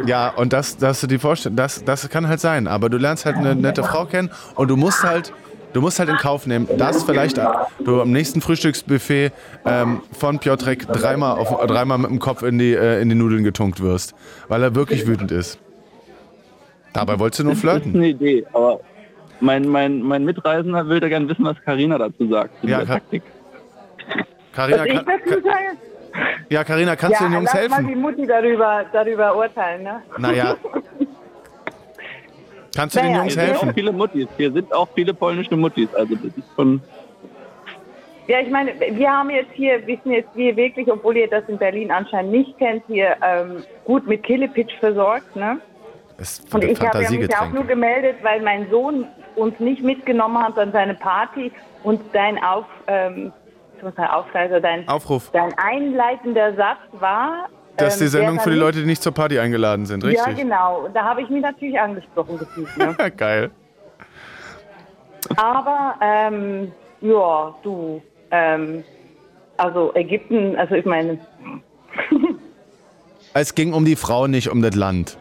[0.07, 2.67] Ja, und das, dass du dir vorstellst, das, das kann halt sein.
[2.67, 5.33] Aber du lernst halt eine nette Frau kennen und du musst halt,
[5.73, 7.39] du musst halt in Kauf nehmen, dass vielleicht
[7.85, 9.33] du am nächsten Frühstücksbuffet
[9.65, 13.45] ähm, von Piotrek dreimal, auf, dreimal mit dem Kopf in die, äh, in die Nudeln
[13.45, 14.15] getunkt wirst,
[14.49, 15.59] weil er wirklich wütend ist.
[16.93, 17.95] Dabei wolltest du nur Das ist flirten.
[17.95, 18.81] eine Idee, aber
[19.41, 22.61] mein, mein, mein Mitreisender will da gerne wissen, was Karina dazu sagt.
[22.61, 23.23] zu Ja, dieser Taktik.
[24.53, 25.77] Carina, Was ich dazu sage?
[26.49, 28.01] ja, Carina, kannst du ja, den Jungs lass mal die helfen?
[28.01, 30.03] Mutti darüber, darüber urteilen, ne?
[30.19, 30.57] Naja.
[32.77, 33.75] Kannst du den Naja, Jungs Hier sind auch helfen?
[33.75, 34.29] viele Muttis.
[34.37, 35.93] Hier sind auch viele polnische Muttis.
[35.95, 36.81] Also das ist schon.
[38.29, 41.57] Ja, ich meine, wir haben jetzt hier, wissen jetzt wir wirklich, obwohl ihr das in
[41.59, 45.61] Berlin anscheinend nicht kennt, hier ähm, gut mit Killepitch versorgt, ne?
[46.19, 49.07] Das ist Und ich habe ja mich auch nur gemeldet, weil mein Sohn
[49.39, 53.33] uns nicht mitgenommen hat an seine Party und dein Auf, ähm,
[53.77, 55.31] ich muss Aufreiser, dein, Aufruf.
[55.33, 57.49] dein einleitender Satz war.
[57.77, 60.05] Das ist die ähm, Sendung wer für die Leute, die nicht zur Party eingeladen sind,
[60.05, 60.43] nicht- Ja, richtig?
[60.45, 60.89] genau.
[60.93, 62.77] Da habe ich mich natürlich angesprochen gefühlt.
[62.77, 62.95] Ne?
[63.17, 63.51] Geil.
[65.37, 68.83] Aber, ähm, ja, du, ähm,
[69.57, 71.19] also Ägypten, also ich meine,
[73.35, 75.19] Es ging um die Frau, nicht um das Land.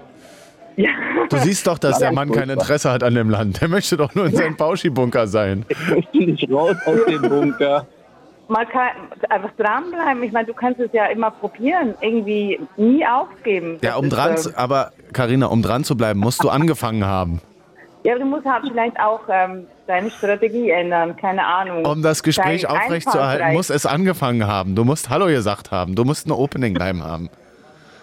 [0.78, 0.90] Ja.
[1.30, 3.60] Du siehst doch, dass der Mann kein Interesse hat an dem Land.
[3.62, 5.66] Der möchte doch nur in seinem Bauschi-Bunker sein.
[5.68, 7.86] Ich möchte nicht raus aus dem Bunker.
[8.48, 8.92] mal kein,
[9.30, 10.24] einfach dranbleiben.
[10.24, 13.78] Ich meine, du kannst es ja immer probieren, irgendwie nie aufgeben.
[13.82, 17.42] Ja, um dran, ähm, zu, aber Karina, um dran zu bleiben, musst du angefangen haben.
[18.04, 21.84] Ja, aber du musst halt vielleicht auch ähm, deine Strategie ändern, keine Ahnung.
[21.86, 24.76] Um das Gespräch Dein aufrechtzuerhalten, muss es angefangen haben.
[24.76, 25.96] Du musst Hallo gesagt haben.
[25.96, 27.30] Du musst eine Opening Line haben.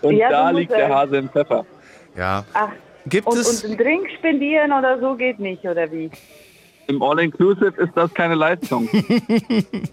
[0.02, 1.64] Und Ja, da musst, liegt der äh, Hase im Pfeffer.
[2.16, 2.44] Ja.
[2.52, 2.70] Ach,
[3.06, 3.62] Gibt und, es.
[3.62, 6.10] und einen Drink spendieren oder so geht nicht, oder wie?
[6.86, 8.88] Im All-Inclusive ist das keine Leistung.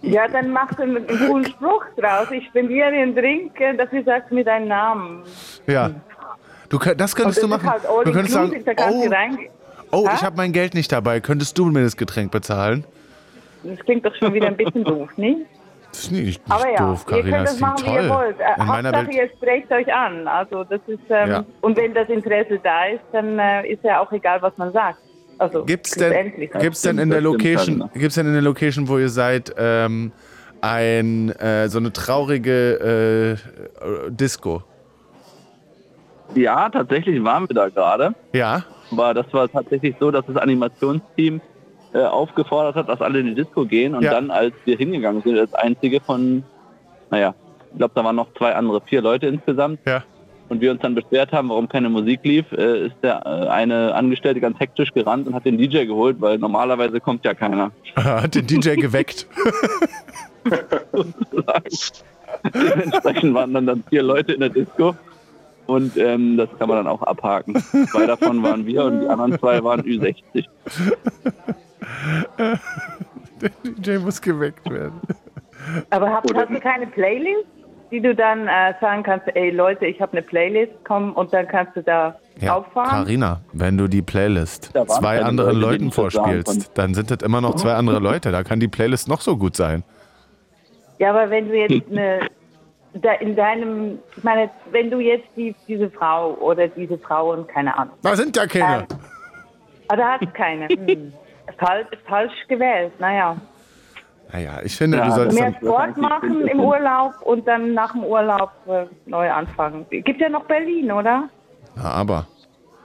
[0.01, 2.30] Ja, dann mach einen, einen coolen Spruch draus.
[2.32, 5.24] Ich spendiere dir einen Drink, äh, dafür sagst du mir deinen Namen.
[5.67, 5.91] Ja.
[6.67, 7.65] Du, das könntest das du machen.
[7.65, 9.07] ist halt du könntest sagen, oh,
[9.91, 11.22] du oh ich habe mein Geld nicht dabei.
[11.22, 12.84] Könntest du mir das Getränk bezahlen?
[13.63, 15.45] Das klingt doch schon wieder ein bisschen doof, ne?
[15.92, 17.38] Das ist nicht, nicht Aber ja, doof, ihr Karina.
[17.38, 18.18] könnt Das das machen, klingt wie ihr toll.
[18.18, 18.39] wollt.
[18.39, 19.16] Äh, In meiner Hauptsache, Welt.
[19.16, 20.28] ihr sprecht euch an.
[20.28, 21.46] Also das ist ähm, Ja.
[21.62, 25.00] und wenn das Interesse da ist, dann äh, ist ja auch egal, was man sagt.
[25.38, 26.52] Also Gibt's denn, letztendlich.
[26.52, 27.89] gibt's denn in der Location, Karina.
[27.96, 30.12] gibt's denn in der Location, wo ihr seid, ähm,
[30.62, 33.38] ein äh, so eine traurige
[34.08, 34.64] äh, Disco?
[36.36, 38.14] Ja, tatsächlich waren wir da gerade.
[38.34, 38.64] Ja.
[38.92, 41.42] Aber das war tatsächlich so, dass das Animationsteam
[41.94, 43.96] äh, aufgefordert hat, dass alle in die Disco gehen.
[43.96, 44.12] Und Ja.
[44.12, 46.44] dann, als wir hingegangen sind, als einzige von,
[47.10, 47.34] naja,
[47.72, 49.80] ich glaube, da waren noch zwei andere, vier Leute insgesamt.
[49.86, 50.04] Ja.
[50.50, 53.94] Und wir uns dann beschwert haben, warum keine Musik lief, äh, ist der äh, eine
[53.96, 57.72] Angestellte ganz hektisch gerannt und hat den DJ geholt, weil normalerweise kommt ja keiner.
[57.96, 59.28] Hat den DJ geweckt.
[62.54, 64.96] Dementsprechend waren dann, dann vier Leute in der Disco.
[65.68, 67.56] Und ähm, das kann man dann auch abhaken.
[67.92, 70.46] Zwei davon waren wir und die anderen zwei waren Ü60.
[73.42, 75.00] Der DJ muss geweckt werden.
[75.89, 77.48] Aber Oder hast du keine Playlist,
[77.92, 81.48] die du dann äh, sagen kannst, ey Leute, ich habe eine Playlist, komm und dann
[81.48, 83.06] kannst du da Ja, auffahren?
[83.06, 87.42] Karina, wenn du die Playlist Da zwei anderen Leute, Leuten vorspielst, dann sind das immer
[87.42, 88.32] noch zwei andere Leute.
[88.32, 89.84] Da kann die Playlist noch so gut sein.
[91.00, 92.20] Ja, aber wenn du jetzt eine,
[92.94, 97.76] da in deinem, ich meine, wenn du jetzt die, diese Frau oder diese Frauen, keine
[97.78, 98.84] Ahnung, Da sind ja keine.
[98.84, 99.00] Ähm,
[99.88, 100.68] ah, da hast du keine.
[100.70, 101.14] Hm.
[101.64, 103.38] Falsch, falsch gewählt, naja.
[104.34, 108.03] Naja, ich finde, Ja, du solltest Mehr Sport machen im Urlaub und dann nach dem
[108.03, 109.86] Urlaub äh, neu anfangen.
[109.89, 111.30] Gibt ja noch Berlin, oder?
[111.76, 112.26] Na, aber.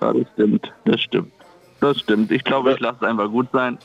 [0.03, 0.73] Ja, das stimmt.
[0.85, 1.33] Das stimmt.
[1.81, 2.31] Das stimmt.
[2.33, 3.79] Ich glaube, ich lasse es einfach gut sein.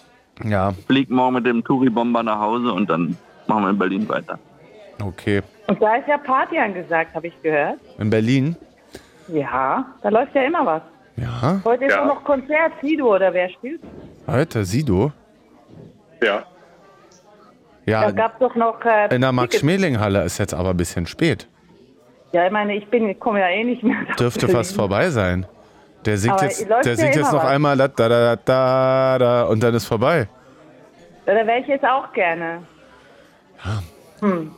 [0.43, 3.15] Ja, Flieg morgen mit dem Touri-Bomber nach Hause und dann
[3.47, 4.39] machen wir in Berlin weiter.
[5.03, 5.41] okay.
[5.67, 7.77] Und da ist ja Party angesagt, habe ich gehört.
[7.99, 8.55] In Berlin?
[9.27, 10.81] Ja, da läuft ja immer was.
[11.15, 11.61] Ja.
[11.63, 12.01] Heute ist Ja.
[12.01, 13.81] auch noch Konzert, Sido oder wer spielt?
[14.28, 15.11] Heute, Sido?
[16.24, 16.43] Ja.
[17.86, 18.84] Ja, Da gab doch noch.
[18.86, 19.32] Äh, in der.
[19.32, 21.47] Max-Schmeling-Halle ist jetzt aber ein bisschen spät.
[22.32, 23.97] Ja, ich meine, ich bin, ich komme ja eh nicht mehr.
[24.19, 25.45] Dürfte fast vorbei sein.
[26.05, 27.49] Der singt Aber jetzt, der ja singt jetzt noch was.
[27.49, 30.28] einmal da, da, da, da, da und dann ist vorbei.
[31.26, 32.63] Ja, Da wäre ich jetzt auch gerne.
[34.22, 34.51] Hm.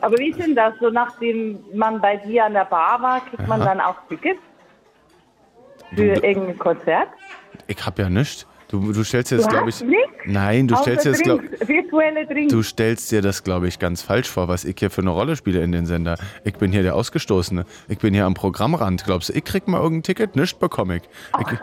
[0.00, 0.74] Aber wie ist denn das?
[0.80, 4.40] So nachdem man bei dir an der Bar war, kriegt man dann auch Tickets
[5.94, 7.08] für irgendein Konzert?
[7.66, 8.46] Ich hab ja nichts.
[8.68, 9.80] Du, du stellst dir das, Du glaube ich.
[9.82, 10.04] nichts?
[10.26, 12.52] Nein, du Außer stellst dir das, glaub, Drinks, virtuelle Drinks.
[12.52, 15.34] Du stellst dir das, glaube ich, ganz falsch vor, was ich hier für eine Rolle
[15.34, 16.16] spiele in den Sender.
[16.44, 17.64] Ich bin hier der Ausgestoßene.
[17.88, 19.04] Ich bin hier am Programmrand.
[19.04, 20.36] Glaubst du, ich krieg mal irgendein Ticket?
[20.36, 21.02] Nicht bekomme ich.
[21.40, 21.58] ich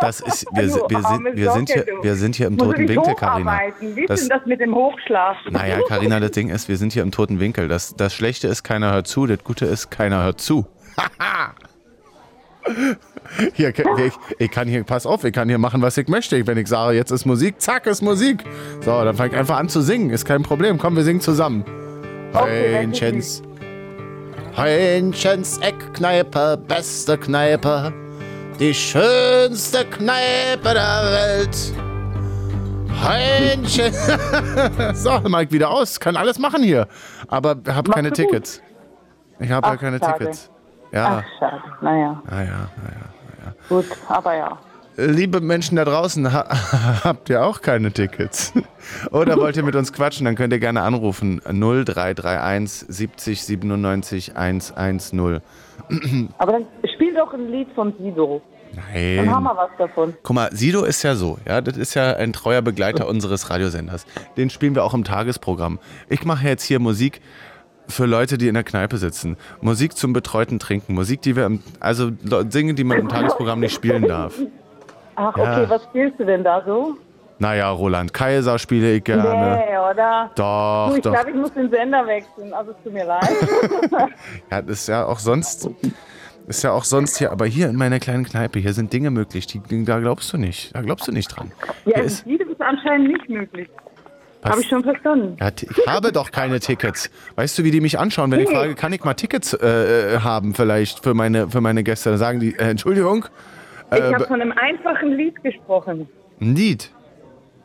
[0.00, 0.70] das ist, wir, wir,
[1.02, 3.60] sind, wir, sind hier, wir sind hier im toten Winkel, Karina.
[3.80, 5.52] Wie ist Das, denn das mit dem Hochschlafen?
[5.52, 7.68] naja, Karina, das Ding ist, wir sind hier im toten Winkel.
[7.68, 9.26] Das, das Schlechte ist, keiner hört zu.
[9.26, 10.66] Das Gute ist, keiner hört zu.
[13.54, 16.46] Hier, ich, ich kann hier, pass auf, ich kann hier machen, was ich möchte.
[16.46, 18.44] Wenn ich sage, jetzt ist Musik, zack, ist Musik.
[18.84, 20.10] So, dann fange ich einfach an zu singen.
[20.10, 20.78] Ist kein Problem.
[20.78, 21.64] Komm, wir singen zusammen.
[22.32, 23.42] Okay, Heinchens.
[24.56, 27.92] Heinchens Eckkneipe, beste Kneipe.
[28.58, 31.56] Die schönste Kneipe der Welt.
[33.02, 33.92] Heinchen.
[34.94, 36.00] so, Mike wieder aus.
[36.00, 36.88] Kann alles machen hier.
[37.28, 38.16] Aber hab keine gut.
[38.16, 38.62] Tickets.
[39.38, 40.18] Ich habe ja keine schade.
[40.18, 40.50] Tickets.
[40.96, 41.62] Ja, Ach, schade.
[41.82, 43.54] Naja, naja, naja.
[43.68, 44.58] gut, aber ja.
[44.96, 46.46] Liebe Menschen da draußen, ha
[47.04, 48.54] habt ihr auch keine Tickets?
[49.10, 50.24] Oder wollt ihr mit uns quatschen?
[50.24, 51.42] Dann könnt ihr gerne anrufen.
[51.44, 55.42] 0331 70 97 110.
[56.38, 58.40] Aber dann spiel doch ein Lied von Sido.
[58.74, 59.54] Dann haben Nein.
[59.54, 60.14] wir was davon.
[60.22, 64.06] Guck mal, Sido ist ja so, ja, das ist ja ein treuer Begleiter unseres Radiosenders.
[64.38, 65.78] Den spielen wir auch im Tagesprogramm.
[66.08, 67.20] Ich mache jetzt hier Musik
[67.88, 69.36] für Leute, die in der Kneipe sitzen.
[69.60, 70.94] Musik zum betreuten Trinken.
[70.94, 74.34] Musik, die wir im, also Dinge, die man im Tagesprogramm nicht spielen darf.
[75.14, 75.42] Ach, Ja.
[75.62, 76.96] okay, was spielst du denn da so?
[77.38, 79.22] Naja, Roland Kaiser spiele ich gerne.
[79.68, 80.30] Nee, oder?
[80.36, 81.12] Doch, du, ich doch.
[81.12, 83.28] glaube, ich muss den Sender wechseln, also es tut mir leid.
[84.50, 85.68] Ja, das ist ja auch sonst,
[86.46, 89.46] ist ja auch sonst hier, aber hier in meiner kleinen Kneipe, hier sind Dinge möglich,
[89.46, 91.52] die, da glaubst du nicht, da glaubst du nicht dran.
[91.84, 92.24] ja, Hier ist
[92.60, 93.68] anscheinend nicht möglich.
[94.50, 95.36] Habe ich schon verstanden.
[95.40, 97.10] Ja, ich habe doch keine Tickets.
[97.36, 100.18] Weißt du, wie die mich anschauen, wenn ich frage, kann ich mal Tickets äh, äh,
[100.20, 102.10] haben vielleicht für meine, für meine Gäste?
[102.10, 103.26] Dann sagen die, äh, Entschuldigung,
[103.92, 106.08] Ich äh, habe von einem einfachen Lied gesprochen.
[106.40, 106.90] ein Lied.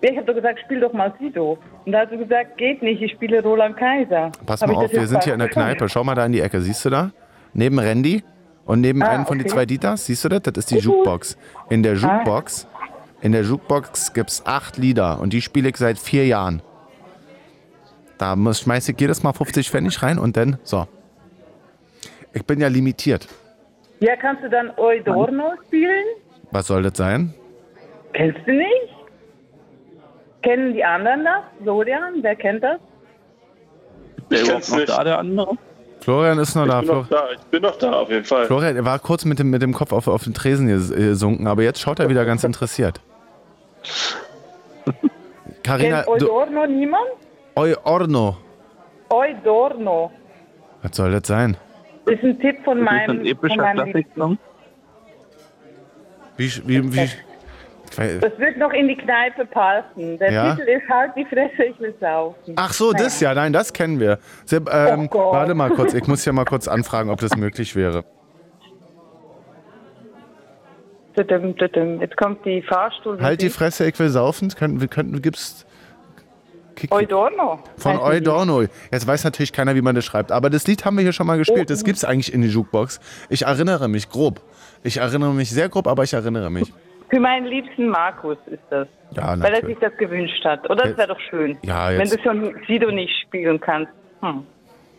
[0.03, 1.59] Ich habe doch gesagt, spiel doch mal Sido.
[1.85, 4.31] Und da hast du gesagt, geht nicht, ich spiele Roland Kaiser.
[4.47, 5.49] Pass Hab mal ich auf, wir sind hier in der?
[5.49, 5.87] Kneipe.
[5.89, 6.59] Schau mal da in die Ecke.
[6.61, 7.11] Siehst du da?
[7.53, 8.23] Neben Randy
[8.65, 9.53] und neben Ah, einen von den okay.
[9.53, 10.07] zwei Dieters.
[10.07, 10.41] Siehst du das?
[10.41, 11.37] Das ist die Jukebox.
[11.69, 12.65] In der Jukebox,
[13.21, 16.63] in der Jukebox gibt es acht Lieder und die spiele ich seit vier Jahren.
[18.21, 20.87] Da muss, schmeiß ich jedes Mal 50 Pfennig rein und dann, so.
[22.33, 23.27] Ich bin ja limitiert.
[23.99, 26.05] Ja, kannst du dann Eudorno spielen?
[26.51, 27.33] Was soll das sein?
[28.13, 28.93] Kennst du nicht?
[30.43, 31.65] Kennen die anderen das?
[31.65, 32.77] Sodian, wer kennt das?
[34.29, 34.89] Ich überhaupt kenn's noch nicht.
[34.89, 35.57] da, der andere?
[36.01, 36.79] Florian ist noch Ich da.
[36.81, 38.45] bin noch da, ich bin noch da, auf jeden Fall.
[38.45, 41.47] Florian er war kurz mit dem, mit dem Kopf auf, auf den Tresen ges- gesunken,
[41.47, 43.01] aber jetzt schaut er wieder ganz interessiert.
[45.63, 47.01] Carina, Kennt du, Eudorno niemand?
[47.55, 48.37] Oi Orno.
[49.09, 50.11] Eudorno.
[50.81, 51.57] Was soll das sein?
[52.05, 54.37] Ist ein Tipp von Das ist meinem, ein von epischer meinem Klassiksong.
[56.37, 57.09] Wie, wie, wie,
[58.21, 60.17] Das wird noch in die Kneipe passen.
[60.17, 60.55] Der Ja?
[60.55, 62.53] Titel ist Halt die Fresse, ich will saufen.
[62.55, 64.19] Ach so, das ja, nein, das kennen wir.
[64.45, 67.75] Seb, ähm, Oh warte mal kurz, ich muss ja mal kurz anfragen, ob das möglich
[67.75, 68.05] wäre.
[71.17, 73.21] Jetzt kommt die Fahrstuhl.
[73.21, 74.47] Halt die Fresse, ich will saufen.
[74.49, 75.65] Könnten, wir könnten, gibt's
[76.75, 77.59] Kick- Eudorno.
[77.77, 77.97] von.
[77.99, 78.61] Eudorno.
[78.91, 81.27] Jetzt weiß natürlich keiner, wie man das schreibt, aber das Lied haben wir hier schon
[81.27, 81.69] mal gespielt.
[81.69, 82.99] Das gibt's eigentlich in die Jukebox.
[83.29, 84.41] Ich erinnere mich grob.
[84.83, 86.71] Ich erinnere mich sehr grob, aber ich erinnere mich.
[87.09, 88.87] Für meinen liebsten Markus ist das.
[89.11, 90.69] Ja, Weil er sich das gewünscht hat.
[90.69, 90.85] Oder?
[90.87, 91.57] Das wäre doch schön.
[91.63, 93.91] Ja, Wenn jetzt- du schon Sido nicht spielen kannst.
[94.21, 94.43] Hm.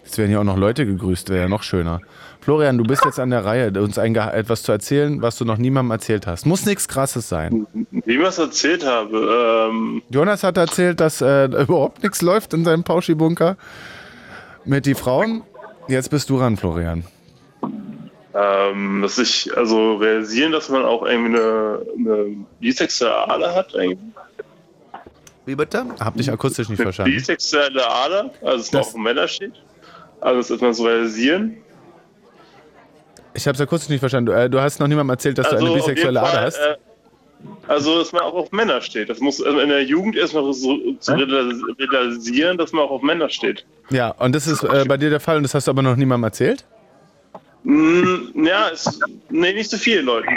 [0.04, 2.00] Jetzt werden ja auch noch Leute gegrüßt, wäre ja noch schöner.
[2.42, 5.58] Florian, du bist jetzt an der Reihe, uns ein, etwas zu erzählen, was du noch
[5.58, 6.44] niemandem erzählt hast.
[6.44, 7.66] Muss nichts Krasses sein.
[7.92, 12.64] Wie ich was erzählt habe, ähm, Jonas hat erzählt, dass äh, überhaupt nichts läuft in
[12.64, 13.56] seinem Pauschi-Bunker
[14.64, 15.42] mit die Frauen.
[15.86, 17.04] Jetzt bist du ran, Florian.
[18.34, 23.98] ähm, dass ich also realisieren, dass man auch irgendwie eine, eine bisexuelle hat, eigentlich.
[25.46, 25.84] Wie bitte?
[26.00, 27.12] Hab dich akustisch nicht verstanden.
[27.12, 29.52] Bisexuelle Ader, also dass man Das- auch auf Männer steht.
[30.20, 31.56] Also das ist man so realisieren.
[33.34, 34.26] Ich habe es akustisch nicht verstanden.
[34.26, 36.58] Du, äh, du hast noch niemandem erzählt, dass also du eine jeden bisexuelle Ader hast.
[36.58, 36.76] Äh,
[37.66, 39.08] also dass man auch auf Männer steht.
[39.08, 41.62] Das muss also in der Jugend erstmal so zu realis-
[41.92, 43.64] realisieren, dass man auch auf Männer steht.
[43.90, 45.96] Ja, und das ist äh, bei dir der Fall und das hast du aber noch
[45.96, 46.64] niemandem erzählt?
[47.64, 50.28] Mm, ja, ist, nee, nicht so viele Leute.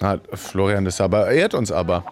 [0.00, 2.04] Ah, Florian, das aber ehrt uns aber.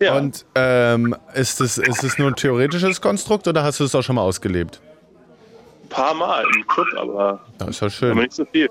[0.00, 0.16] Ja.
[0.16, 4.02] Und ähm, ist es ist es nur ein theoretisches Konstrukt oder hast du es auch
[4.02, 4.80] schon mal ausgelebt?
[5.84, 8.18] Ein paar Mal im Club, aber, Das ist ja aber schön.
[8.18, 8.68] nicht so viel.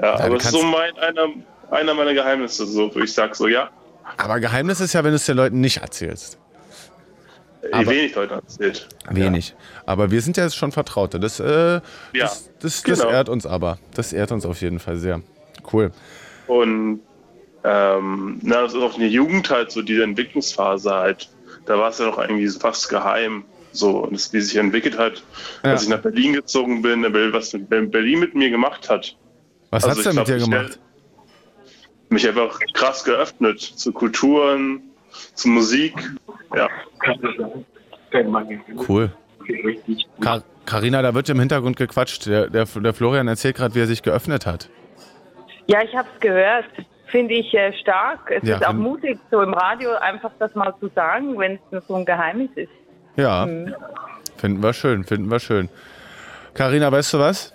[0.00, 1.28] Ja, aber es ist so mein, einer,
[1.70, 3.70] einer meiner Geheimnisse, so, ich sage so, ja,
[4.16, 6.38] Aber Geheimnis ist ja, wenn du es den Leuten nicht erzählst.
[7.62, 8.88] wie Aber- wenig Leute erzählt.
[9.10, 9.54] Wenig.
[9.86, 11.20] Aber wir sind ja jetzt schon Vertraute.
[11.20, 11.82] Das, äh, das,
[12.12, 13.08] das, das genau.
[13.10, 13.78] ehrt uns aber.
[13.94, 15.22] Das ehrt uns auf jeden Fall sehr.
[15.72, 15.92] Cool.
[16.48, 17.00] Und
[17.64, 21.28] ähm, na, das ist auch in der Jugend halt so diese Entwicklungsphase halt.
[21.66, 23.44] Da war es ja noch irgendwie fast geheim.
[23.74, 25.22] So, und das, wie sich entwickelt hat,
[25.62, 25.70] Ja.
[25.70, 29.16] als ich nach Berlin gezogen bin, was Berlin mit mir gemacht hat.
[29.72, 30.78] Was Also hat's denn mit dir gemacht?
[32.10, 34.82] Mich einfach krass geöffnet zu Kulturen,
[35.34, 35.94] zu Musik.
[36.54, 36.68] Ja.
[38.88, 39.10] Cool.
[40.20, 42.26] Kar Carina, da wird im Hintergrund gequatscht.
[42.26, 44.68] Der, der, der Florian erzählt gerade, wie er sich geöffnet hat.
[45.66, 46.66] Ja, ich habe es gehört.
[47.06, 48.30] Finde ich äh, stark.
[48.30, 51.60] Es Ja, ist auch mutig, so im Radio einfach das mal zu sagen, wenn es
[51.70, 52.70] nur so ein Geheimnis ist.
[53.16, 53.74] Ja, Mhm.
[54.36, 55.68] finden wir schön, finden wir schön.
[56.54, 57.54] Carina, weißt du was?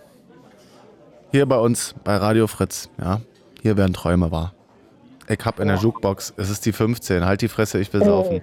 [1.32, 3.20] Hier bei uns, bei Radio Fritz, ja,
[3.62, 4.54] hier werden Träume wahr.
[5.28, 8.42] Ich hab in der Jukebox, es ist die 15, halt die Fresse, ich will saufen.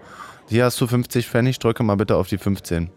[0.48, 2.90] Hier hast du 50 Pfennig, drücke mal bitte auf die 15.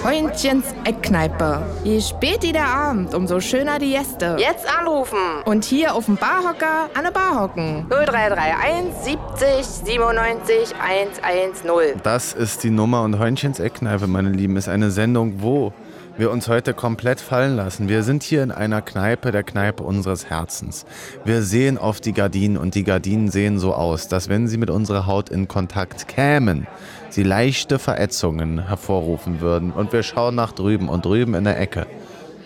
[0.00, 1.60] Freundchens Eckkneipe.
[1.84, 4.36] Je später der Abend, umso schöner die Gäste.
[4.38, 5.18] Jetzt anrufen.
[5.44, 7.84] Und hier auf dem Barhocker an der Bar hocken.
[7.90, 12.00] 0331 70 97 110.
[12.02, 15.74] Das ist die Nummer und Hörnchens Eckkneipe, meine Lieben, ist eine Sendung, wo
[16.18, 17.88] wir uns heute komplett fallen lassen.
[17.88, 20.84] Wir sind hier in einer Kneipe, der Kneipe unseres Herzens.
[21.24, 24.68] Wir sehen auf die Gardinen und die Gardinen sehen so aus, dass wenn sie mit
[24.68, 26.66] unserer Haut in Kontakt kämen,
[27.08, 29.70] sie leichte Verätzungen hervorrufen würden.
[29.70, 31.86] Und wir schauen nach drüben und drüben in der Ecke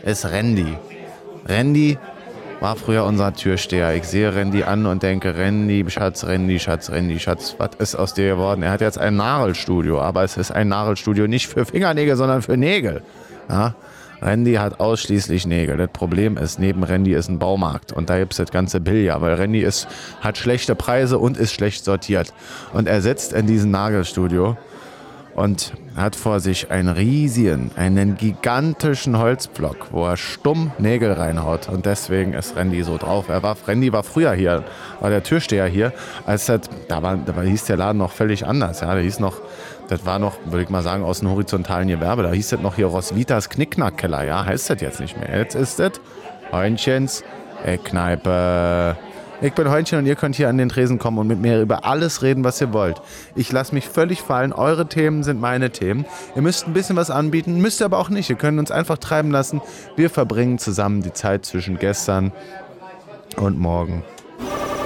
[0.05, 0.77] ist Randy.
[1.47, 1.99] Randy
[2.61, 3.95] war früher unser Türsteher.
[3.95, 8.14] Ich sehe Randy an und denke, Randy, Schatz, Randy, Schatz, Randy, Schatz, was ist aus
[8.14, 8.62] dir geworden?
[8.62, 12.57] Er hat jetzt ein Nagelstudio, aber es ist ein Nagelstudio nicht für Fingernägel, sondern für
[12.57, 13.03] Nägel.
[13.49, 13.74] Ja?
[14.22, 15.76] Randy hat ausschließlich Nägel.
[15.76, 19.20] Das Problem ist, neben Randy ist ein Baumarkt und da gibt es das ganze Billard,
[19.20, 19.88] weil Randy ist,
[20.20, 22.32] hat schlechte Preise und ist schlecht sortiert.
[22.72, 24.57] Und er sitzt in diesem Nagelstudio
[25.34, 31.68] und hat vor sich einen riesigen, einen gigantischen Holzblock, wo er stumm Nägel reinhaut.
[31.68, 33.28] Und deswegen ist Randy so drauf.
[33.28, 34.64] Er war, Randy war früher hier,
[35.01, 35.93] war der Türsteher hier,
[36.26, 38.80] als das, da, war, da hieß der Laden noch völlig anders.
[38.80, 39.40] Ja, der hieß noch,
[39.93, 42.22] das war noch, würde ich mal sagen, aus dem horizontalen Gewerbe.
[42.22, 44.24] Da hieß das noch hier Rosvitas Knickknackkeller.
[44.24, 45.36] Ja, heißt das jetzt nicht mehr.
[45.36, 45.93] Jetzt ist das
[46.51, 47.22] Heunchens
[47.62, 48.97] Eckkneipe.
[49.43, 51.84] Ich bin Heunchen und ihr könnt hier an den Tresen kommen und mit mir über
[51.84, 53.03] alles reden, was ihr wollt.
[53.34, 54.55] Ich lasse mich völlig fallen.
[54.55, 56.07] Eure Themen sind meine Themen.
[56.34, 58.30] Ihr müsst ein bisschen was anbieten, müsst ihr aber auch nicht.
[58.30, 59.61] Ihr könnt uns einfach treiben lassen.
[59.95, 62.32] Wir verbringen zusammen die Zeit zwischen gestern
[63.36, 64.05] und morgen.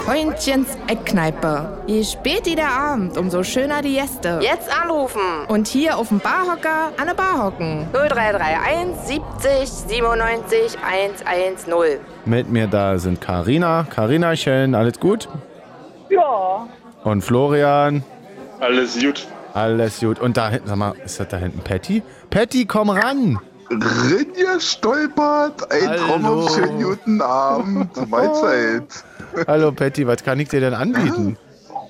[0.07, 1.83] Freundchens Eckkneipe.
[1.89, 4.39] Je spät der Abend, umso schöner die Gäste.
[4.41, 5.21] Jetzt anrufen.
[5.49, 7.89] Und hier auf dem Barhocker an der Bar hocken.
[7.93, 8.95] 0331
[9.43, 11.99] 70 97 110.
[12.25, 13.85] Mit mir da sind Karina.
[13.91, 15.29] Karinachen, alles gut?
[16.09, 16.69] Ja.
[17.03, 18.05] Und Florian.
[18.61, 19.27] Alles gut.
[19.55, 20.21] Alles gut.
[20.21, 22.05] Und da hinten, sag mal, ist das da hinten Patty?
[22.31, 23.41] Patty, komm ran!
[23.71, 26.07] Rinja stolpert, ein Hallo.
[26.07, 28.85] Traum auf schönen guten Abend, Mahlzeit.
[29.47, 31.37] Hallo Patty, was kann ich dir denn anbieten?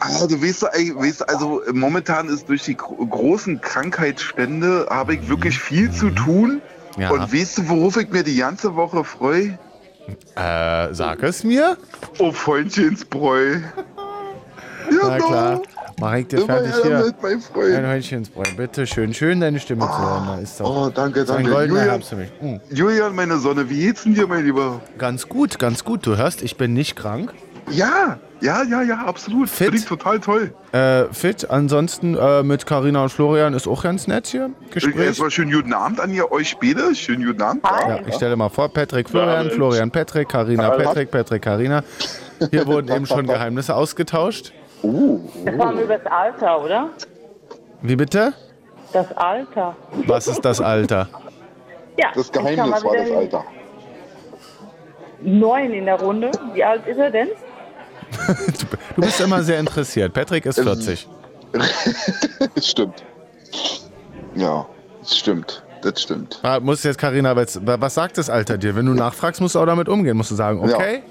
[0.00, 5.90] Ah, du weißt, also momentan ist durch die gro- großen Krankheitsstände habe ich wirklich viel
[5.90, 6.60] zu tun.
[6.98, 7.10] Ja.
[7.10, 9.58] Und weißt du, worauf ich mir die ganze Woche freue?
[10.34, 11.76] Äh, sag es mir.
[12.18, 13.56] Auf Häunchensbräu.
[14.88, 15.62] Ja, Na klar,
[16.00, 17.14] mach ich dir Immer fertig her hier.
[17.22, 17.86] mein Ein Freund.
[17.86, 19.14] Hähnchensbräu, bitte schön.
[19.14, 20.26] Schön, deine Stimme zu hören.
[20.26, 21.50] Da ist doch Oh, danke, so ein danke.
[21.52, 22.30] goldener Julian, Herbst für mich.
[22.40, 22.56] Mm.
[22.70, 24.80] Julian, meine Sonne, wie geht's denn dir, mein Lieber?
[24.98, 26.06] Ganz gut, ganz gut.
[26.06, 27.32] Du hörst, ich bin nicht krank.
[27.68, 29.48] Ja, ja, ja, ja, absolut.
[29.48, 29.66] Fit?
[29.68, 30.54] Finde ich total toll.
[30.70, 31.50] Äh, fit.
[31.50, 34.50] Ansonsten äh, mit Carina und Florian ist auch ganz nett hier.
[34.70, 34.94] Gespräch.
[34.96, 36.94] Erstmal schönen guten Abend an ihr, euch beide.
[36.94, 37.64] Schönen guten Abend.
[37.64, 40.84] Ja, ich stelle mal vor, Patrick, Florian, Florian, Patrick, Carina, Hallo.
[40.84, 41.82] Patrick, Patrick, Carina.
[42.52, 44.52] Hier wurden eben schon Geheimnisse ausgetauscht.
[44.82, 46.90] Das war über das Alter, oder?
[47.82, 48.32] Wie bitte?
[48.92, 49.76] Das Alter.
[50.06, 51.08] Was ist das Alter?
[51.98, 52.08] Ja.
[52.14, 53.44] Das Geheimnis war das Alter.
[55.22, 56.30] Neun in der Runde.
[56.52, 57.28] Wie alt ist er denn?
[58.94, 60.14] Du bist immer sehr interessiert.
[60.14, 61.06] Patrick ist 40.
[61.52, 63.04] Das stimmt.
[64.34, 64.66] Ja,
[65.00, 65.62] das stimmt.
[65.82, 66.40] Das stimmt.
[66.42, 68.74] Ah, muss jetzt Carina, was, was sagt das Alter dir?
[68.74, 70.16] Wenn du nachfragst, musst du auch damit umgehen.
[70.16, 71.02] Musst du sagen, okay,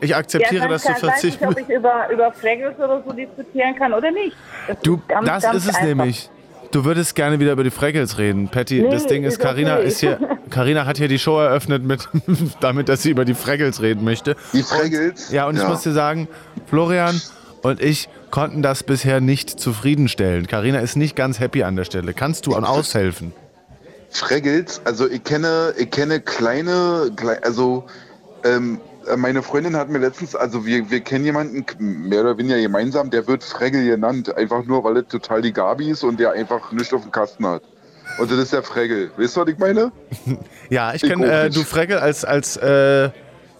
[0.00, 3.12] ich akzeptiere, dass du ich weiß 40 nicht, ob ich über, über Fraggles oder so
[3.12, 4.36] diskutieren kann oder nicht.
[4.68, 5.86] Das Du, ist ganz, das ganz ist es einfach.
[5.88, 6.30] nämlich.
[6.72, 8.48] Du würdest gerne wieder über die Freckles reden.
[8.48, 9.88] Patty, Nee, das Ding ist, Carina okay.
[9.88, 10.18] ist hier.
[10.50, 12.08] Carina hat hier die Show eröffnet mit
[12.60, 14.36] damit, dass sie über die Freckles reden möchte.
[14.52, 15.32] Die Fraggles?
[15.32, 15.68] Ja, und ich Ja.
[15.68, 16.28] muss dir sagen,
[16.66, 17.20] Florian
[17.62, 20.46] und ich konnten das bisher nicht zufriedenstellen.
[20.46, 22.14] Carina ist nicht ganz happy an der Stelle.
[22.14, 23.32] Kannst du an aushelfen?
[24.12, 27.84] Fraggles, also ich kenne, ich kenne kleine, klei- also
[28.44, 28.80] ähm,
[29.16, 31.64] meine Freundin hat mir letztens, also wir, wir kennen jemanden,
[32.08, 35.90] mehr oder weniger gemeinsam, der wird Fraggle genannt, einfach nur, weil er total die Gabi
[35.90, 37.62] ist und der einfach nichts auf dem Kasten hat.
[38.18, 39.10] Und das ist der Fraggle.
[39.16, 39.92] Weißt du, was ich meine?
[40.70, 43.10] Ja, ich Ich kenne äh, du Freckel als, als äh,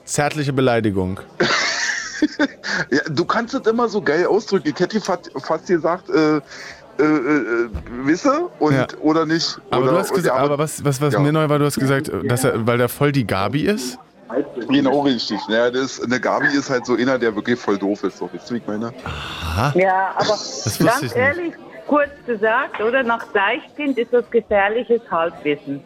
[0.05, 1.21] zärtliche Beleidigung.
[2.91, 4.69] Ja, du kannst es immer so geil ausdrücken.
[4.69, 6.41] Ich hätte fast, fast gesagt, äh, äh,
[7.03, 7.69] äh,
[8.05, 8.87] wisse und Ja.
[9.01, 9.59] oder nicht.
[9.71, 11.21] Aber oder, du hast gesagt, ja, aber was, was, was ja.
[11.21, 13.99] mir neu war, du hast gesagt, dass er, weil der voll die Gabi ist?
[14.69, 15.39] Genau richtig.
[15.49, 18.19] Ja, das, eine Gabi ist halt so einer, der wirklich voll doof ist.
[18.19, 18.93] So, weißt du, wie ich meine?
[19.75, 21.17] Ja, aber ganz nicht.
[21.17, 21.53] ehrlich,
[21.87, 23.03] kurz gesagt, oder?
[23.03, 25.83] Nach Deichkind ist das gefährliches Halbwissen.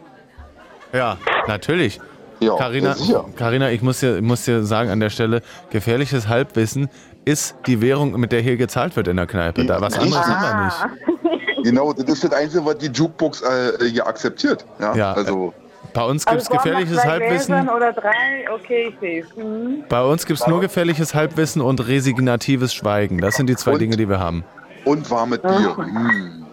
[0.93, 1.17] Ja,
[1.47, 1.99] natürlich.
[2.39, 6.89] Ja, Carina, ich muss dir, ich muss dir sagen an der Stelle, gefährliches Halbwissen
[7.23, 9.65] ist die Währung, mit der hier gezahlt wird in der Kneipe.
[9.65, 11.65] Da, was anderes haben wir nicht.
[11.65, 14.63] Genau, das ist das Einzige, was die Jukebox äh, hier akzeptiert.
[14.79, 15.51] Ja, Ja, also
[15.95, 17.69] Bei uns gibt es Also gefährliches Halbwissen.
[17.69, 19.35] Oder drei, okay, ich sehe es.
[19.35, 19.85] Mhm.
[19.87, 23.19] Bei uns gibt es nur gefährliches Halbwissen und resignatives Schweigen.
[23.19, 23.79] Das sind die zwei Und?
[23.79, 24.43] Dinge, die wir haben.
[24.83, 25.75] und warme Bier.
[25.77, 26.45] Mm.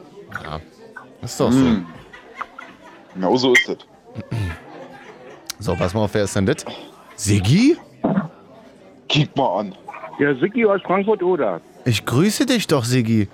[1.22, 1.58] Ist doch so.
[1.58, 1.86] Mm.
[3.14, 3.78] Genau so ist es.
[5.58, 6.64] So, pass mal auf, wer ist denn das?
[7.16, 7.76] Siggi?
[9.08, 9.74] Kick mal an.
[10.18, 11.60] Ja, Sicki aus Frankfurt-Oder.
[11.84, 13.28] Ich grüße dich doch, Siggi.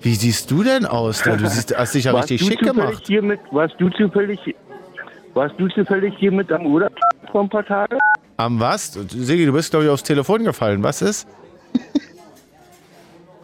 [0.00, 1.22] Wie siehst du denn aus?
[1.22, 1.36] Da?
[1.36, 3.02] Du siehst, hast dich ja richtig schick gemacht.
[3.06, 4.38] Hier mit, warst, du zufällig,
[5.34, 6.90] warst du zufällig hier mit am Oder
[7.30, 7.98] vor ein paar Tagen?
[8.36, 8.92] Am was?
[8.92, 10.82] Siggi, du bist, glaube ich, aufs Telefon gefallen.
[10.82, 11.26] Was ist?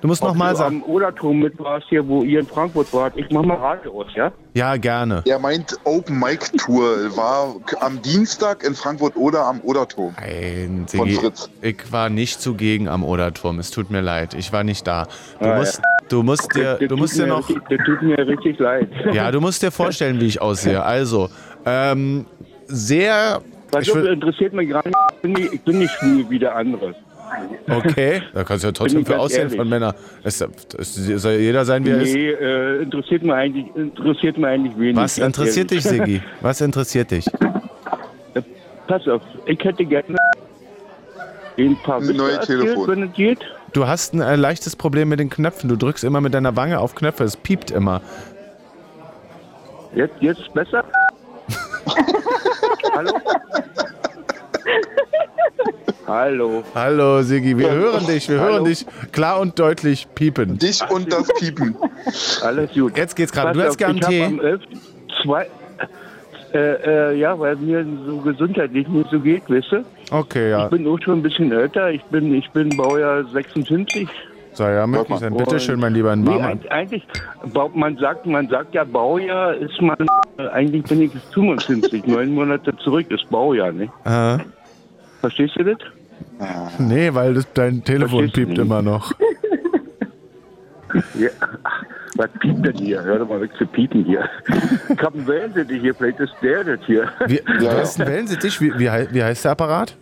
[0.01, 0.76] Du musst noch mal du sagen.
[0.86, 3.14] am Oderturm mit warst hier, wo ihr in Frankfurt wart.
[3.16, 4.30] Ich mach mal Radio aus, ja?
[4.55, 5.24] Ja, gerne.
[5.26, 6.84] Er meint Open Mic Tour
[7.16, 10.14] war am Dienstag in Frankfurt oder am Oderturm.
[10.20, 11.51] Nein, Von Fritz.
[11.62, 13.59] ich war nicht zugegen am Oderturm.
[13.59, 14.34] Es tut mir leid.
[14.34, 15.09] Ich war nicht da.
[15.41, 17.78] Du Ah, musst, du musst dir, Das du tut musst dir mir noch, richtig- Das
[17.84, 18.89] tut mir richtig leid.
[19.12, 20.80] ja, du musst dir vorstellen, wie ich aussehe.
[20.80, 21.28] Also,
[21.69, 22.27] Ähm,
[22.66, 23.41] sehr.
[23.71, 24.97] Was Ich würd- interessiert mich gar nicht.
[25.16, 26.95] Ich bin nicht, ich bin nicht schwul wie der andere.
[27.69, 29.57] Okay, da kannst du ja trotzdem für aussehen ehrlich.
[29.59, 29.93] von Männern.
[30.25, 32.14] Es, es soll jeder sein, wie er ist.
[32.14, 34.97] Nee, äh, interessiert mir eigentlich, interessiert mir eigentlich wenig.
[34.97, 36.01] Was interessiert dich, ehrlich.
[36.01, 36.23] Siggi?
[36.41, 37.27] Was interessiert dich?
[38.87, 40.16] Pass auf, ich hätte gerne
[41.59, 42.89] ein paar Neue Telefon.
[42.89, 43.41] wenn es geht.
[43.75, 45.69] Du hast ein äh, leichtes Problem mit den Knöpfen.
[45.69, 47.25] Du drückst immer mit deiner Wange auf Knöpfe.
[47.25, 48.01] Es piept immer.
[49.95, 50.83] Jetzt, jetzt besser?
[52.94, 53.12] Hallo?
[56.07, 56.64] Hallo.
[56.74, 57.59] Hallo, Siggi.
[57.59, 58.28] Wir hören dich.
[58.28, 58.64] Wir hören Hallo.
[58.64, 60.59] dich klar und deutlich piepen.
[60.59, 61.76] Dich und das Piepen.
[62.42, 62.96] Alles gut.
[62.96, 63.53] Jetzt geht's gerade.
[63.59, 64.24] Du hast gern ich hab Tee.
[64.24, 64.61] Am 11.
[65.22, 65.49] Zwei,
[66.55, 69.84] äh, äh, ja, weil mir so gesundheitlich nicht so geht, weißt du?
[70.11, 70.64] Okay, ja.
[70.64, 71.90] Ich bin auch schon ein bisschen älter.
[71.90, 74.09] Ich bin, ich bin Baujahr 56.
[74.59, 75.37] Soll ja möglich sein.
[75.37, 76.11] Bitte schön, mein Lieber.
[76.11, 77.07] Ein Nee, eigentlich,
[77.75, 79.97] man sagt, man sagt ja Baujahr ist man,
[80.37, 83.85] äh, eigentlich bin ich 55, neun Monate zurück ist Baujahr, ne?
[84.05, 84.39] Äh,
[85.21, 85.79] Verstehst du das?
[86.79, 89.13] nee, weil das, dein Telefon Verstehst piept immer noch.
[91.19, 91.29] Ja.
[92.17, 93.03] Was piept denn hier?
[93.03, 94.27] Hör doch mal weg zu piepen hier.
[94.89, 97.13] Ich hab einen Wellensittich hier, vielleicht ist der das hier.
[97.27, 98.59] Wie, du hast einen Wellensittich.
[98.63, 99.95] Wie, wie, wie heißt der Apparat?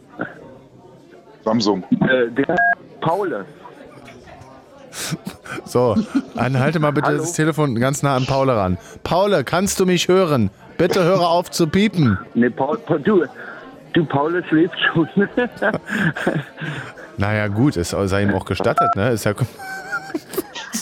[1.44, 1.82] Samsung.
[2.08, 2.56] Äh, der
[3.00, 3.44] Paule.
[5.64, 5.96] So,
[6.58, 7.18] halte mal bitte Hallo?
[7.18, 8.78] das Telefon ganz nah an Paule ran.
[9.02, 10.50] Paule, kannst du mich hören?
[10.78, 12.18] Bitte höre auf zu piepen.
[12.34, 13.24] Ne, Paul, Paul, du,
[13.92, 15.08] du, Paule schläft schon.
[17.18, 19.10] Naja, gut, es sei ihm auch gestattet, ne?
[19.10, 19.32] Ist ja,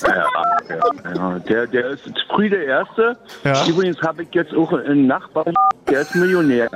[0.02, 1.38] Ja, ja, ja.
[1.40, 3.16] Der, der ist früh der Erste.
[3.44, 3.66] Ja.
[3.66, 5.54] Übrigens habe ich jetzt auch einen Nachbarn,
[5.90, 6.68] der ist Millionär.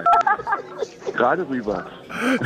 [1.17, 1.85] Gerade rüber.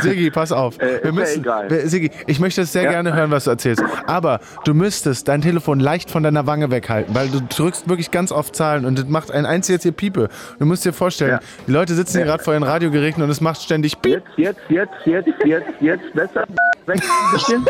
[0.01, 0.79] Siggi, pass auf.
[0.81, 1.71] Äh, wir ja müssen, egal.
[1.71, 2.91] wir, Siggi, ich möchte es sehr Ja.
[2.91, 3.83] gerne hören, was du erzählst.
[4.07, 8.33] Aber du müsstest dein Telefon leicht von deiner Wange weghalten, weil du drückst wirklich ganz
[8.33, 10.29] oft Zahlen und das macht ein einziges hier Piepe.
[10.59, 11.41] Du musst dir vorstellen, Ja.
[11.67, 14.23] die Leute sitzen hier gerade vor ihren Radiogeräten und es macht ständig Piep.
[14.37, 16.45] Jetzt, jetzt, jetzt, jetzt, jetzt, jetzt, besser.
[16.87, 17.67] Weg ein bisschen.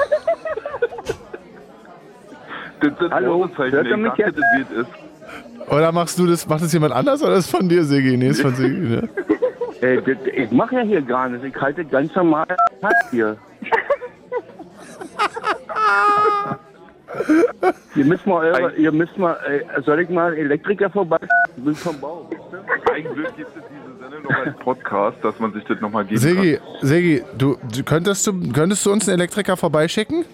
[2.82, 4.38] Das sind Hallo, hört ihr ich mich jetzt?
[5.70, 8.16] Oder machst du das, macht das jemand anders oder ist von dir, Siggi?
[8.16, 9.08] Nee, ist von Siggi, ne?
[9.80, 11.44] Äh, das, ich mache ja hier gar nichts.
[11.44, 12.46] Ich halte ganz normal
[12.80, 13.36] Takt hier.
[17.96, 21.18] Ihr müsst mal, eure, ihr müsst mal, äh, soll ich mal Elektriker vorbei?
[21.56, 22.30] Ich bin vom Bau.
[22.94, 26.60] Eigentlich gibt es diese Sendung noch als Podcast, dass man sich das nochmal geben Siggi,
[26.80, 30.24] Siggi, du, du, könntest, du, könntest du uns einen Elektriker vorbeischicken?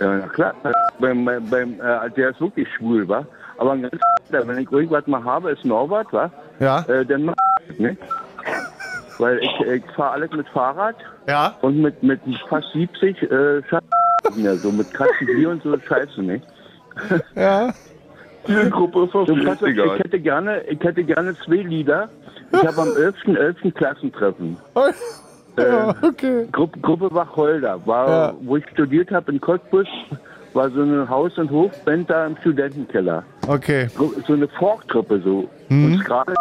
[0.00, 0.54] Ja, klar.
[0.98, 3.24] Beim, beim, äh, der ist wirklich schwul, wa?
[3.58, 6.30] Aber ein ganz wenn ich irgendwas mal habe, ist Norbert, wa?
[6.58, 6.80] Ja.
[6.88, 7.34] Äh, dann mach
[7.68, 7.96] ich, ne?
[9.18, 10.96] Weil ich, ich fahre alles mit Fahrrad
[11.28, 11.54] Ja.
[11.62, 13.82] und mit, mit fast 70 äh, Scheiße.
[14.36, 16.40] Ja, so mit Katzen Bier und so Scheiße, ne?
[17.36, 17.72] Ja.
[18.46, 19.46] Die Gruppe So, ich
[19.98, 22.10] hätte gerne, ich hätte gerne zwei Lieder.
[22.52, 23.62] Ich habe am 11.11.
[23.62, 23.72] .11.
[23.72, 24.58] Klassentreffen.
[25.58, 26.46] Ja, okay.
[26.52, 28.34] Gruppe, Gruppe Wacholder, war, Ja.
[28.42, 29.86] wo ich studiert habe in Cottbus,
[30.52, 33.22] war so eine Haus- und Hofband da im Studentenkeller.
[33.48, 33.88] Okay.
[34.26, 35.48] So eine Folktruppe so.
[35.68, 35.94] Mhm.
[35.94, 36.34] Und gerade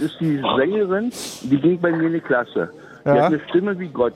[0.00, 1.10] ist die Sängerin,
[1.42, 2.70] die ging bei mir in die Klasse.
[3.04, 3.14] Die Ja.
[3.16, 4.14] hat eine Stimme wie Gott.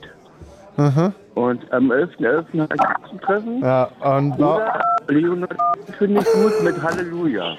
[0.77, 1.13] Aha.
[1.35, 2.59] Und am 11.11.
[2.61, 3.61] hatte ich Klassentreffen.
[3.61, 5.55] Ja, und Oder Leonard
[5.99, 7.55] finde ich gut mit Halleluja.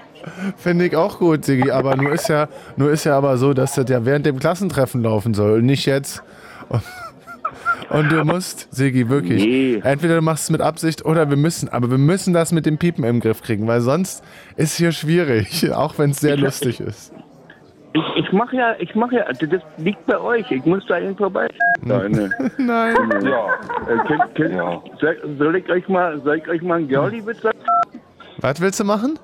[0.57, 1.71] finde ich auch gut, Siggi.
[1.71, 5.03] Aber nur ist ja, nur ist ja aber so, dass das ja während dem Klassentreffen
[5.03, 6.23] laufen soll und nicht jetzt.
[6.69, 6.83] Und,
[7.91, 9.43] und du musst, Siggi, wirklich.
[9.45, 9.81] Nee.
[9.85, 12.79] Entweder du machst es mit Absicht oder wir müssen, aber wir müssen das mit dem
[12.79, 14.25] Piepen im Griff kriegen, weil sonst
[14.57, 17.13] ist hier schwierig, auch wenn es sehr lustig ist.
[17.93, 20.51] Ich, ich mache ja, ich mache ja, das liegt bei euch.
[20.51, 21.47] Ich muss da eben vorbei.
[21.85, 22.29] Deine.
[22.59, 22.97] Nein.
[23.23, 23.47] Ja.
[23.89, 24.83] Äh, kennt, kennt, Ja.
[25.39, 27.59] soll, ich euch mal, soll ich euch mal einen Girlie-Witz sagen?
[28.39, 29.17] Was willst du machen?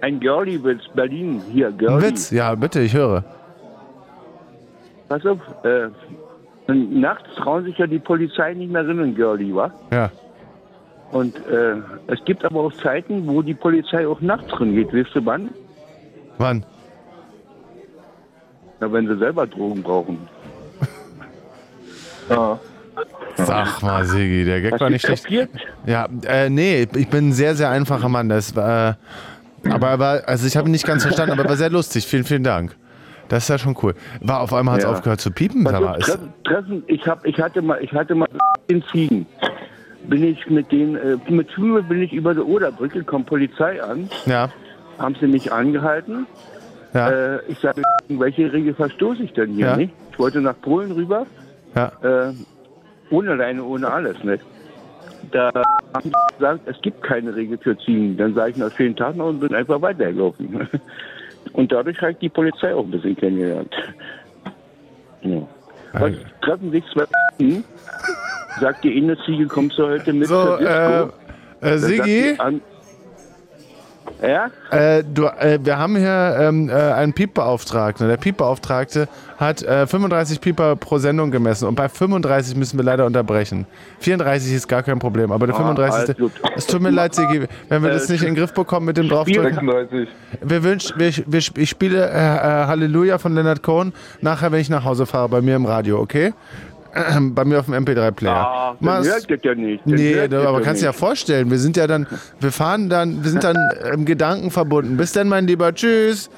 [0.00, 2.02] Ein Girlie-Witz, Berlin, hier, Ein Girlie.
[2.08, 2.30] Witz?
[2.30, 3.22] Ja, bitte, ich höre.
[5.08, 5.88] Pass auf, äh,
[6.72, 9.70] nachts trauen sich ja die Polizei nicht mehr rin in Girlie, wa?
[9.92, 10.10] Ja.
[11.12, 11.76] Und äh,
[12.08, 14.92] es gibt aber auch Zeiten, wo die Polizei auch nachts drin geht.
[14.92, 15.50] Weißt du wann?
[16.38, 16.64] Wann?
[18.80, 20.18] Na, wenn sie selber Drogen brauchen.
[22.30, 22.58] Ja.
[23.36, 25.24] Sag mal, Siggi, der Gag Hast war nicht schlecht.
[25.24, 25.50] kapiert?
[25.84, 28.30] Ja, äh, nee, ich bin ein sehr, sehr einfacher Mann.
[28.30, 28.96] Das war,
[29.64, 31.68] äh, aber er war, also ich habe ihn nicht ganz verstanden, aber er war sehr
[31.70, 32.06] lustig.
[32.06, 32.74] Vielen, vielen Dank.
[33.28, 33.94] Das ist ja schon cool.
[34.20, 34.92] War auf einmal hat es Ja.
[34.92, 35.64] aufgehört zu piepen.
[35.66, 38.28] Sag mal, ist, Treffen, ich, hab, ich hatte mal, ich hatte mal
[38.68, 39.26] in Ziegen.
[40.06, 44.10] Bin ich mit den, äh, mit Schule bin ich über die Oderbrücke, kommt Polizei an,
[44.26, 44.50] ja,
[44.98, 46.26] haben sie mich angehalten.
[46.92, 49.76] ja, Äh, ich sage, welche Regel verstoße ich denn hier, Ja.
[49.76, 49.94] nicht?
[50.12, 51.26] Ich wollte nach Polen rüber,
[51.74, 51.90] ja.
[52.02, 52.32] äh,
[53.10, 54.44] ohne Leine, ohne alles, nicht?
[55.32, 55.50] Da
[55.94, 58.16] haben sie gesagt, es gibt keine Regel für Ziegen.
[58.18, 60.68] Dann sage ich nach vielen Tagen und bin einfach weitergelaufen.
[61.52, 63.74] Und dadurch habe ich die Polizei auch ein bisschen kennengelernt.
[65.22, 65.46] Ja.
[65.92, 67.04] Was treffen sich zwei
[67.38, 67.64] Hm?
[68.60, 70.72] Sagt die Ziege, kommst du heute mit So, zur Disco?
[70.72, 71.08] äh, äh,
[71.60, 72.32] Dann sagt Siggi?
[72.34, 72.60] die an-
[74.28, 74.50] Ja?
[74.70, 78.08] Äh, du, äh, wir haben hier ähm, äh, einen Piepbeauftragten.
[78.08, 83.04] Der Piepbeauftragte hat äh, 35 Pieper pro Sendung gemessen und bei 35 müssen wir leider
[83.06, 83.66] unterbrechen.
[84.00, 85.94] 34 ist gar kein Problem, aber der Ah, 35.
[85.94, 86.32] alles gut.
[86.56, 88.96] es tut mir leid, Sigi, wenn wir Äh, das nicht in den Griff bekommen mit
[88.96, 89.54] dem Draufdrücken.
[89.54, 90.08] 36.
[90.42, 94.70] Wir wünschen, wir, wir, ich spiele äh, äh, Halleluja von Leonard Cohen nachher, wenn ich
[94.70, 96.32] nach Hause fahre, bei mir im Radio, okay?
[97.34, 98.32] bei mir auf dem MP3-Player.
[98.34, 99.82] Ah, dann hört das ja nicht.
[99.84, 100.98] Dann Nee, aber ja kannst dir ja nicht.
[101.00, 102.06] vorstellen, wir sind ja dann,
[102.40, 103.56] wir fahren dann, wir sind dann
[103.92, 104.96] im Gedanken verbunden.
[104.96, 106.30] Bis dann, mein Lieber, tschüss.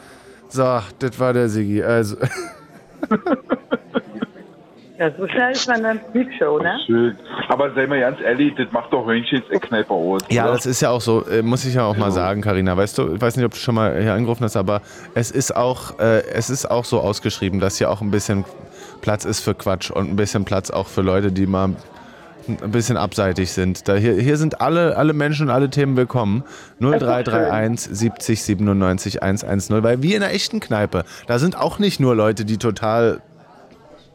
[0.49, 1.83] So, das war der Sigi.
[1.83, 2.17] Also,
[4.99, 6.79] Ja, so schnell ist man dann Peepshow, ne?
[6.87, 7.17] Schön.
[7.49, 10.23] Aber sei mal ganz ehrlich, das macht doch Hörnchens Eckkneiper aus.
[10.31, 10.55] ja, oder?
[10.55, 12.75] das ist ja auch so, äh, muss ich ja auch mal sagen, Karina.
[12.77, 14.81] Weißt du, ich weiß nicht, ob du schon mal hier angerufen hast, aber
[15.15, 18.47] es ist auch, äh, es ist auch so ausgeschrieben, dass hier auch ein bisschen
[19.01, 21.71] Platz ist für Quatsch und ein bisschen Platz auch für Leute, die mal
[22.49, 23.89] ein bisschen abseitig sind.
[23.89, 26.45] Da hier, hier sind alle, alle Menschen und alle Themen willkommen.
[26.81, 32.15] 0331 70 97 110, weil wie in einer echten Kneipe, da sind auch nicht nur
[32.15, 33.21] Leute, die total,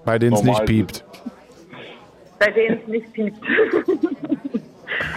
[0.06, 1.04] bei denen es nicht piept.
[2.40, 3.38] Bei denen es nicht piept.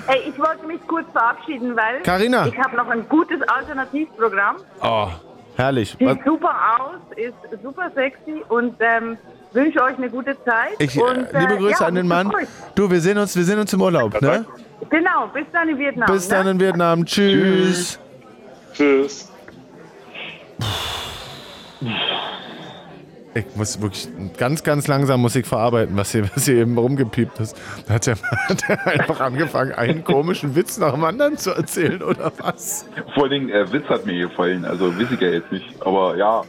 [0.07, 2.47] Ey, ich wollte mich kurz verabschieden, weil Carina.
[2.47, 4.57] ich habe noch ein gutes Alternativprogramm.
[4.83, 5.09] Oh,
[5.57, 5.91] herrlich.
[5.99, 9.17] Sieht Was- super aus, ist super sexy und ähm,
[9.55, 10.75] wünsche euch eine gute Zeit.
[10.79, 12.33] Ich, äh, und, liebe Grüße ja, an den Mann.
[12.75, 14.45] Du, wir sehen uns, wir sehen uns im Urlaub, ne?
[14.91, 16.13] Genau, bis dann in Vietnam.
[16.13, 16.35] Bis ne?
[16.37, 17.05] dann in Vietnam.
[17.07, 17.99] Tschüss.
[18.73, 19.31] Tschüss.
[23.35, 27.61] Ich muss wirklich ganz, ganz langsam Musik verarbeiten, was hier, was hier eben rumgepiept ist.
[27.87, 28.17] Da hat der,
[28.49, 32.89] hat der einfach angefangen, einen komischen Witz nach dem anderen zu erzählen, oder was?
[33.15, 34.65] Vor allem, äh, Witz hat mir gefallen.
[34.65, 35.67] Also, weiß ich ja jetzt nicht.
[35.85, 36.43] Aber ja,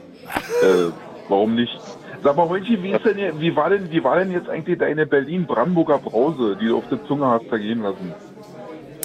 [0.61, 0.91] äh,
[1.27, 1.79] warum nicht?
[2.25, 5.05] Sag mal, Heuchi, wie, ist denn, wie, war denn, wie war denn jetzt eigentlich deine
[5.05, 8.15] Berlin-Brandenburger Brause, die du auf der Zunge hast zergehen lassen?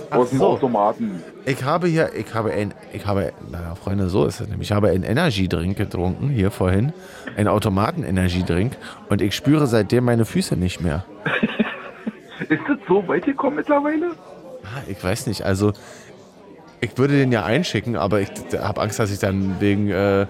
[0.08, 0.46] Aus dem so.
[0.46, 1.22] Automaten.
[1.44, 4.70] Ich habe hier, ich habe ein, ich habe, na Freunde, so ist es nämlich.
[4.70, 6.94] Ich habe einen Energy-Drink getrunken, hier vorhin.
[7.36, 8.78] Einen Automaten-Energy-Drink.
[9.10, 11.04] Und ich spüre seitdem meine Füße nicht mehr.
[12.48, 14.12] Ist das so weit gekommen mittlerweile?
[14.64, 15.74] Ah, Ich weiß nicht, also
[16.80, 20.26] ich würde den ja einschicken, aber ich habe Angst, dass ich dann wegen äh,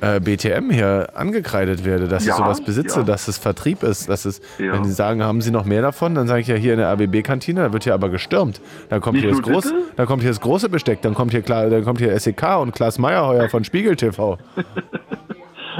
[0.00, 3.04] äh, BTM hier angekreidet werde, dass Ja, ich sowas besitze, ja.
[3.04, 4.72] dass es Vertrieb ist, dass es, Ja.
[4.72, 6.88] wenn sie sagen, haben sie noch mehr davon, dann sage ich ja hier in der
[6.88, 8.60] ABB-Kantine, da wird hier aber gestürmt.
[8.88, 11.42] Dann kommt Nicht hier das groß, dann kommt hier das große Besteck, dann kommt hier
[11.42, 14.38] dann kommt hier SEK und Klaas Meyerheuer von Spiegel TV.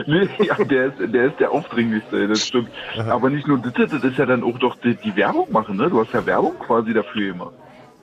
[0.07, 2.71] Nee, ja, der ist, der ist der aufdringlichste, das stimmt.
[3.09, 5.91] Aber nicht nur das, das ist ja dann auch doch die, die Werbung machen, ne?
[5.91, 7.53] Du hast ja Werbung quasi dafür immer.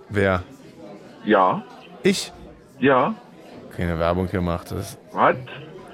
[0.10, 0.44] Wer?
[1.24, 1.64] Ja,
[2.04, 2.32] Ich?
[2.80, 3.16] ja.
[3.76, 4.72] Keine Werbung gemacht.
[4.72, 5.36] Das Was?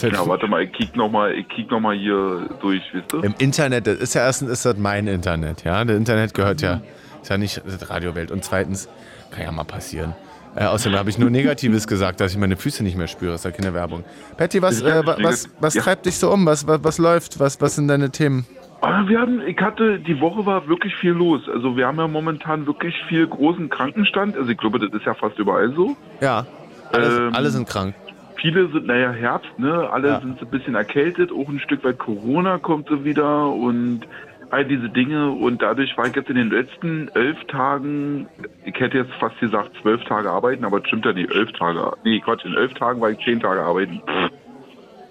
[0.01, 3.23] Das- Ja, warte mal, ich kick nochmal, ich kick noch mal hier durch, wisst ihr?
[3.23, 5.83] Im Internet, das ist ja erstens ist das mein Internet, ja.
[5.85, 6.81] Das Internet gehört ja,
[7.21, 8.31] ist ja nicht die Radiowelt.
[8.31, 8.89] Und zweitens,
[9.31, 10.13] kann ja mal passieren.
[10.55, 13.31] Äh, außerdem habe ich nur Negatives gesagt, dass ich meine Füße nicht mehr spüre.
[13.31, 14.03] Das ist ja keine Werbung.
[14.35, 15.81] Patty, was, Das äh, was, was Ja.
[15.81, 16.45] treibt dich so um?
[16.45, 17.39] Was, was, was läuft?
[17.39, 18.45] Was, was sind deine Themen?
[18.81, 21.41] Ah, Wir hatten, ich hatte, die Woche war wirklich viel los.
[21.53, 24.35] Also wir haben ja momentan wirklich viel großen Krankenstand.
[24.35, 25.95] Also ich glaube, das ist ja fast überall so.
[26.19, 26.45] Ja,
[26.91, 27.95] alle, Ähm, alle sind krank.
[28.41, 29.87] Viele sind, naja, Herbst, ne?
[29.91, 30.19] Alle Ja.
[30.19, 34.01] sind so ein bisschen erkältet, auch ein Stück weit Corona kommt so wieder und
[34.49, 35.29] all diese Dinge.
[35.31, 38.27] Und dadurch war ich jetzt in den letzten elf Tagen,
[38.65, 41.93] ich hätte jetzt fast gesagt zwölf Tage arbeiten, aber stimmt ja nicht, elf Tage.
[42.03, 44.01] Nee, Quatsch, in elf Tagen war ich zehn Tage arbeiten.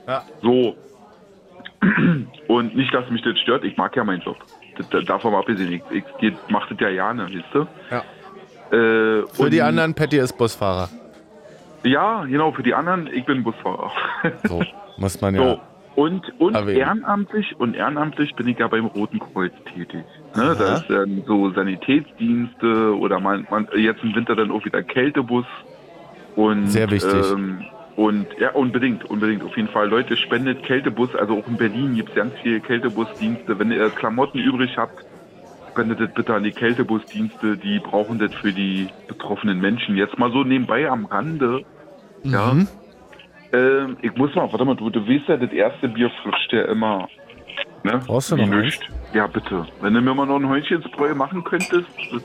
[0.08, 0.22] Ja.
[0.42, 0.76] So.
[2.48, 4.36] Und nicht, dass mich das stört, ich mag ja meinen Job.
[4.90, 7.66] Das, davon mal abgesehen, ich, ich, ich mach das ja gerne, weißt du?
[7.90, 8.02] Ja.
[8.76, 10.88] Äh, Für die anderen, Patty ist Busfahrer.
[11.82, 13.90] Ja, genau, für die anderen, ich bin Busfahrer.
[14.44, 14.62] So,
[14.98, 15.42] muss man ja.
[15.42, 15.60] So,
[15.96, 16.78] und, und erwähnen.
[16.78, 20.04] ehrenamtlich und ehrenamtlich bin ich ja beim Roten Kreuz tätig.
[20.36, 24.82] Ne, da ist dann so Sanitätsdienste oder man, man jetzt im Winter dann auch wieder
[24.82, 25.46] Kältebus
[26.36, 27.32] und Sehr wichtig.
[27.32, 27.64] Ähm,
[27.96, 29.88] und ja, unbedingt, unbedingt, auf jeden Fall.
[29.88, 33.58] Leute, spendet Kältebus, also auch in Berlin gibt es ganz viele Kältebusdienste.
[33.58, 35.04] Wenn ihr Klamotten übrig habt,
[35.70, 39.96] spendet das bitte an die Kältebusdienste, die brauchen das für die betroffenen Menschen.
[39.96, 41.64] Jetzt mal so nebenbei am Rande.
[42.22, 42.52] Ja.
[42.52, 42.68] Mhm.
[43.52, 46.62] Ähm, ich muss mal, warte mal, du, du weißt ja, das erste Bier frischt ja
[46.66, 47.08] immer.
[47.82, 48.00] Ne?
[48.06, 48.52] Brauchst du noch eins?
[48.64, 48.88] nischt.
[49.12, 49.66] Ja, bitte.
[49.80, 51.88] Wenn du mir mal noch ein Häuschensbräu machen könntest.
[52.12, 52.22] Das,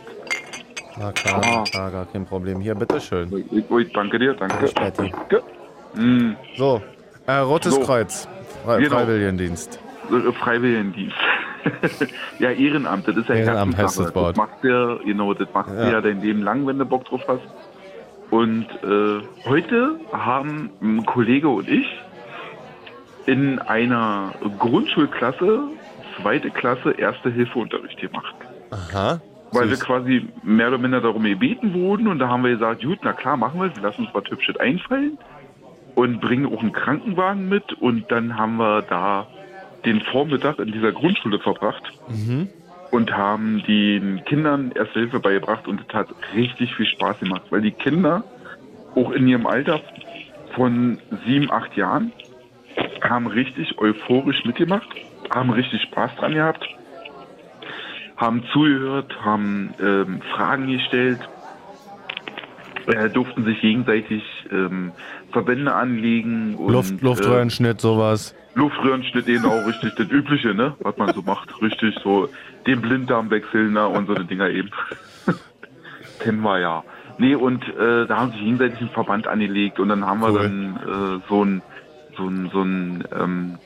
[0.97, 1.63] Na klar, Ah.
[1.63, 2.59] klar, gar kein Problem.
[2.59, 3.45] Hier, bitteschön.
[3.51, 4.69] ich, ich, danke dir, danke.
[4.75, 5.43] Danke.
[5.95, 6.81] Mm, So,
[7.25, 7.81] äh, Rotes So.
[7.81, 8.27] Kreuz.
[8.63, 8.97] Fre Genau.
[8.97, 9.79] Freiwilligendienst.
[10.11, 11.15] äh, Freiwilligendienst.
[12.39, 14.37] ja, Ehrenamt, das ist ja Ehrenamt heißt das Wort.
[14.37, 15.91] Das machst du ja, genau, das machst du Ja.
[15.91, 17.43] ja dein Leben lang, wenn du Bock drauf hast.
[18.31, 21.87] Und äh, heute haben ein Kollege und ich
[23.25, 25.63] in einer Grundschulklasse,
[26.21, 28.35] zweite Klasse, erste Hilfeunterricht gemacht.
[28.71, 29.19] Aha.
[29.51, 32.99] Weil wir quasi mehr oder minder darum gebeten wurden und da haben wir gesagt, gut,
[33.03, 35.17] na klar, machen wir es, wir lassen uns was Hübsches einfallen
[35.95, 39.27] und bringen auch einen Krankenwagen mit und dann haben wir da
[39.85, 42.49] den Vormittag in dieser Grundschule verbracht Mhm.
[42.91, 47.61] und haben den Kindern Erste Hilfe beigebracht und es hat richtig viel Spaß gemacht, weil
[47.61, 48.23] die Kinder
[48.95, 49.81] auch in ihrem Alter
[50.55, 52.11] von sieben, acht Jahren
[53.01, 54.87] haben richtig euphorisch mitgemacht,
[55.33, 56.65] haben richtig Spaß dran gehabt,
[58.17, 61.19] haben zugehört, haben ähm, Fragen gestellt,
[62.87, 64.91] äh, durften sich gegenseitig ähm,
[65.31, 68.35] Verbände anlegen und Luft, Luftröhrenschnitt, sowas.
[68.55, 70.75] Luftröhrenschnitt eben auch richtig das Übliche, ne?
[70.79, 72.29] Was man so macht, richtig so
[72.65, 73.87] den Blinddarm wechseln ne?
[73.87, 74.71] und so eine Dinger eben.
[76.19, 76.83] Kennen wir ja.
[77.17, 80.41] Nee, und äh, da haben sich gegenseitig einen Verband angelegt und dann haben wir Cool.
[80.41, 81.61] dann äh, so ein
[82.17, 83.57] so ein, so ein ähm,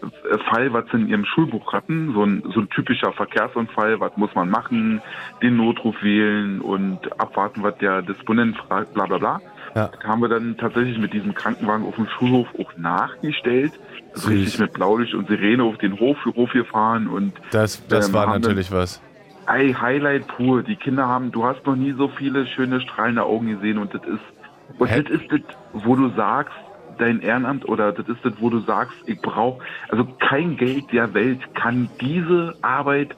[0.50, 4.34] Fall, was sie in ihrem Schulbuch hatten, so ein, so ein typischer Verkehrsunfall, was muss
[4.34, 5.02] man machen,
[5.44, 9.42] den Notruf wählen und abwarten, was der Disponent fragt, bla bla bla.
[9.76, 9.88] Ja.
[9.90, 13.74] Das haben wir dann tatsächlich mit diesem Krankenwagen auf dem Schulhof auch nachgestellt.
[14.14, 14.30] Süß.
[14.30, 18.28] richtig mit Blaulicht und Sirene auf den Hof, Hof gefahren und Das, das ähm, war
[18.28, 19.01] natürlich was.
[19.47, 20.62] Ey, Highlight pur.
[20.62, 24.03] Die Kinder haben, du hast noch nie so viele schöne strahlende Augen gesehen und das
[24.03, 24.20] ist,
[24.78, 25.01] und Hä?
[25.01, 25.41] das ist das,
[25.74, 26.53] wo du sagst,
[26.99, 31.14] dein Ehrenamt oder das ist das, wo du sagst, ich brauche, also kein Geld der
[31.14, 33.16] Welt kann diese Arbeit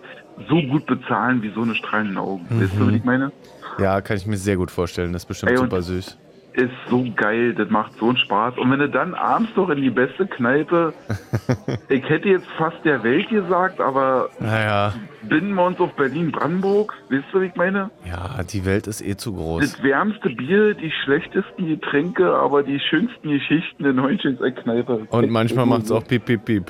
[0.47, 2.45] so gut bezahlen wie so eine strahlende Augen.
[2.49, 3.31] Weißt du, was ich meine?
[3.79, 5.13] Ja, kann ich mir sehr gut vorstellen.
[5.13, 6.17] Das ist bestimmt Ey, super süß.
[6.53, 8.57] Ist so geil, das macht so einen Spaß.
[8.57, 10.93] Und wenn du dann abends noch in die beste Kneipe,
[11.89, 14.93] ich hätte jetzt fast der Welt gesagt, aber Naja,
[15.23, 17.89] binden wir uns auf Berlin-Brandenburg, weißt du, was ich meine?
[18.05, 19.61] ja, die Welt ist eh zu groß.
[19.61, 25.07] Das wärmste Bier, die schlechtesten Getränke, aber die schönsten Geschichten in Heunchenseck-Kneipe.
[25.09, 26.65] Und manchmal macht es auch piep, piep, piep.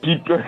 [0.00, 0.22] Piep.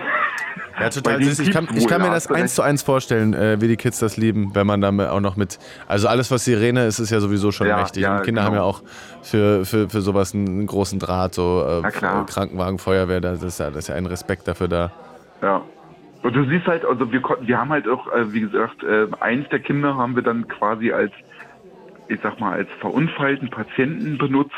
[0.79, 1.39] Ja, total den süß.
[1.39, 4.17] Ich kann, ich kann mir das eins zu eins vorstellen, äh, wie die Kids das
[4.17, 5.57] lieben, wenn man dann auch noch mit.
[5.87, 8.03] Also alles, was Sirene ist, ist ja sowieso schon Ja, mächtig.
[8.03, 8.51] ja, Und Kinder genau.
[8.51, 8.81] haben ja auch
[9.21, 11.89] für, für, für sowas einen großen Draht, so äh.
[11.91, 14.91] Krankenwagen, Feuerwehr, das ist, ja, das ist ja ein Respekt dafür da.
[15.41, 15.61] Ja.
[16.23, 19.07] Und du siehst halt, also wir konnten, wir haben halt auch, äh, wie gesagt, äh,
[19.19, 21.11] eins der Kinder haben wir dann quasi als,
[22.07, 24.53] ich sag mal, als verunfallten Patienten benutzt.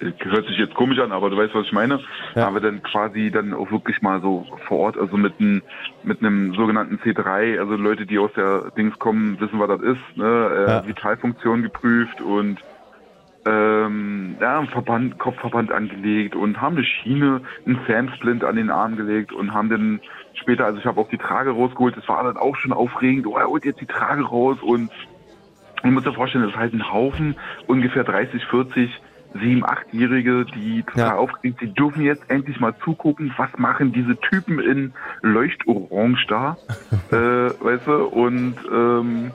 [0.00, 2.00] Äh, Hört sich jetzt komisch an, aber du weißt, was ich meine.
[2.34, 2.46] Ja.
[2.46, 5.62] Haben wir dann quasi dann auch wirklich mal so vor Ort, also mit einem
[6.02, 10.16] mit einem sogenannten C3, also Leute, die aus der Dings kommen, wissen, was das ist,
[10.16, 10.50] ne?
[10.66, 10.86] äh, Ja.
[10.86, 12.58] Vitalfunktion geprüft und
[13.46, 18.96] ähm, ja, einen Verband, Kopfverband angelegt und haben eine Schiene, einen Fansplint an den Arm
[18.96, 20.00] gelegt und haben dann
[20.34, 23.36] später, also ich habe auch die Trage rausgeholt, das war dann auch schon aufregend, oh,
[23.38, 24.90] er holt jetzt die Trage raus und
[25.82, 28.90] man muss sich vorstellen, das ist halt ein Haufen, ungefähr 30, 40,
[29.34, 31.14] 7, 8-Jährige, die total Ja.
[31.16, 36.56] aufgeregt sind, die dürfen jetzt endlich mal zugucken, was machen diese Typen in Leuchtorange da,
[37.10, 39.30] äh, weißt du, und ähm,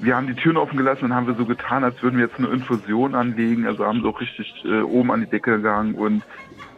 [0.00, 2.38] wir haben die Türen offen gelassen und haben wir so getan, als würden wir jetzt
[2.38, 3.66] eine Infusion anlegen.
[3.66, 6.22] Also haben so richtig äh, oben an die Decke gegangen und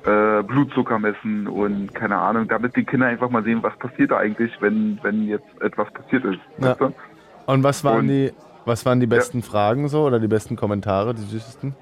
[0.04, 4.18] äh, Blutzucker messen und keine Ahnung, damit die Kinder einfach mal sehen, was passiert da
[4.18, 6.38] eigentlich, wenn, wenn jetzt etwas passiert ist.
[6.58, 6.70] Ja.
[6.70, 6.92] Weißt du?
[7.46, 8.32] Und was waren Und- die,
[8.66, 11.74] was waren die besten Fragen so oder die besten Kommentare, die süßesten?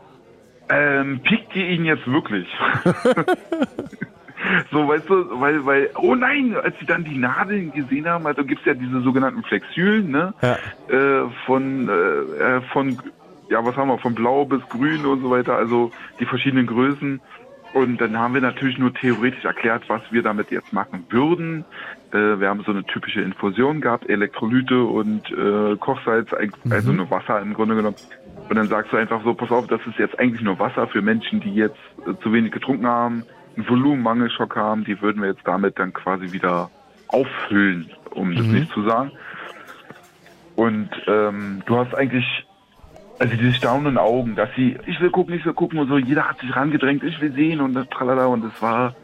[0.68, 2.46] Ähm, pickt ihr ihn jetzt wirklich?
[4.70, 8.44] so, weißt du, weil, weil, oh nein, als sie dann die Nadeln gesehen haben, also
[8.44, 10.34] gibt's ja diese sogenannten Flexülen, ne?
[10.42, 10.56] Ja.
[10.88, 12.98] Äh, von, äh, äh, von,
[13.50, 17.20] ja, was haben wir, von blau bis grün und so weiter, also die verschiedenen Größen.
[17.74, 21.64] Und dann haben wir natürlich nur theoretisch erklärt, was wir damit jetzt machen würden.
[22.14, 26.28] Äh, wir haben so eine typische Infusion gehabt, Elektrolyte und äh, Kochsalz,
[26.62, 26.72] Mhm.
[26.72, 27.96] also nur Wasser im Grunde genommen.
[28.48, 31.02] Und dann sagst du einfach so, pass auf, das ist jetzt eigentlich nur Wasser für
[31.02, 33.24] Menschen, die jetzt äh, zu wenig getrunken haben,
[33.56, 36.70] einen Volumenmangelschock haben, die würden wir jetzt damit dann quasi wieder
[37.08, 38.52] auffüllen, um das Mhm.
[38.52, 39.10] nicht zu sagen.
[40.56, 42.24] Und ähm, du hast eigentlich,
[43.18, 46.28] also diese staunenden Augen, dass sie, ich will gucken, ich will gucken und so, jeder
[46.28, 48.94] hat sich rangedrängt, ich will sehen und das tralala und es war,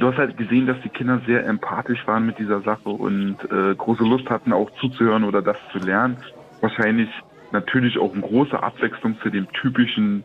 [0.00, 3.74] du hast halt gesehen, dass die Kinder sehr empathisch waren mit dieser Sache und äh,
[3.74, 6.16] große Lust hatten auch zuzuhören oder das zu lernen.
[6.60, 7.08] Wahrscheinlich
[7.52, 10.24] natürlich auch eine große Abwechslung zu dem typischen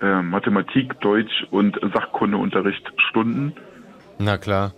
[0.00, 3.54] äh, Mathematik, Deutsch und Sachkundeunterricht Stunden.
[4.18, 4.72] Na klar.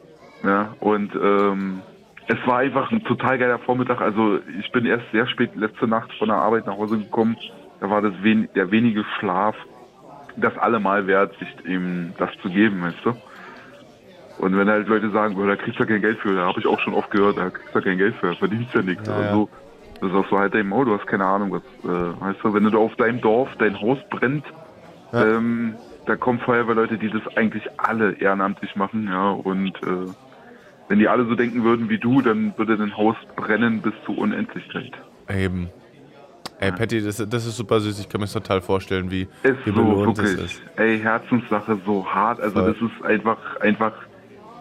[0.45, 1.83] Ja, und ähm,
[2.27, 4.01] es war einfach ein total geiler Vormittag.
[4.01, 7.37] Also ich bin erst sehr spät letzte Nacht von der Arbeit nach Hause gekommen.
[7.81, 9.57] Da war das wen der wenige Schlaf
[10.37, 13.15] das allemal wert, sich ihm das zu geben, weißt du?
[14.39, 16.59] Und wenn halt Leute sagen, oh, da kriegst du ja kein Geld für, da habe
[16.59, 19.07] ich auch schon oft gehört, da kriegst du ja kein Geld für, verdienst ja nichts.
[19.09, 19.33] Ja, oder ja.
[19.33, 19.49] so.
[20.01, 22.55] Das ist auch so halt dein oh, du hast keine Ahnung, was, äh, weißt du,
[22.55, 24.45] wenn du da auf deinem Dorf, dein Haus brennt,
[25.13, 25.37] Ja.
[25.37, 25.75] ähm,
[26.07, 29.31] da kommen Feuerwehrleute, die das eigentlich alle ehrenamtlich machen, ja.
[29.31, 30.11] Und äh,
[30.89, 34.19] wenn die alle so denken würden wie du, dann würde ein Haus brennen bis zur
[34.19, 34.93] Unendlichkeit.
[35.29, 35.69] Eben.
[36.59, 37.99] Ey, Patty, das, das ist super süß.
[37.99, 40.45] Ich kann mir das total vorstellen, wie, Ist wie so, belohnt wirklich.
[40.45, 40.63] ist.
[40.77, 42.41] Ey, Herzenssache, so hart.
[42.41, 42.73] Also Voll.
[42.73, 43.93] das ist einfach, einfach,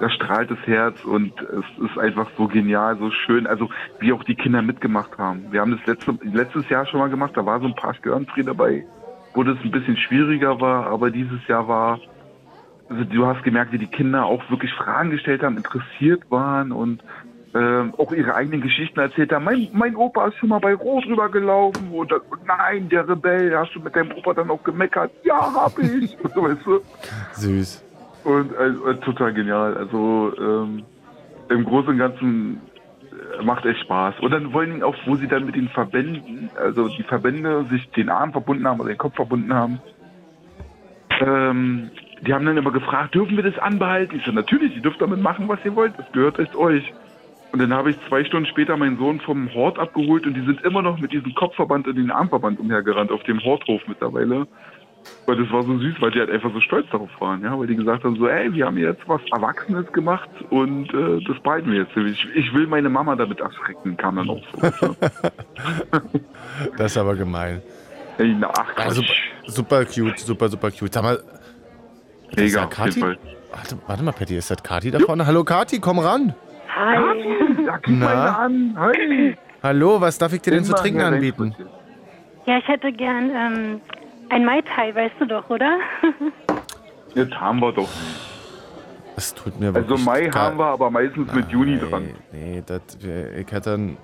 [0.02, 3.46] da strahlt das Herz und es ist einfach so genial, so schön.
[3.46, 3.70] Also
[4.00, 5.46] wie auch die Kinder mitgemacht haben.
[5.52, 8.48] Wir haben das letzte, letztes Jahr schon mal gemacht, da war so ein paar Störenfried
[8.48, 8.84] dabei,
[9.36, 12.00] wo das ein bisschen schwieriger war, aber dieses Jahr war,
[12.90, 17.04] also du hast gemerkt, wie die Kinder auch wirklich Fragen gestellt haben, interessiert waren und
[17.54, 19.46] ähm, auch ihre eigenen Geschichten erzählt haben.
[19.46, 23.56] Mein, mein Opa ist schon mal bei Rot rübergelaufen und, dann, und nein, der Rebell,
[23.56, 25.12] hast du mit deinem Opa dann auch gemeckert?
[25.24, 26.18] Ja, hab ich.
[26.24, 26.80] weißt du?
[27.34, 27.91] Süß.
[28.24, 29.76] Und äh, äh, total genial.
[29.76, 30.84] Also ähm,
[31.50, 32.62] im Großen und Ganzen
[33.40, 34.20] äh, macht echt Spaß.
[34.20, 37.90] Und dann allen Dingen auch, wo sie dann mit den Verbänden, also die Verbände sich
[37.92, 39.80] den Arm verbunden haben oder den Kopf verbunden haben.
[41.20, 41.92] Ähm,
[42.22, 44.18] die haben dann immer gefragt, dürfen wir das anbehalten?
[44.18, 45.98] Ich so, natürlich, ihr dürft damit machen, was ihr wollt.
[45.98, 46.94] Das gehört echt euch.
[47.52, 50.62] Und dann habe ich zwei Stunden später meinen Sohn vom Hort abgeholt und die sind
[50.62, 54.48] immer noch mit diesem Kopfverband und den Armverband umhergerannt auf dem Horthof mittlerweile.
[55.26, 57.68] Weil das war so süß, weil die halt einfach so stolz darauf waren, ja, weil
[57.68, 61.72] die gesagt haben so, ey, wir haben jetzt was Erwachsenes gemacht und äh, das behalten
[61.72, 61.96] wir jetzt.
[61.96, 64.96] Ich, ich will meine Mama damit erschrecken, kam dann auch so.
[66.78, 67.62] Das ist aber gemein.
[68.18, 69.14] ey, na, ach, Ja, super,
[69.48, 70.94] super cute, super, super cute.
[70.94, 73.00] Sag mal, ist Mega, jeden Kati?
[73.00, 73.18] Fall.
[73.52, 75.26] Warte, warte mal, Patty, ist das Kati da vorne?
[75.26, 76.34] Hallo Kati, komm ran.
[76.76, 76.98] Hi.
[77.66, 78.06] Guck Na?
[78.06, 78.76] mal an.
[78.78, 79.38] Hi.
[79.64, 81.56] Hallo, was darf ich dir denn zu trinken anbieten?
[82.46, 83.82] Ja, ich hätte gern ähm,
[84.32, 85.78] ein Mai Tai, weißt du doch, oder?
[87.16, 87.90] Jetzt haben wir doch.
[89.16, 92.10] Das tut mir Also wirklich Mai gar- haben wir, aber meistens mit Juni dran.
[92.32, 93.98] Nee, das, wir- ich hätte einen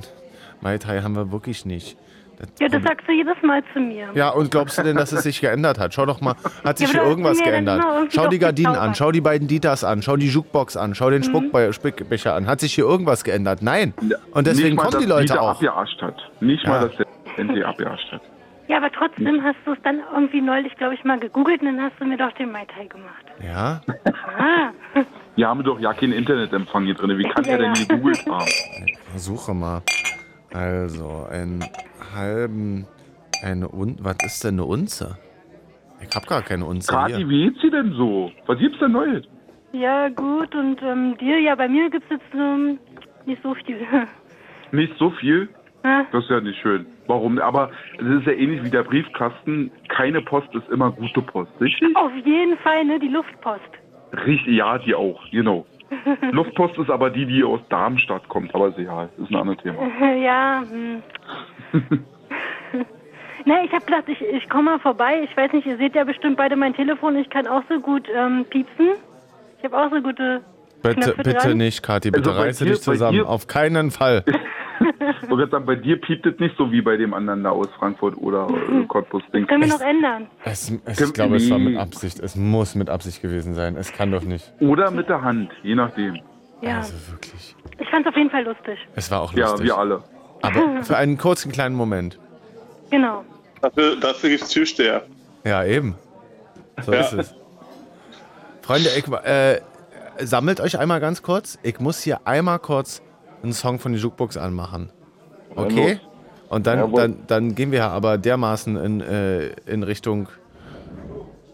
[0.62, 1.98] Mai Tai haben wir wirklich nicht.
[2.40, 4.10] Das ja, das sagst du jedes Mal zu mir.
[4.14, 5.96] Ja, und glaubst du denn, dass es sich geändert hat?
[5.96, 7.80] Schau doch mal, hat sich Ja, hier irgendwas das ist mir geändert?
[7.80, 8.98] dann immer irgendwie Schau die doch Gardinen an, gezaubert.
[8.98, 11.26] schau die beiden Dieters an, schau die Jukebox an, schau den Mhm.
[11.26, 12.46] Spuckbe Spickbecher an.
[12.46, 13.64] Hat sich hier irgendwas geändert?
[13.64, 13.96] Nein.
[14.34, 15.50] Und deswegen Nicht mal, kommen die dass Leute Dieter auch.
[15.54, 16.16] abgearscht hat.
[16.40, 16.70] Nicht Ja.
[16.70, 17.08] mal, dass der
[17.44, 18.22] NT abgearscht hat.
[18.68, 21.82] Ja, aber trotzdem hast du es dann irgendwie neulich, glaube ich, mal gegoogelt und dann
[21.82, 23.26] hast du mir doch den Mai Tai gemacht.
[23.42, 23.82] Ja?
[24.38, 24.72] Ah,
[25.36, 27.18] Wir haben doch ja keinen Internetempfang hier drin.
[27.18, 27.84] Wie kann Ja, er denn ja.
[27.88, 28.50] gegoogelt haben?
[29.12, 29.82] Versuche mal.
[30.54, 31.64] Also, einen
[32.16, 32.88] halben,
[33.44, 35.18] eine Un was ist denn eine Unze?
[36.02, 37.28] Ich hab gar keine Unze hier.
[37.30, 38.32] wie geht's dir denn so?
[38.48, 39.26] Was gibt's denn Neues?
[39.74, 40.54] ja, gut.
[40.56, 42.80] Und ähm, dir, ja, bei mir gibt es jetzt ähm,
[43.26, 43.80] nicht so viel.
[44.72, 45.48] Nicht so viel?
[45.86, 46.06] Ja.
[46.12, 46.86] Das ist ja nicht schön.
[47.08, 47.40] Warum?
[47.40, 49.72] Aber es ist ja ähnlich wie der Briefkasten.
[49.90, 51.96] Keine Post ist immer gute Post, richtig?
[51.96, 53.62] Auf jeden Fall, ne, die Luftpost.
[54.26, 55.66] Richtig, ja, die auch, genau.
[56.32, 59.10] Luftpost ist aber die, die aus Darmstadt kommt, aber ist egal.
[59.18, 59.80] Ist ein anderes Thema.
[60.16, 61.04] ja, hm.
[63.46, 65.22] Ne, ich habe gedacht, ich, ich komme mal vorbei.
[65.24, 67.16] Ich weiß nicht, ihr seht ja bestimmt beide mein Telefon.
[67.16, 68.90] Ich kann auch so gut ähm, piepsen.
[69.58, 70.42] Ich habe auch so gute
[70.82, 71.58] Bitte, bitte dran.
[71.58, 73.22] nicht, Kathi, bitte Also reiße dir- dich zusammen.
[73.26, 74.24] Auf keinen Fall.
[74.80, 77.50] Ich wollte gerade sagen, bei dir piept es nicht so wie bei dem anderen da
[77.50, 79.24] aus Frankfurt oder äh, Cottbus.
[79.32, 80.28] Das können wir noch ändern.
[80.46, 82.20] Es, es, ich glaube, es war mit Absicht.
[82.20, 83.76] Es muss mit Absicht gewesen sein.
[83.76, 84.52] Es kann doch nicht.
[84.60, 86.20] Oder mit der Hand, je nachdem.
[86.62, 86.78] Ja.
[86.78, 87.56] Also wirklich.
[87.80, 88.78] Ich fand es auf jeden Fall lustig.
[88.96, 89.66] Es war auch Ja, lustig.
[89.68, 90.04] wir alle.
[90.44, 92.20] Aber für einen kurzen kleinen Moment.
[92.92, 93.26] Genau.
[93.62, 95.04] Dafür, dafür gibt's Türsteher.
[95.44, 95.96] Ja, eben.
[96.84, 97.00] So Ja.
[97.02, 97.36] ist es.
[98.62, 99.60] Freunde, ich, äh,
[100.22, 101.58] sammelt euch einmal ganz kurz.
[101.64, 103.02] Ich muss hier einmal kurz
[103.44, 104.90] einen Song von die Jukebox anmachen.
[105.56, 106.00] Okay?
[106.50, 110.30] Und dann, dann, dann gehen wir aber dermaßen in, äh, in Richtung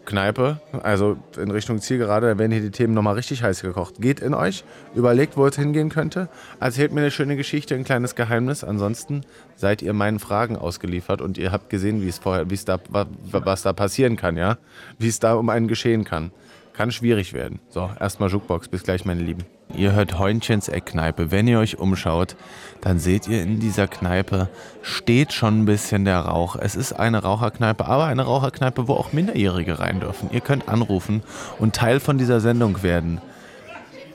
[0.04, 3.94] Kneipe, also in Richtung Zielgerade, da werden hier die Themen nochmal richtig heiß gekocht.
[4.02, 4.62] Geht in euch,
[4.94, 6.28] überlegt, wo es hingehen könnte,
[6.60, 8.64] erzählt mir eine schöne Geschichte, ein kleines Geheimnis.
[8.64, 9.22] Ansonsten
[9.56, 12.78] seid ihr meinen Fragen ausgeliefert und ihr habt gesehen, wie es vorher, wie es da,
[12.90, 14.58] wa- wa- was da passieren kann, ja?
[14.98, 16.32] Wie es da um einen geschehen kann.
[16.74, 17.60] Kann schwierig werden.
[17.68, 18.66] So, erstmal Jukebox.
[18.66, 19.44] Bis gleich, meine Lieben.
[19.76, 21.30] Ihr hört Heunchens Eckkneipe.
[21.30, 22.34] Wenn ihr euch umschaut,
[22.80, 24.48] dann seht ihr in dieser Kneipe
[24.82, 26.56] steht schon ein bisschen der Rauch.
[26.56, 30.30] Es ist eine Raucherkneipe, aber eine Raucherkneipe, wo auch Minderjährige rein dürfen.
[30.32, 31.22] Ihr könnt anrufen
[31.60, 33.20] und Teil von dieser Sendung werden.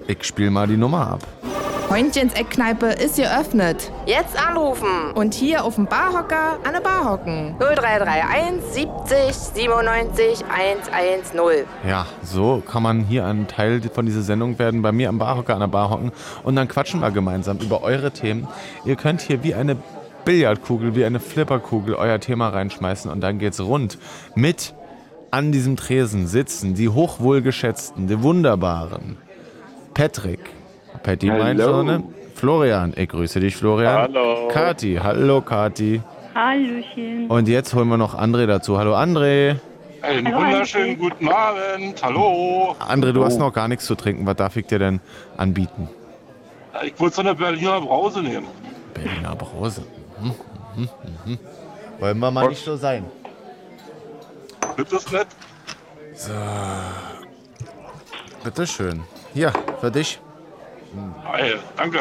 [0.09, 1.19] Ich spiele mal die Nummer ab.
[1.87, 3.91] Freundchens Eckkneipe ist geöffnet.
[4.07, 5.11] Jetzt anrufen.
[5.13, 7.53] Und hier auf dem Barhocker an der Bar hocken.
[7.59, 11.65] 0331 70 97 110.
[11.87, 15.53] Ja, so kann man hier ein Teil von dieser Sendung werden, bei mir am Barhocker
[15.53, 16.11] an der Bar hocken
[16.41, 18.47] und dann quatschen wir gemeinsam über eure Themen.
[18.85, 19.77] Ihr könnt hier wie eine
[20.25, 23.99] Billardkugel, wie eine Flipperkugel euer Thema reinschmeißen und dann geht's rund.
[24.33, 24.73] Mit
[25.29, 29.17] an diesem Tresen sitzen die hochwohlgeschätzten, die wunderbaren
[29.93, 30.39] Patrick,
[31.03, 31.43] Patty Hallo.
[31.43, 32.03] Meinschone,
[32.35, 34.13] Florian, ich grüße dich Florian.
[34.13, 34.47] Hallo.
[34.49, 36.01] Kati, hallo Kati.
[36.35, 37.27] Hallöchen.
[37.27, 38.77] Und jetzt holen wir noch André dazu.
[38.77, 39.57] Hallo André.
[40.01, 42.01] Einen Hallo, wunderschönen guten Abend.
[42.01, 42.75] Hallo.
[42.79, 44.25] André, du hast noch gar nichts zu trinken.
[44.25, 45.01] Was darf ich dir denn
[45.35, 45.89] anbieten?
[46.83, 48.47] Ich wollte so eine Berliner Brause nehmen.
[48.93, 49.83] Berliner Brause.
[50.21, 50.33] Mhm,
[50.77, 50.89] mhm,
[51.25, 51.39] mhm.
[51.99, 53.03] Wollen wir mal nicht so sein.
[54.77, 55.27] Das ist nett.
[56.15, 56.31] So.
[58.43, 59.03] Bitteschön.
[59.33, 60.19] Hier, für dich.
[61.31, 61.99] Geil, danke.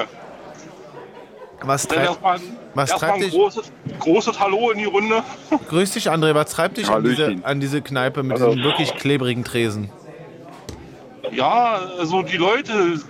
[1.63, 2.43] Was Dann treibt, erstmal ein,
[2.75, 3.35] was erstmal treibt ein dich?
[3.39, 5.23] großes, großes Hallo in die Runde.
[5.69, 6.35] Grüß dich, André.
[6.35, 8.53] Was treibt dich an diese, an diese Kneipe mit Hallo.
[8.55, 9.91] diesem wirklich klebrigen Tresen?
[11.33, 13.01] Ja, also die Leute,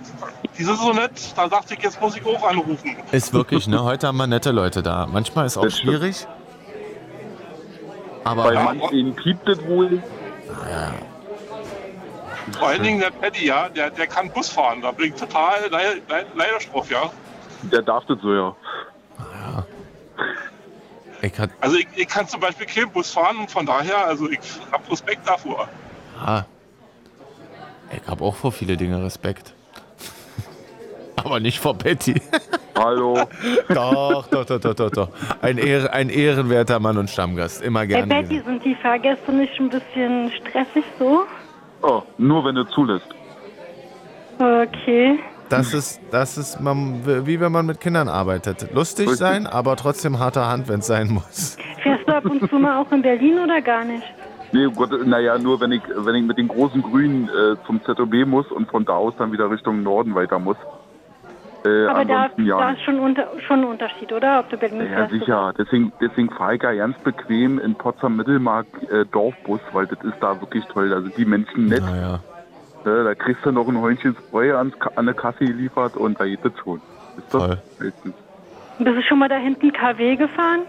[0.57, 1.11] die sind so nett.
[1.37, 2.95] Da dachte ich, jetzt muss ich auch anrufen.
[3.11, 3.83] Ist wirklich, ne?
[3.83, 5.07] Heute haben wir nette Leute da.
[5.09, 5.93] Manchmal ist auch Das stimmt.
[5.93, 6.27] schwierig.
[8.25, 10.01] Aber Bei manchen piept es wohl.
[10.69, 10.91] Ja.
[12.57, 14.81] Vor allen Dingen der Paddy, ja, der, der kann Bus fahren.
[14.81, 17.09] Da bringt total Le Le Leiderspruch, ja.
[17.63, 18.55] Der darf das so, ja.
[21.21, 24.29] Ich hat, Also ich, ich kann zum Beispiel keinen Bus fahren und von daher, also
[24.29, 24.39] ich
[24.71, 25.67] habe Respekt davor.
[26.23, 26.43] ah,
[27.91, 29.53] ich habe auch vor viele Dinge Respekt.
[31.17, 32.21] Aber nicht vor Betty.
[32.77, 33.27] Hallo.
[33.67, 35.09] doch, doch, doch, doch, doch, doch.
[35.41, 37.61] Ein, Ehr, ein ehrenwerter Mann und Stammgast.
[37.61, 38.07] Immer Hey gerne.
[38.23, 41.25] Betty, sind die Fahrgäste nicht ein bisschen stressig so?
[41.81, 43.07] Oh, nur wenn du zulässt.
[44.37, 45.19] Okay.
[45.49, 48.71] Das ist, das ist man, wie wenn man mit Kindern arbeitet.
[48.73, 49.19] Lustig Richtig.
[49.19, 51.57] sein, aber trotzdem harter Hand, wenn es sein muss.
[51.81, 54.03] Fährst du ab und zu mal auch in Berlin oder gar nicht?
[54.51, 58.25] Nee, Gott, naja, nur wenn ich, wenn ich mit den großen Grünen äh, zum ZOB
[58.25, 60.57] muss und von da aus dann wieder Richtung Norden weiter muss.
[61.65, 62.71] Äh, Aber da, ansonsten da ja.
[62.71, 64.39] ist schon, unter, schon ein Unterschied, oder?
[64.39, 65.11] Ob du Berlin Ja, fährst.
[65.11, 65.53] sicher.
[65.57, 70.15] Deswegen, deswegen fahre ich ja ganz bequem in Potsdam Mittelmark äh, Dorfbus, weil das ist
[70.21, 70.93] da wirklich toll.
[70.93, 71.81] Also die Menschen nett.
[71.83, 72.15] Naja.
[72.85, 74.73] Äh, da kriegst du noch ein Häunchen Spreu an
[75.05, 76.81] der Kasse geliefert und da geht das schon.
[77.17, 78.15] Ist doch meistens.
[78.77, 80.61] Bist du schon mal da hinten KW gefahren?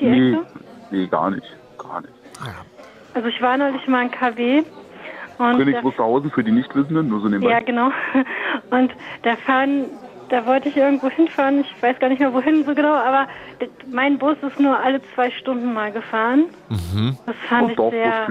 [0.00, 0.46] Die Nee, Ecke?
[0.90, 1.46] nee, gar nicht.
[1.76, 2.14] Gar nicht.
[3.12, 4.62] Also ich war neulich mal in KW.
[5.36, 7.50] Und König da- Wusterhausen für die Nichtwissenden, nur so nebenbei.
[7.50, 7.90] Ja, genau.
[8.70, 8.92] Und
[9.22, 9.86] da fahren,
[10.30, 11.60] da wollte ich irgendwo hinfahren.
[11.60, 13.28] Ich weiß gar nicht mehr wohin so genau, aber
[13.90, 16.46] mein Bus ist nur alle zwei Stunden mal gefahren.
[16.68, 17.18] Mhm.
[17.26, 18.28] Das fand ich sehr.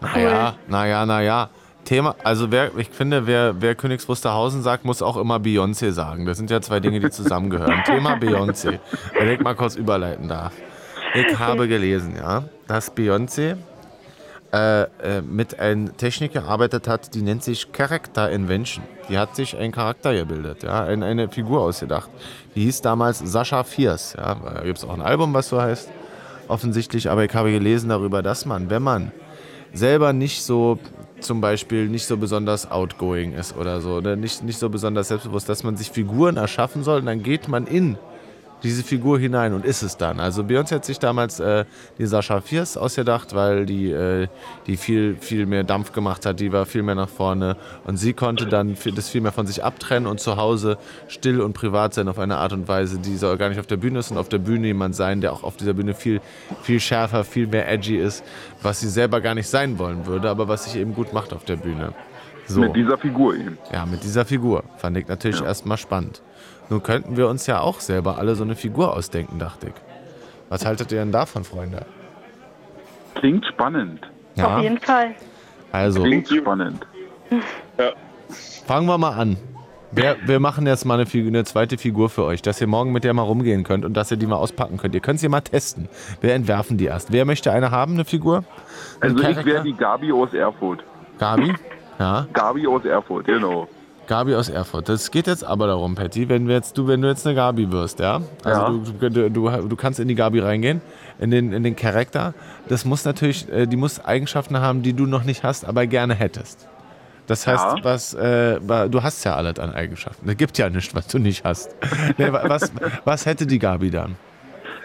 [0.00, 1.48] Naja, naja, naja.
[1.84, 6.26] Thema, also wer, ich finde, wer, wer Königs Wusterhausen sagt, muss auch immer Beyoncé sagen.
[6.26, 7.82] Das sind ja zwei Dinge, die zusammengehören.
[7.86, 8.80] Thema Beyoncé.
[9.16, 10.52] Wenn ich mal kurz überleiten darf.
[11.14, 13.56] Ich habe gelesen, ja, dass Beyoncé
[14.56, 18.82] äh, äh, mit einer Technik gearbeitet hat, die nennt sich Character Invention.
[19.10, 22.08] Die hat sich einen Charakter gebildet, ja, ein, eine Figur ausgedacht.
[22.54, 24.14] Die hieß damals Sascha Fierce.
[24.16, 24.34] Ja.
[24.34, 25.90] Da gibt es auch ein Album, was so heißt,
[26.48, 27.10] offensichtlich.
[27.10, 29.12] Aber ich habe gelesen darüber, dass man, wenn man
[29.74, 30.78] selber nicht so
[31.20, 35.48] zum Beispiel nicht so besonders outgoing ist oder so, oder nicht, nicht so besonders selbstbewusst,
[35.48, 37.98] dass man sich Figuren erschaffen soll dann geht man in
[38.66, 40.20] diese Figur hinein und ist es dann.
[40.20, 41.64] Also Beyoncé hat sich damals äh,
[41.98, 44.28] die Sascha Fierce ausgedacht, weil die, äh,
[44.66, 48.12] die viel, viel mehr Dampf gemacht hat, die war viel mehr nach vorne und sie
[48.12, 50.76] konnte dann viel- das viel mehr von sich abtrennen und zu Hause
[51.08, 53.76] still und privat sein auf eine Art und Weise, die soll gar nicht auf der
[53.78, 56.20] Bühne ist und auf der Bühne jemand sein, der auch auf dieser Bühne viel,
[56.62, 58.24] viel schärfer, viel mehr edgy ist,
[58.62, 61.44] was sie selber gar nicht sein wollen würde, aber was sich eben gut macht auf
[61.44, 61.92] der Bühne.
[62.48, 62.60] So.
[62.60, 63.58] Mit dieser Figur eben.
[63.72, 64.62] Ja, mit dieser Figur.
[64.76, 66.22] Fand ich natürlich erstmal spannend.
[66.68, 69.74] Nun könnten wir uns ja auch selber alle so eine Figur ausdenken, dachte ich.
[70.48, 71.84] Was haltet ihr denn davon, Freunde?
[73.14, 74.00] Klingt spannend.
[74.34, 75.14] Ja, Auf jeden Fall.
[75.72, 76.86] also Klingt spannend.
[78.66, 79.36] fangen wir mal an.
[79.92, 82.92] Wir, wir machen jetzt mal eine, Figur, eine zweite Figur für euch, dass ihr morgen
[82.92, 84.94] mit der mal rumgehen könnt und dass ihr die mal auspacken könnt.
[84.94, 85.88] Ihr könnt sie mal testen.
[86.20, 87.12] Wir entwerfen die erst.
[87.12, 88.38] Wer möchte eine haben, eine Figur?
[89.00, 89.46] Ein Also ich Charakter?
[89.46, 90.82] wäre die Gabi aus Erfurt.
[91.18, 91.54] Gabi?
[91.98, 92.26] Ja.
[92.32, 93.68] Gabi aus Erfurt, genau.
[94.06, 94.88] Gabi aus Erfurt.
[94.88, 97.98] Das geht jetzt aber darum, Patty, wenn, jetzt, du, wenn du jetzt eine Gabi wirst,
[98.00, 98.20] ja?
[98.44, 98.68] Also Ja.
[99.00, 100.80] Du, du, du, du kannst in die Gabi reingehen,
[101.18, 102.34] in den, in den Charakter.
[102.68, 106.14] Das muss natürlich, äh, die muss Eigenschaften haben, die du noch nicht hast, aber gerne
[106.14, 106.68] hättest.
[107.26, 107.84] Das heißt, Ja.
[107.84, 110.28] was, äh, du hast ja alles an Eigenschaften.
[110.28, 111.74] Es gibt ja nichts, was du nicht hast.
[112.18, 112.72] Nee, wa- was,
[113.04, 114.14] was hätte die Gabi dann?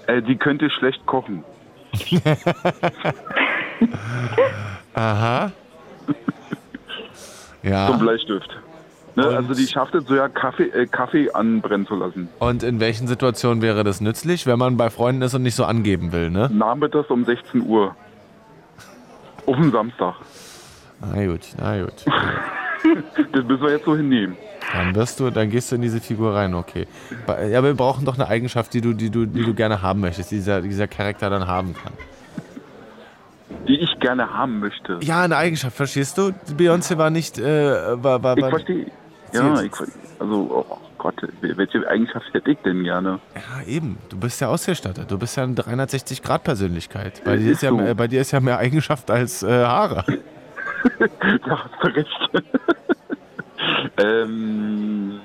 [0.08, 1.44] Äh, die könnte schlecht kochen.
[4.94, 5.52] Aha.
[7.64, 7.90] Ja.
[7.90, 8.50] Zum Bleistift.
[9.16, 12.30] Ne, also die schafft es so ja Kaffee, äh, Kaffee anbrennen zu lassen.
[12.40, 15.66] Und in welchen Situationen wäre das nützlich, wenn man bei Freunden ist und nicht so
[15.66, 16.50] angeben will, ne?
[16.52, 17.96] Nachmittags um 16 Uhr.
[19.46, 20.16] Auf dem Samstag.
[21.02, 22.06] Na gut, na gut.
[23.32, 24.36] Das müssen wir jetzt so hinnehmen.
[24.74, 26.88] Dann wirst du, dann gehst du in diese Figur rein, okay.
[27.28, 30.32] Ja, wir brauchen doch eine Eigenschaft, die du, die du, die du gerne haben möchtest,
[30.32, 31.94] die dieser, dieser Charakter dann haben kann.
[33.68, 34.98] Die ich gerne haben möchte.
[35.02, 36.32] Ja, eine Eigenschaft, verstehst du?
[36.58, 38.88] Beyoncé war nicht, äh, war, war, Ich war verstehe.
[39.34, 39.72] Ja, ich
[40.20, 43.20] also, oh Gott, welche Eigenschaft hätte ich denn gerne?
[43.36, 43.98] Ja, eben.
[44.10, 45.10] Du bist ja ausgestattet.
[45.10, 47.24] Du bist ja eine 360-Grad-Persönlichkeit.
[47.24, 47.78] Bei, dir ist ja, so.
[47.78, 50.04] mehr- bei dir ist ja mehr Eigenschaft als äh, Haare.
[51.46, 52.30] da hast du recht.
[53.98, 55.22] ähm.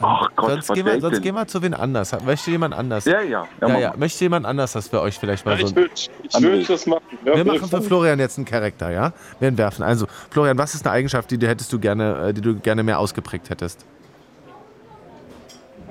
[0.00, 2.14] Ach Gott, sonst gehen, wir, sonst gehen wir zu wen anders.
[2.24, 3.04] Möchte jemand anders?
[3.06, 3.46] Ja, ja.
[3.60, 3.94] Ja, ja, ja.
[3.96, 5.68] Möchte jemand anders, dass wir euch vielleicht mal Ja, so...
[5.68, 7.02] ich würde ich würd das machen.
[7.24, 9.12] Ja, wir machen für Florian jetzt einen Charakter, ja?
[9.40, 9.82] Wir entwerfen.
[9.84, 12.82] Also, Florian, was ist eine Eigenschaft, die du hättest du gerne, äh, die du gerne
[12.82, 13.84] mehr ausgeprägt hättest?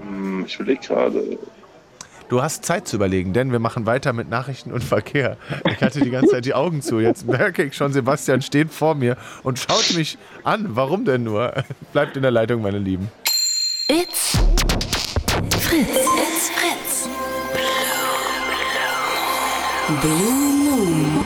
[0.01, 1.37] Hm, Ich überlege gerade.
[2.27, 5.37] Du hast Zeit zu überlegen, denn wir machen weiter mit Nachrichten und Verkehr.
[5.69, 6.99] Ich hatte die ganze Zeit die Augen zu.
[6.99, 10.65] Jetzt merke ich schon, Sebastian steht vor mir und schaut mich an.
[10.69, 11.53] Warum denn nur?
[11.93, 13.09] Bleibt in der Leitung, meine Lieben.
[13.87, 14.31] It's
[15.59, 15.89] Fritz.
[16.17, 17.07] It's Fritz.
[20.01, 21.23] Blue Moon.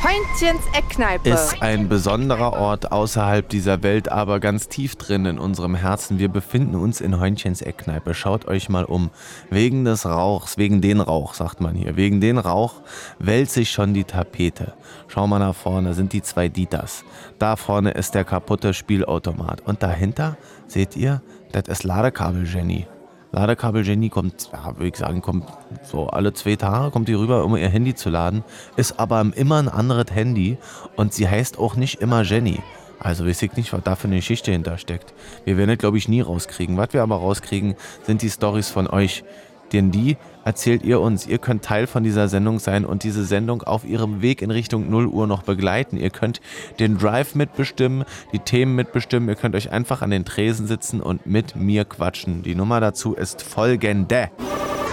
[0.00, 1.30] Heintchens Eckkneipe.
[1.30, 6.20] Ist ein besonderer Ort außerhalb dieser Welt, aber ganz tief drin in unserem Herzen.
[6.20, 8.14] Wir befinden uns in Heunchens Eckkneipe.
[8.14, 9.10] Schaut euch mal um.
[9.50, 11.96] Wegen des Rauchs, wegen den Rauch, sagt man hier.
[11.96, 12.74] Wegen den Rauch
[13.18, 14.74] wälzt sich schon die Tapete.
[15.08, 17.02] Schau mal nach vorne, sind die zwei Dieters.
[17.40, 19.62] Da vorne ist der kaputte Spielautomat.
[19.62, 20.36] Und dahinter,
[20.68, 21.22] seht ihr,
[21.52, 22.86] das ist Ladekabel Jenny.
[23.32, 25.46] Ladekabel Jenny kommt, ja, würde ich sagen, kommt
[25.82, 28.42] so alle zwei Tage kommt die rüber, um ihr Handy zu laden,
[28.76, 30.56] ist aber immer ein anderes Handy
[30.96, 32.60] und sie heißt auch nicht immer Jenny.
[33.00, 35.14] Also weiß ich nicht, was da für eine Geschichte hintersteckt.
[35.44, 36.76] Wir werden das, glaube ich, nie rauskriegen.
[36.76, 39.24] Was wir aber rauskriegen, sind die Stories von euch.
[39.72, 41.26] Denn die erzählt ihr uns.
[41.26, 44.90] Ihr könnt Teil von dieser Sendung sein und diese Sendung auf ihrem Weg in Richtung
[44.90, 45.96] 0 Uhr noch begleiten.
[45.96, 46.40] Ihr könnt
[46.78, 49.28] den Drive mitbestimmen, die Themen mitbestimmen.
[49.28, 52.42] Ihr könnt euch einfach an den Tresen sitzen und mit mir quatschen.
[52.42, 54.30] Die Nummer dazu ist folgende.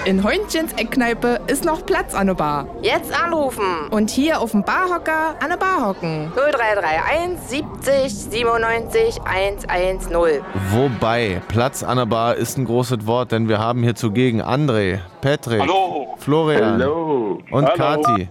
[0.05, 2.67] In Heintchens Eckkneipe ist noch Platz an der Bar.
[2.83, 3.87] Jetzt anrufen.
[3.89, 6.31] Und hier auf dem Barhocker an der Bar hocken.
[6.35, 10.43] 0331 70 97 110.
[10.69, 14.99] Wobei, Platz an der Bar ist ein großes Wort, denn wir haben hier zugegen André,
[15.45, 16.15] Patrick, Hallo.
[16.17, 17.39] Florian Hallo.
[17.51, 18.01] und Hallo.
[18.01, 18.29] Kati.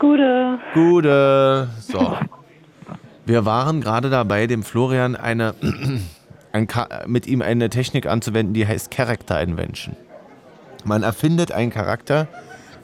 [0.00, 0.58] Gute.
[0.74, 1.68] Gute.
[1.80, 2.16] So.
[3.24, 5.54] Wir waren gerade dabei, dem Florian eine,
[6.52, 6.66] ein,
[7.06, 9.96] mit ihm eine Technik anzuwenden, die heißt Character Invention.
[10.84, 12.26] Man erfindet einen Charakter,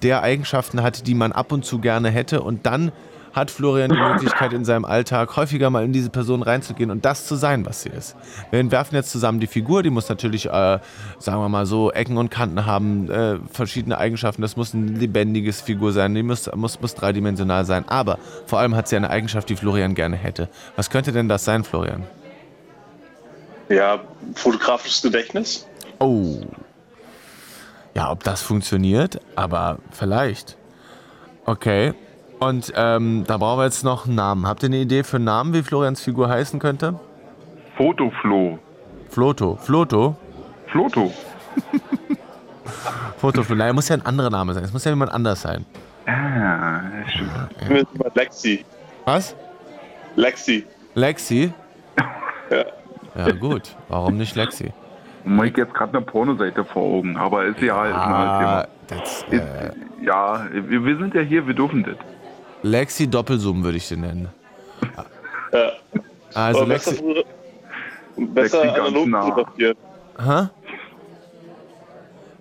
[0.03, 2.93] der Eigenschaften hat, die man ab und zu gerne hätte und dann
[3.33, 7.27] hat Florian die Möglichkeit in seinem Alltag häufiger mal in diese Person reinzugehen und das
[7.27, 8.17] zu sein, was sie ist.
[8.51, 10.79] Wir entwerfen jetzt zusammen die Figur, die muss natürlich, äh,
[11.19, 14.43] sagen wir mal so, Ecken und Kanten haben, äh, verschiedene Eigenschaften.
[14.43, 17.89] Das muss ein lebendiges Figur sein, die muss, muss, muss dreidimensional sein.
[17.89, 20.49] Aber vor allem hat sie eine Eigenschaft, die Florian gerne hätte.
[20.77, 22.05] Was könnte denn das sein, Florian?
[23.69, 24.01] Ja,
[24.35, 25.67] fotografisches Gedächtnis.
[25.99, 26.41] Oh.
[27.95, 30.57] Ja, ob das funktioniert, aber vielleicht.
[31.45, 31.95] Okay.
[32.41, 34.47] Und ähm, da brauchen wir jetzt noch einen Namen.
[34.47, 36.99] Habt ihr eine Idee für einen Namen, wie Florians Figur heißen könnte?
[37.77, 38.59] Fotoflo.
[39.11, 39.57] Floto.
[39.57, 40.17] Floto?
[40.67, 41.13] Floto.
[43.19, 43.57] Fotoflo.
[43.57, 44.63] Nein, muss ja ein anderer Name sein.
[44.65, 45.65] Es muss ja jemand anders sein.
[46.07, 47.69] Ah, stimmt.
[47.69, 48.65] Mit Lexi.
[49.05, 49.35] Was?
[50.17, 50.65] Lexi.
[50.95, 51.53] Lexi?
[52.51, 52.65] Ja.
[53.15, 53.77] Ja, gut.
[53.89, 54.73] Warum nicht Lexi?
[55.25, 59.37] Mike jetzt gerade eine Pornoseite vor Augen, aber ist ja ist ein Ah, das, äh,
[59.37, 59.45] Ist,
[60.01, 61.97] ja, wir, wir sind ja hier, wir dürfen das.
[62.63, 64.29] Lexi Doppelzoom würde ich den nennen.
[65.53, 65.73] Ja.
[66.35, 66.91] Also Aber Lexi.
[66.91, 67.25] besser,
[68.17, 69.23] besser Lexi analog nah.
[69.23, 69.77] fotografieren.
[70.23, 70.49] Hä?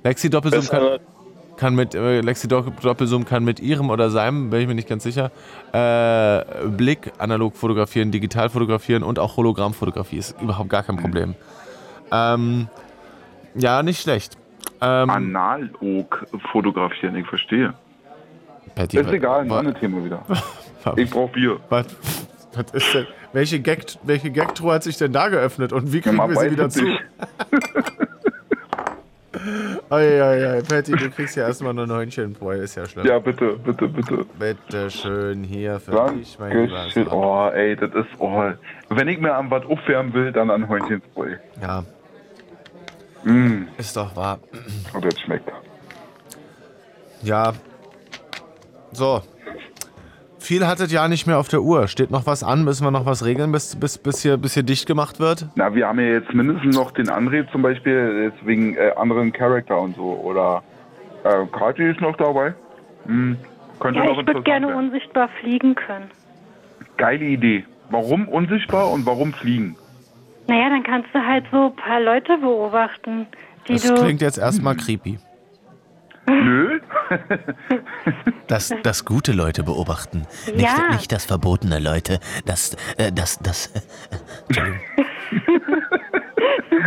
[0.04, 4.50] Lexi Doppelzoom Besser kann, kann mit äh, Lexi Dopp- Doppelzoom kann mit ihrem oder seinem,
[4.50, 5.32] bin ich mir nicht ganz sicher,
[5.74, 11.36] äh, Blick analog fotografieren, digital fotografieren und auch Hologrammfotografie ist überhaupt gar kein Problem.
[12.12, 12.68] Ähm,
[13.56, 14.38] ja, nicht schlecht.
[14.82, 17.74] Ähm, Analog fotografieren, ich verstehe.
[18.78, 20.24] Patty, Ist egal, ein anderes Thema wieder.
[20.96, 21.60] Ich brauch Bier.
[21.68, 21.86] Was,
[22.54, 23.08] was ist denn?
[23.34, 26.52] Welche Gag, welche Gag-Truhe hat sich denn da geöffnet und wie kriegen man wir sie
[26.52, 26.86] wieder zu?
[29.90, 33.06] Eieiei, Patty, du kriegst ja erstmal nur ein Hörnchen vorher, ist ja schlimm.
[33.06, 34.26] Ja, bitte, bitte, bitte.
[34.40, 36.70] Bitte schön hier für dich, mein.
[36.94, 37.08] Sohn.
[37.10, 38.52] Oh, ey, das ist, oh.
[38.90, 41.38] Wenn ich mir an was aufwärmen will, dann an Häunchenspray.
[41.62, 41.84] Ja,
[43.24, 44.40] Mm, ist doch wahr.
[44.96, 45.52] oh, das schmeckt.
[47.24, 47.52] Ja.
[48.98, 49.22] So.
[50.40, 51.88] Viel hattet ja nicht mehr auf der Uhr.
[51.88, 52.64] Steht noch was an?
[52.64, 55.46] Müssen wir noch was regeln, bis, bis, bis, hier, bis hier dicht gemacht wird?
[55.56, 59.32] Na, wir haben ja jetzt mindestens noch den André zum Beispiel, jetzt wegen äh, anderen
[59.34, 60.20] Charakter und so.
[60.24, 60.64] Oder
[61.24, 62.56] äh, Kati ist noch dabei.
[63.06, 63.38] Hm,
[63.80, 64.86] könnte Ja, noch ich würde gerne werden.
[64.86, 66.10] unsichtbar fliegen können.
[66.98, 67.64] Geile Idee.
[67.92, 69.76] Warum unsichtbar und warum fliegen?
[70.48, 73.28] Naja, dann kannst du halt so ein paar Leute beobachten,
[73.68, 73.94] die Das du.
[73.96, 75.20] klingt jetzt erstmal creepy.
[76.28, 76.80] Nö.
[78.48, 80.26] Das, das gute Leute beobachten.
[80.48, 80.90] Nicht, Ja.
[80.92, 82.20] nicht das verbotene Leute.
[82.46, 83.68] Das, äh, das, das.
[84.50, 84.62] Äh.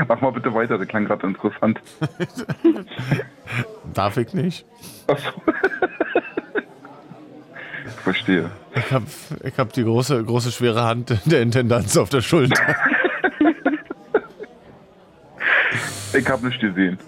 [0.08, 1.80] Mach mal bitte weiter, das klang gerade interessant.
[3.94, 4.66] Darf ich nicht.
[8.04, 8.50] Verstehe.
[8.74, 9.02] Ich hab,
[9.42, 12.62] ich hab die große, große, schwere Hand der Intendanz auf der Schulter.
[16.12, 16.98] Ich habe nicht gesehen.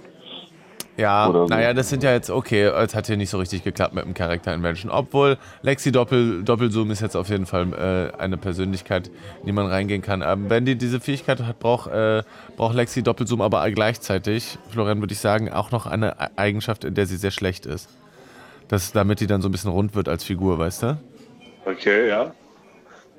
[0.99, 1.47] Ja, so.
[1.47, 4.13] naja, das sind ja jetzt, okay, es hat hier nicht so richtig geklappt mit dem
[4.13, 4.91] Character Invention.
[4.91, 9.09] Obwohl Lexi Doppel, Doppelzoom ist jetzt auf jeden Fall äh, eine Persönlichkeit,
[9.41, 10.23] in die man reingehen kann.
[10.23, 12.23] Ähm, wenn die diese Fähigkeit hat, braucht, äh,
[12.57, 16.95] braucht Lexi Doppelzoom aber gleichzeitig, Florian würde ich sagen, auch noch eine E- Eigenschaft, in
[16.95, 17.89] der sie sehr schlecht ist.
[18.69, 20.99] Das, damit die dann so ein bisschen rund wird als Figur, weißt du?
[21.65, 22.33] Okay, ja.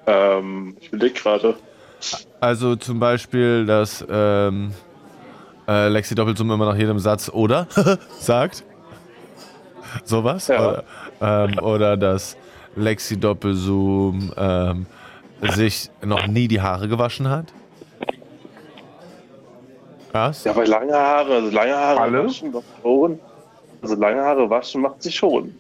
[0.05, 1.55] Ähm, ich überlege gerade.
[2.39, 4.73] Also zum Beispiel, dass ähm,
[5.67, 7.67] äh, Lexi Doppelzoom immer nach jedem Satz oder
[8.19, 8.63] sagt.
[10.03, 10.49] Sowas.
[10.49, 10.83] Oder,
[11.21, 12.35] ähm, oder dass
[12.75, 14.85] Lexi Doppelzoom ähm,
[15.41, 17.45] sich noch nie die Haare gewaschen hat.
[20.11, 20.43] Was?
[20.43, 23.19] Ja, weil lange Haare, also lange Haare waschen doch schon.
[23.81, 25.55] Also lange Haare waschen macht sie schon,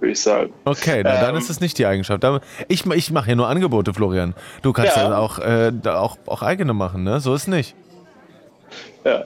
[0.00, 0.52] würde ich sagen.
[0.64, 2.24] Okay, na, dann Ähm, ist es nicht die Eigenschaft.
[2.68, 4.34] Ich, ich mache hier nur Angebote, Florian.
[4.62, 5.18] Du kannst ja, Ja.
[5.18, 7.20] auch, äh, da auch, auch eigene machen, ne?
[7.20, 7.74] So ist nicht.
[9.04, 9.24] Ja.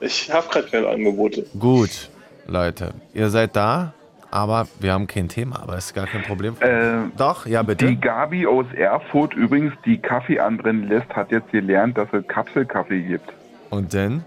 [0.00, 1.44] Ich habe gerade keine Angebote.
[1.58, 2.10] Gut,
[2.46, 2.92] Leute.
[3.12, 3.92] Ihr seid da,
[4.30, 5.62] aber wir haben kein Thema.
[5.62, 6.56] Aber ist gar kein Problem.
[6.60, 7.86] Äh, Doch, ja, bitte.
[7.86, 13.02] Die Gabi aus Erfurt übrigens, die Kaffee anbrennen lässt, hat jetzt gelernt, dass es Kapselkaffee
[13.02, 13.30] gibt.
[13.70, 14.24] Und denn?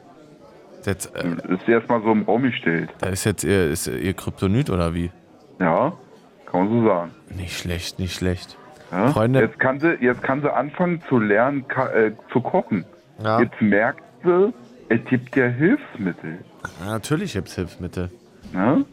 [0.85, 2.89] Das, äh, ist erstmal so im Raum gestellt.
[2.99, 5.11] Da ist jetzt ihr, ist ihr Kryptonit oder wie?
[5.59, 5.93] Ja,
[6.45, 7.11] kann man so sagen.
[7.35, 8.57] Nicht schlecht, nicht schlecht.
[8.91, 9.07] Ja?
[9.07, 12.85] Freunde- Jetzt, kann sie, jetzt kann sie anfangen zu lernen, ka äh, zu kochen.
[13.23, 13.39] Ja.
[13.39, 14.53] Jetzt merkt sie,
[14.93, 16.39] es gibt ja Hilfsmittel.
[16.79, 18.09] Ja, natürlich gibt's Hilfsmittel.
[18.53, 18.85] Ne?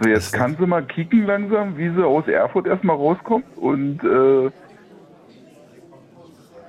[0.00, 4.50] So, jetzt kann sie mal kicken langsam, wie sie aus Erfurt erstmal rauskommt und äh,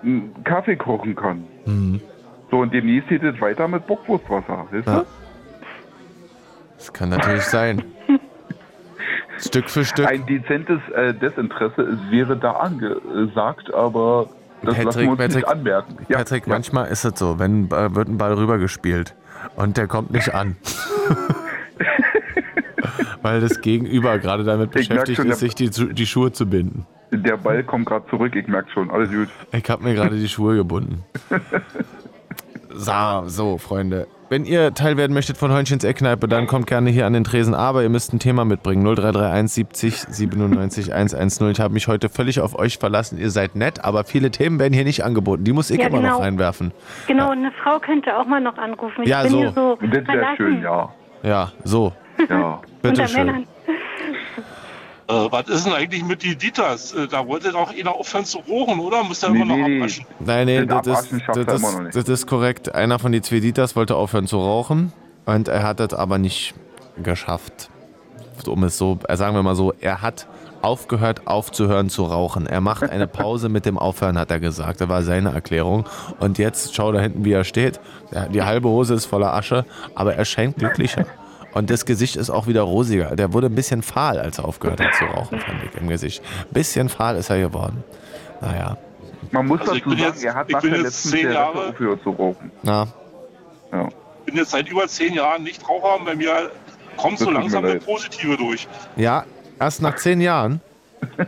[0.02, 1.44] einen Kaffee kochen kann.
[1.66, 2.02] Mhm.
[2.50, 4.84] So, und demnächst geht es weiter mit Bockwurstwasser, ihr?
[4.86, 5.06] Ja.
[6.78, 7.84] Das kann natürlich sein.
[9.38, 10.08] Stück für Stück.
[10.08, 14.30] Ein dezentes äh, Desinteresse es wäre da angesagt, aber
[14.62, 15.98] das Patrick, Patrick, anmerken.
[16.10, 16.54] Ja, Patrick ja.
[16.54, 19.16] manchmal ist es so, wenn äh, wird ein Ball rübergespielt
[19.56, 20.58] und der kommt nicht an.
[23.22, 26.86] Weil das Gegenüber gerade damit beschäftigt schon, ist, sich die, die Schuhe zu binden.
[27.12, 29.28] Der Ball kommt gerade zurück, ich merke schon, alles gut.
[29.52, 31.04] Ich habe mir gerade die Schuhe gebunden.
[32.80, 34.08] So, so, Freunde.
[34.30, 37.54] Wenn ihr Teil werden möchtet von Hörnchens Eckkneipe, dann kommt gerne hier an den Tresen.
[37.54, 38.84] Aber ihr müsst ein Thema mitbringen.
[38.86, 41.50] 0331 70 97 110.
[41.52, 43.18] Ich habe mich heute völlig auf euch verlassen.
[43.20, 45.44] Ihr seid nett, aber viele Themen werden hier nicht angeboten.
[45.44, 46.20] Die muss ich Ja, immer noch genau.
[46.20, 46.72] reinwerfen.
[47.08, 49.02] Genau, und eine Frau könnte auch mal noch anrufen.
[49.04, 49.40] Ich Ja, bin so.
[49.40, 50.90] hier so Das wäre schön, ja.
[51.24, 51.92] Ja, so.
[52.30, 52.62] Ja.
[52.82, 53.46] Bitte schön.
[55.10, 56.94] Äh, was ist denn eigentlich mit die Dieters?
[56.94, 59.04] Äh, da wollte doch einer aufhören zu rochen, oder?
[59.04, 60.06] Muss der immer noch abwaschen?
[60.20, 62.76] Nein, nee, Den das ist, das, ist, das ist korrekt.
[62.76, 64.94] Einer von die zwei Dieters wollte aufhören zu rauchen
[65.26, 66.54] und er hat das aber nicht
[67.02, 67.72] geschafft.
[68.46, 70.28] Um es so, äh, sagen wir mal so, er hat
[70.62, 72.46] aufgehört aufzuhören zu rauchen.
[72.46, 74.80] Er macht eine Pause mit dem Aufhören, hat er gesagt.
[74.80, 75.86] Das war seine Erklärung.
[76.20, 77.80] Und jetzt schau da hinten, wie er steht.
[78.32, 79.66] Die halbe Hose ist voller Asche,
[79.96, 81.06] aber er scheint glücklicher.
[81.54, 83.16] Und das Gesicht ist auch wieder rosiger.
[83.16, 86.22] Der wurde ein bisschen fahl, als er aufgehört hat zu rauchen, fand ich im Gesicht.
[86.52, 87.84] Bisschen fahl ist er geworden.
[88.42, 88.78] Naja.
[89.32, 91.10] Man muss Also dazu bin sagen, jetzt- er hat ich nach bin der jetzt letzten
[91.10, 92.52] zehn Jahre- aufgehört zu rauchen.
[92.64, 92.88] Na,
[93.72, 93.88] Ja.
[94.20, 96.52] Ich bin jetzt seit über zehn Jahren nicht Raucher und bei mir
[96.98, 98.68] kommt Das so langsam eine positive durch.
[98.96, 99.26] ja,
[99.60, 100.62] erst nach zehn Jahren.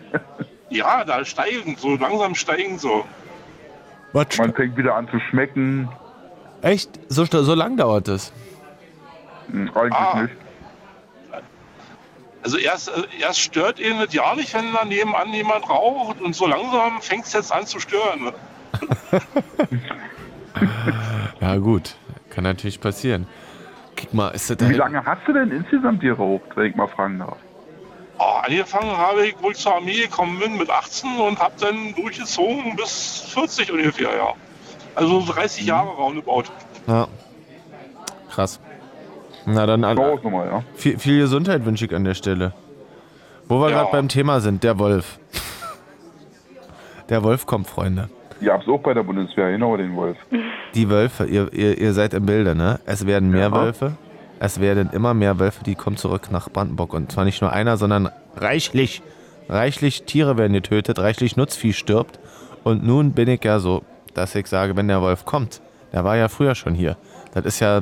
[0.69, 3.03] Ja, da steigen, so langsam steigen so.
[4.13, 5.89] Man fängt wieder an zu schmecken.
[6.61, 6.89] Echt?
[7.09, 8.31] So, so lang dauert es?
[9.51, 10.21] Hm, Eigentlich Ah.
[10.23, 10.35] nicht.
[12.43, 16.47] Also erst, erst stört ihn das ja nicht, wenn da nebenan jemand raucht und so
[16.47, 18.23] langsam fängt es jetzt an zu stören.
[18.23, 18.33] Ne?
[21.39, 21.95] Ja, gut.
[22.29, 23.27] Kann natürlich passieren.
[23.99, 26.87] Guck mal, ist das da Wie lange hast du denn insgesamt geraucht, wenn ich mal
[26.87, 27.37] fragen darf?
[28.19, 31.95] Oh, angefangen habe ich, wo ich zur Armee gekommen bin mit 18 und habe dann
[31.95, 34.33] durchgezogen bis 40 ungefähr, ja.
[34.95, 36.43] Also so 30 Jahre roundabout.
[36.87, 37.07] Ja.
[38.29, 38.59] Krass.
[39.53, 40.63] Na dann an, nochmal, ja.
[40.75, 42.53] viel, viel Gesundheit wünsche ich an der Stelle.
[43.47, 43.77] Wo wir Ja.
[43.81, 45.19] gerade beim Thema sind, der Wolf.
[47.09, 48.09] Der Wolf kommt, Freunde.
[48.39, 50.17] Ihr habt's auch bei der Bundeswehr, genau den Wolf.
[50.73, 52.79] Die Wölfe, ihr, ihr, ihr seid im Bilde, ne?
[52.85, 53.93] Es werden mehr Wölfe.
[54.39, 56.93] Es werden immer mehr Wölfe, die kommen zurück nach Brandenburg.
[56.93, 59.03] Und zwar nicht nur einer, sondern reichlich.
[59.49, 62.19] Reichlich Tiere werden getötet, reichlich Nutzvieh stirbt.
[62.63, 63.83] Und nun bin ich ja so,
[64.13, 65.61] dass ich sage, wenn der Wolf kommt,
[65.93, 66.95] der war ja früher schon hier.
[67.33, 67.81] Das ist ja,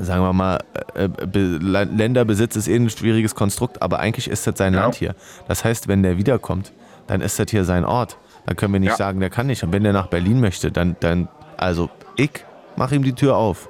[0.00, 0.58] sagen wir mal,
[0.94, 5.14] äh, La- Länderbesitz ist eh ein schwieriges Konstrukt, aber eigentlich ist das sein Land hier.
[5.48, 6.72] Das heißt, wenn der wiederkommt,
[7.06, 8.16] dann ist das hier sein Ort.
[8.46, 8.96] Dann können wir nicht Ja.
[8.96, 9.62] sagen, der kann nicht.
[9.62, 12.30] Und wenn der nach Berlin möchte, dann, dann also Ich
[12.76, 13.68] mach ihm die Tür auf.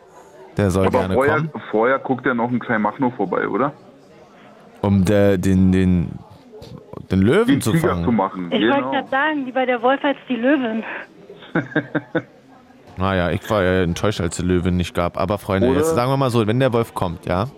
[0.56, 3.72] Der soll Aber gerne vorher, kommen, vorher guckt er noch ein klein Machno vorbei, oder?
[4.82, 6.18] um der, den, den,
[7.10, 8.04] den Löwen Den zu Tiger fangen.
[8.04, 8.46] zu machen.
[8.50, 8.90] Ich wollte Genau.
[8.90, 10.82] gerade sagen, lieber der Wolf als die Löwin.
[12.96, 15.18] Naja, ich war ja enttäuscht, als der Löwe nicht gab.
[15.18, 17.48] Aber Freunde, Oder- jetzt sagen wir mal so, wenn der Wolf kommt, ja.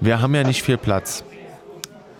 [0.00, 1.24] Wir haben ja nicht viel Platz.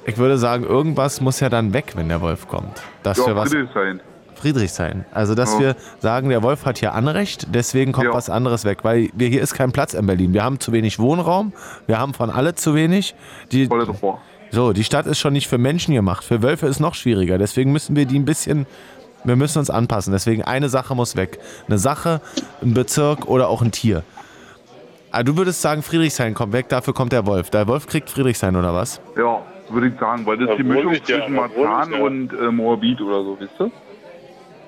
[0.06, 2.82] Ich würde sagen, irgendwas muss ja dann weg, wenn der Wolf kommt.
[3.02, 4.00] Dass ja, wir was Friedrichshain.
[4.34, 5.04] Friedrichshain.
[5.12, 5.60] Also, dass Ja.
[5.60, 8.12] wir sagen, der Wolf hat hier Anrecht, deswegen kommt Ja.
[8.14, 8.80] was anderes weg.
[8.82, 10.34] Weil wir, hier ist kein Platz in Berlin.
[10.34, 11.52] Wir haben zu wenig Wohnraum,
[11.86, 13.14] wir haben von alle zu wenig.
[13.52, 13.86] Die, Volle
[14.50, 16.22] so, die Stadt ist schon nicht für Menschen gemacht.
[16.24, 17.38] Für Wölfe ist noch schwieriger.
[17.38, 18.66] Deswegen müssen wir die ein bisschen,
[19.24, 20.12] wir müssen uns anpassen.
[20.12, 21.38] Deswegen eine Sache muss weg.
[21.66, 22.20] Eine Sache,
[22.62, 24.02] ein Bezirk oder auch ein Tier.
[25.10, 27.50] Ah, du würdest sagen, Friedrichshain kommt weg, dafür kommt der Wolf.
[27.50, 29.00] Der Wolf kriegt Friedrichshain oder was?
[29.16, 32.32] Ja, würde ich sagen, weil das ist die Mischung ich ja- zwischen Marzahn ja- und
[32.32, 33.70] äh, Moabit oder so, wisst ihr?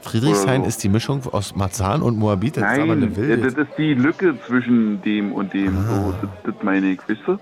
[0.03, 0.69] Friedrichshain so.
[0.69, 2.59] ist die Mischung aus Marzahn und Moabit.
[2.59, 3.51] Das ist aber Nein, eine äh, wilde.
[3.51, 5.77] das ist die Lücke zwischen dem und dem.
[5.77, 5.83] Ah.
[5.97, 7.39] So, das, das meine ich, wisst ihr?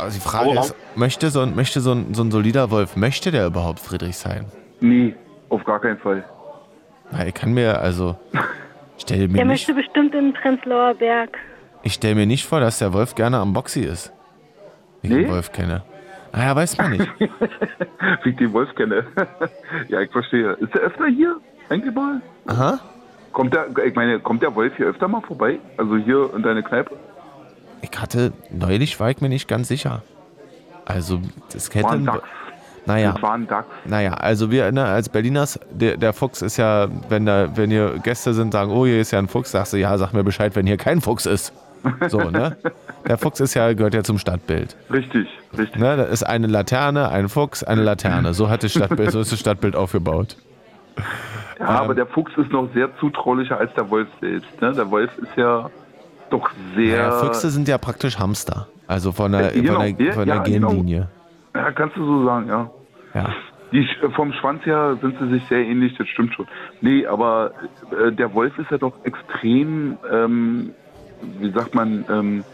[0.00, 3.30] Also die Frage ist, möchte so ein, möchte so ein, so ein solider Wolf, möchte
[3.30, 4.46] der überhaupt Friedrichshain?
[4.80, 5.14] Nee,
[5.48, 6.24] auf gar keinen Fall.
[7.10, 8.16] Na, ich kann mir, also,
[8.96, 11.36] ich stelle mir, Der nicht, möchte bestimmt in Prenzlauer Berg.
[11.82, 14.12] ich stell mir nicht vor, dass der Wolf gerne am Boxy ist.
[15.02, 15.22] Wie ich Nee?
[15.24, 15.82] den Wolf kenne.
[16.32, 17.08] Naja, weiß man nicht.
[18.22, 19.04] Wie ich den Wolf kenne.
[19.88, 20.52] ja, ich verstehe.
[20.60, 21.36] Ist der öfter hier?
[21.68, 22.20] Eigentlich mal?
[22.46, 22.78] Aha.
[23.32, 25.58] Kommt der, ich meine, kommt der Wolf hier öfter mal vorbei?
[25.76, 26.96] Also hier in deine Kneipe?
[27.82, 30.02] Ich hatte, neulich war ich mir nicht ganz sicher.
[30.84, 31.20] Also,
[31.52, 31.84] das hätte...
[31.84, 32.28] War ein Dachs.
[32.86, 33.68] Naja, Das war ein Dachs.
[33.84, 37.98] naja, also wir ne, als Berliners, der, der Fuchs ist ja, wenn da, wenn hier
[38.02, 40.56] Gäste sind, sagen, oh, hier ist ja ein Fuchs, sagst du, ja, sag mir Bescheid,
[40.56, 41.52] wenn hier kein Fuchs ist.
[42.08, 42.56] So, ne?
[43.08, 44.76] Der Fuchs ist ja, gehört ja zum Stadtbild.
[44.92, 45.80] Richtig, richtig.
[45.80, 48.34] Ne, da ist eine Laterne, ein Fuchs, eine Laterne.
[48.34, 50.36] So hat das Stadtbild, so ist das Stadtbild aufgebaut.
[51.58, 54.60] Ja, aber der Fuchs ist noch sehr zutraulicher als der Wolf selbst.
[54.60, 54.72] Ne?
[54.72, 55.70] Der Wolf ist ja
[56.30, 56.96] doch sehr.
[56.96, 58.68] Ja, Füchse sind ja praktisch Hamster.
[58.86, 60.68] Also von der, Äh, genau, von der, ja, von der ja, genau.
[60.68, 61.08] Genlinie.
[61.54, 62.70] Ja, kannst du so sagen, ja.
[63.14, 63.34] Ja.
[63.72, 63.86] Die,
[64.16, 66.46] vom Schwanz her sind sie sich sehr ähnlich, das stimmt schon.
[66.80, 67.52] Nee, aber
[68.04, 70.70] äh, der Wolf ist ja doch extrem, ähm,
[71.38, 72.44] wie sagt man, ähm,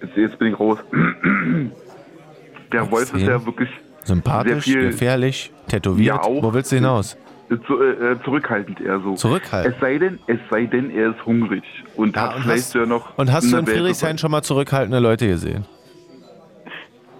[0.00, 0.78] jetzt, jetzt bin ich raus.
[2.72, 3.28] der Wolf ist Extrem.
[3.30, 3.68] ja wirklich
[4.04, 6.16] Sympathisch, viel gefährlich, tätowiert.
[6.16, 6.42] Ja, auch.
[6.42, 7.16] Wo willst du hinaus?
[7.50, 9.14] Äh, zu, äh, zurückhaltend eher so.
[9.14, 9.74] Zurückhaltend?
[9.74, 11.62] Es sei denn, es sei denn, er ist hungrig
[11.96, 13.16] und hat und vielleicht hast, ja noch.
[13.18, 15.64] und hast du in Friedrichshain schon mal zurückhaltende Leute gesehen?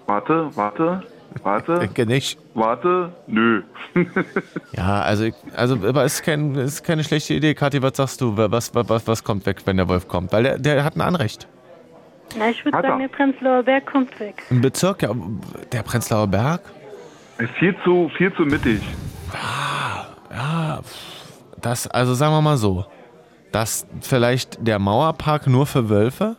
[0.07, 1.03] Warte, warte,
[1.43, 1.79] warte.
[1.79, 2.39] Denke nicht.
[2.55, 3.63] Warte, nö.
[4.77, 7.55] Ja, also, ich- also aber es ist, kein, ist keine schlechte Idee.
[7.55, 8.37] Kathi, was sagst du?
[8.37, 10.33] Was, was, was, was kommt weg, wenn der Wolf kommt?
[10.33, 11.47] Weil der, der hat ein Anrecht.
[12.37, 14.43] Na, ich würde sagen, der Prenzlauer Berg kommt weg.
[14.51, 15.11] Ein Bezirk, ja,
[15.73, 16.61] der Prenzlauer Berg?
[17.39, 18.81] Ist viel zu, viel zu mittig.
[20.35, 20.81] Ja,
[21.61, 22.85] das, also sagen wir mal so.
[23.53, 26.37] Dass vielleicht der Mauerpark nur für Wölfe?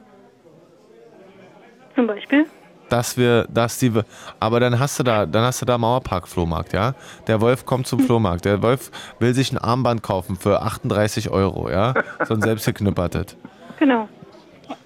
[1.96, 2.46] Zum Beispiel.
[2.90, 3.92] dass wir, dass die,
[4.40, 6.94] aber dann hast du da, dann hast du da Mauerpark-Flohmarkt, ja.
[7.26, 8.44] Der Wolf kommt zum Flohmarkt.
[8.46, 11.94] Der Wolf will sich ein Armband kaufen für 38 Euro, ja.
[12.26, 13.38] So ein selbstgeknüppertes.
[13.80, 14.10] Genau.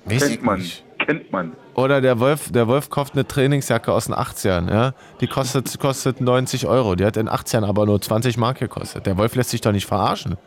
[0.05, 0.83] Weiß Kennt man, nicht.
[0.99, 1.53] kennt man.
[1.79, 4.91] Oder der Wolf, der Wolf kauft eine Trainingsjacke aus den 80ern, ja.
[5.21, 6.95] Die kostet, kostet 90 Euro.
[6.95, 9.05] Die hat in 80ern aber nur 20 Mark gekostet.
[9.05, 10.37] Der Wolf lässt sich doch nicht verarschen.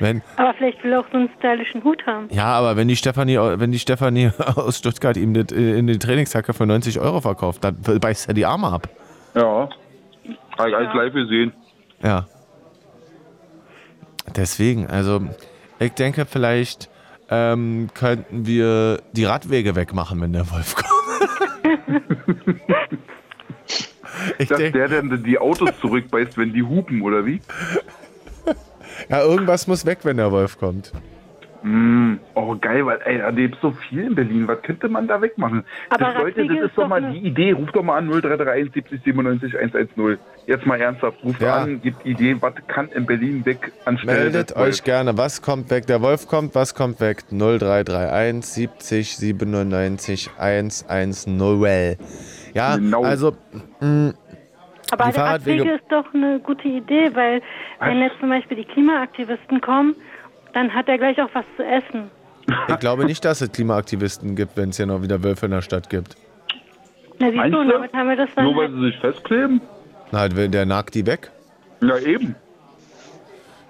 [0.00, 2.26] Wenn, Aber vielleicht will er auch so einen stylischen Hut haben.
[2.32, 6.52] ja, aber wenn die Stefanie, wenn die Stefanie aus Stuttgart ihm äh, in die Trainingsjacke
[6.52, 8.88] für 90 Euro verkauft, dann beißt er die Arme ab.
[9.36, 9.68] Ja.
[10.58, 11.52] Hab ich alles live gesehen.
[12.02, 12.26] Ja.
[14.34, 15.20] Deswegen, also
[15.78, 16.89] ich denke, vielleicht
[17.30, 20.90] ähm, könnten wir die Radwege wegmachen, wenn der Wolf kommt.
[24.38, 27.40] ich Dass denk, der denn die Autos zurückbeißt, wenn die hupen, oder wie?
[29.08, 30.92] ja, irgendwas muss weg, wenn der Wolf kommt.
[31.62, 34.48] Mm, oh, geil, weil, ey, da lebt so viel in Berlin.
[34.48, 35.62] Was könnte man da wegmachen?
[35.90, 37.52] Aber das, Leute, das ist ist doch mal die Idee.
[37.52, 40.18] Ruf doch mal an 0331 70 97 110.
[40.46, 41.22] Jetzt mal ernsthaft.
[41.22, 41.56] Ruft Ja.
[41.58, 45.86] an, gibt Ideen, was kann in Berlin weg anstelle Meldet euch gerne, was kommt weg?
[45.86, 47.24] Der Wolf kommt, was kommt weg?
[47.30, 51.96] 0331 70 97 110.
[52.54, 53.02] Ja, Genau.
[53.04, 53.36] also
[53.80, 54.12] mh,
[54.92, 57.42] Aber Die Fahrradwege- Radwege ist doch eine gute Idee, weil
[57.80, 59.94] wenn jetzt zum Beispiel die Klimaaktivisten kommen,
[60.52, 62.10] dann hat er gleich auch was zu essen.
[62.68, 65.62] ich glaube nicht, dass es Klimaaktivisten gibt, wenn es hier noch wieder Wölfe in der
[65.62, 66.16] Stadt gibt.
[67.18, 69.60] Na siehst Meinst du, damit haben wir das dann Nur weil halt, sie sich festkleben?
[70.10, 71.30] Na, der nagt die weg.
[71.82, 72.34] Ja, eben.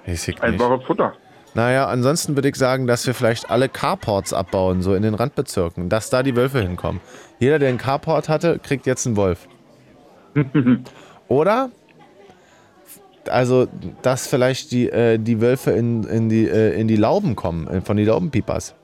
[0.07, 0.43] Weiß ich.
[0.43, 1.15] Einfaches Futter.
[1.55, 5.89] Naja, ansonsten würde ich sagen, dass wir vielleicht alle Carports abbauen, so in den Randbezirken,
[5.89, 7.01] dass da die Wölfe hinkommen.
[7.41, 9.49] Jeder, der einen Carport hatte, kriegt jetzt einen Wolf.
[11.29, 11.71] Oder
[13.29, 13.67] also,
[14.03, 17.81] dass vielleicht die, äh, die Wölfe in, in, die, äh, in die Lauben kommen, äh,
[17.81, 18.75] von den Laubenpiepers.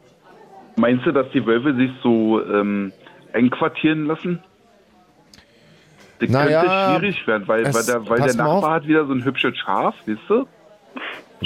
[0.76, 2.92] Meinst du, dass die Wölfe sich so ähm,
[3.32, 4.40] einquartieren lassen?
[6.18, 9.12] Das Naja, könnte schwierig werden, weil, es- weil der, weil der Nachbar hat wieder so
[9.12, 10.46] ein hübsches Schaf, weißt du?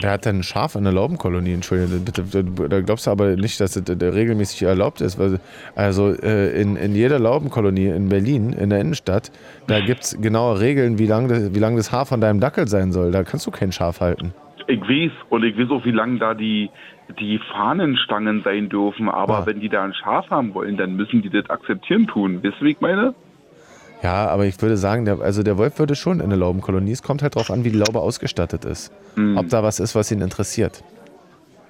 [0.01, 1.53] Wer hat denn ein Schaf in der Laubenkolonie?
[1.53, 2.23] Entschuldigung, bitte,
[2.69, 5.19] da- glaubst du aber nicht, dass das äh, regelmäßig erlaubt ist.
[5.75, 9.33] Also äh, in, in jeder Laubenkolonie in Berlin, in der Innenstadt,
[9.67, 12.69] da gibt es genaue Regeln, wie lang, das, wie lang das Haar von deinem Dackel
[12.69, 13.11] sein soll.
[13.11, 14.33] Da kannst du kein Schaf halten.
[14.69, 16.71] Ich weiß, und ich weiß auch, wie lange da die,
[17.19, 19.47] die Fahnenstangen sein dürfen, aber Ah.
[19.47, 22.39] wenn die da ein Schaf haben wollen, dann müssen die das akzeptieren tun.
[22.43, 23.15] Wisst ihr, wie ich meine?
[24.03, 26.93] Ja, aber ich würde sagen, der, also der Wolf würde schon in eine Laubenkolonie.
[26.93, 28.91] Es kommt halt darauf an, wie die Laube ausgestattet ist.
[29.37, 30.83] Ob da was ist, was ihn interessiert.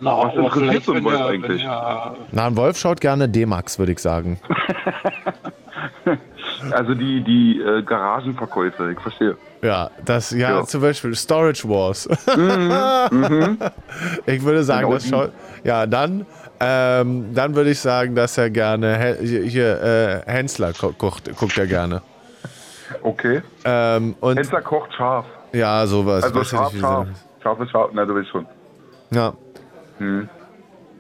[0.02, 1.62] Na, Was interessiert so ein Wolf der- eigentlich?
[1.62, 4.39] Der, Na, ein Wolf schaut gerne D-Max, würde ich sagen.
[6.73, 9.36] Also die, die äh, Garagenverkäufe, ich verstehe.
[9.62, 10.65] Ja, das, ja, Ja.
[10.65, 12.07] zum Beispiel Storage Wars.
[12.36, 13.57] Mhm,
[14.27, 15.32] Ich würde sagen, Genau das schaut.
[15.65, 16.27] Ja, dann,
[16.61, 19.82] ähm, dann würde ich sagen, dass er gerne hier, hier
[20.27, 22.02] äh, Hensler gu- guckt, guckt er gerne.
[23.03, 23.43] Okay.
[23.65, 25.27] Ähm, und Hensler kocht scharf.
[25.53, 26.25] ja, sowas.
[26.25, 27.09] Also Weiß scharf, nicht, scharf.
[27.43, 28.47] Scharf ist scharf, na du willst schon.
[29.11, 29.33] Ja.
[29.99, 30.29] Hm.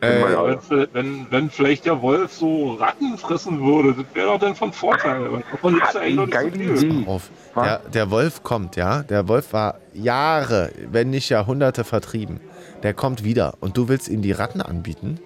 [0.02, 0.22] Äh,
[0.70, 4.72] wenn, wenn, wenn vielleicht der Wolf so Ratten fressen würde, das wäre doch dann von
[4.72, 5.42] Vorteil.
[5.50, 7.30] Davon gibt's ja eigentlich nicht so auf.
[7.54, 9.02] Der, der Wolf kommt, ja.
[9.02, 12.40] Der Wolf war Jahre, wenn nicht Jahrhunderte vertrieben.
[12.82, 15.20] Der kommt wieder und du willst ihm die Ratten anbieten?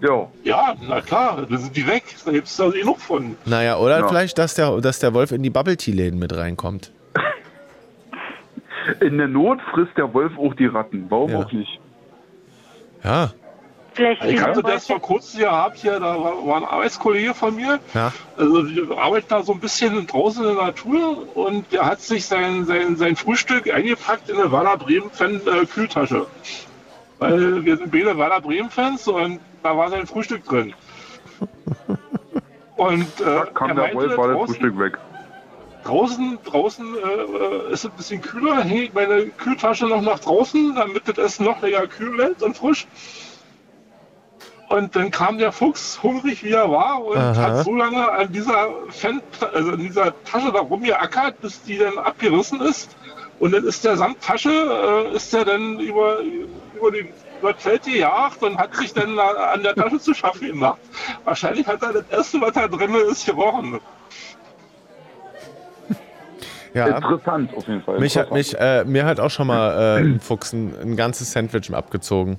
[0.00, 0.28] Ja.
[0.44, 2.04] Ja, na klar, da sind die weg.
[2.24, 3.36] Da gibt es da genug von.
[3.46, 4.08] Naja, oder Ja.
[4.08, 6.92] vielleicht, dass der, dass der Wolf in die Bubble Tea Läden mit reinkommt.
[9.00, 11.06] In der Not frisst der Wolf auch die Ratten.
[11.08, 11.38] Warum Ja.
[11.40, 11.80] auch nicht?
[13.02, 13.32] Ja.
[13.94, 17.80] Vielleicht Ich hatte das vor kurzem gehabt hier, da war, war ein Arbeitskollege von mir.
[17.94, 18.12] Ja.
[18.36, 22.26] Also wir arbeiten da so ein bisschen draußen in der Natur und der hat sich
[22.26, 26.26] sein, sein, sein Frühstück eingepackt in eine Werder Bremen-Fan äh, Kühltasche.
[27.18, 30.74] Weil wir sind beide Werder Bremen-Fans und da war sein Frühstück drin.
[32.76, 34.98] Und äh, Da kam er der Wolf, war das draußen, Frühstück weg.
[35.84, 40.74] draußen, draußen äh, ist es ein bisschen kühler, hänge ich meine Kühltasche noch nach draußen,
[40.74, 42.86] damit das Essen noch länger kühl bleibt und frisch.
[44.68, 47.36] Und dann kam der Fuchs, hungrig wie er war, und Aha.
[47.36, 49.22] hat so lange an dieser, Fan
[49.54, 52.94] also an dieser Tasche da rumgeackert, bis die dann abgerissen ist.
[53.38, 56.18] Und dann ist der samt Tasche, äh, ist der dann über,
[56.76, 57.08] über, die,
[57.40, 60.78] über das Feld gejagt und hat sich dann da an der Tasche zu schaffen gemacht.
[61.24, 63.80] Wahrscheinlich hat er das erste, was da drin ist, gerochen.
[66.74, 66.88] Ja.
[66.88, 67.98] Interessant auf jeden Fall.
[67.98, 71.32] Mich hat, mich, äh, mir hat auch schon mal äh, ein Fuchs ein, ein ganzes
[71.32, 72.38] Sandwich abgezogen.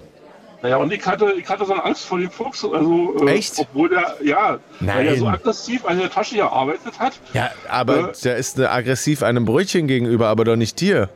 [0.61, 2.63] Naja, und ich hatte, ich hatte so eine Angst vor dem Fuchs.
[2.63, 3.57] Also, äh, Echt?
[3.57, 5.35] Obwohl der, ja, weil er so Nein.
[5.35, 7.13] aggressiv an der Tasche gearbeitet hat.
[7.33, 8.13] Ja, aber Äh.
[8.23, 11.09] der ist äh, aggressiv einem Brötchen gegenüber, aber doch nicht dir.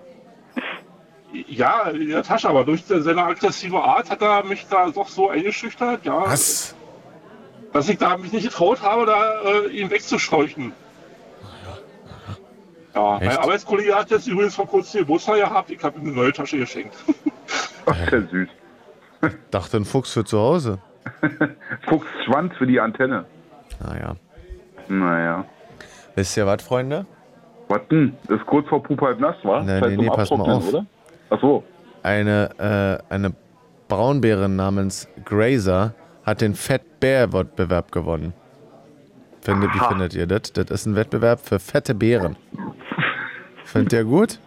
[1.48, 5.30] Ja, in der Tasche, aber durch seine aggressive Art hat er mich da doch so
[5.30, 6.22] eingeschüchtert, ja.
[6.22, 6.76] Was?
[7.72, 10.74] Dass ich da mich nicht getraut habe, da äh, ihn wegzuscheuchen.
[12.94, 13.40] Ja, mein Echt?
[13.40, 15.70] Arbeitskollege hat jetzt übrigens vor kurzem Geburtstag gehabt.
[15.72, 16.96] Ich habe ihm eine neue Tasche geschenkt.
[17.86, 18.50] Ach, sehr süß.
[19.52, 20.80] Dachte ein Fuchs für zu Hause.
[21.88, 23.26] Fuchsschwanz für die Antenne.
[23.80, 24.16] Naja.
[24.90, 25.46] Naja.
[26.16, 27.06] Wisst ihr was, Freunde?
[27.70, 28.18] Was denn?
[28.28, 29.62] Ist kurz vor Pup halb nass, wa?
[29.62, 30.68] Nee, Zeit nee, zum nee, pass mal auf.
[30.68, 30.86] Oder?
[31.32, 31.64] Ach so.
[32.04, 33.34] Eine, äh, eine
[33.88, 38.34] Braunbärin namens Grazer hat den Fat Bear Wettbewerb gewonnen.
[39.42, 40.54] Findet, wie findet ihr das?
[40.54, 42.36] Das ist ein Wettbewerb für fette Bären.
[43.66, 44.40] Findet ihr gut?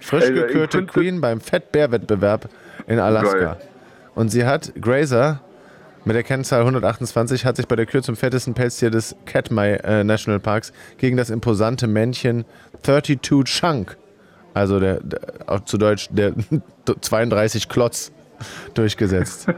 [0.00, 2.48] Frisch Also, gekürte Queen beim Fat Bear Wettbewerb
[2.86, 3.54] in Alaska.
[3.54, 3.56] Geil.
[4.14, 5.40] Und sie hat, Grazer,
[6.04, 10.04] mit der Kennzahl 128, hat sich bei der Kür zum fettesten Pelztier des Katmai äh,
[10.04, 12.44] National Parks gegen das imposante Männchen
[12.82, 13.96] 32 Chunk,
[14.54, 16.32] also der, der zu Deutsch der
[17.00, 18.12] 32 Klotz,
[18.74, 19.48] durchgesetzt.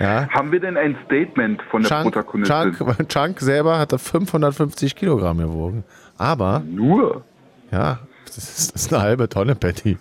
[0.00, 0.28] Ja.
[0.30, 2.72] Haben wir denn ein Statement von der Chunk, Protagonistin?
[2.72, 5.84] Chunk, Chunk selber hatte 550 Kilogramm gewogen.
[6.18, 6.64] Aber.
[6.66, 7.22] Nur?
[7.70, 9.96] Ja, das ist, das ist eine halbe Tonne, Patty.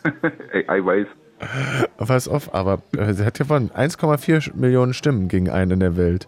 [0.51, 1.05] Ey, ich weiß.
[1.97, 3.69] Pass auf, aber äh, sie hat gewonnen.
[3.69, 6.27] 1,4 Millionen Stimmen gegen einen in der Welt.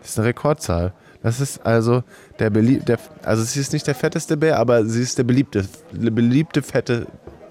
[0.00, 0.92] Das ist eine Rekordzahl.
[1.22, 2.02] Das ist also
[2.38, 5.64] der, belie der also sie ist nicht der fetteste Bär, aber sie ist der beliebte,
[5.92, 7.06] beliebte fette,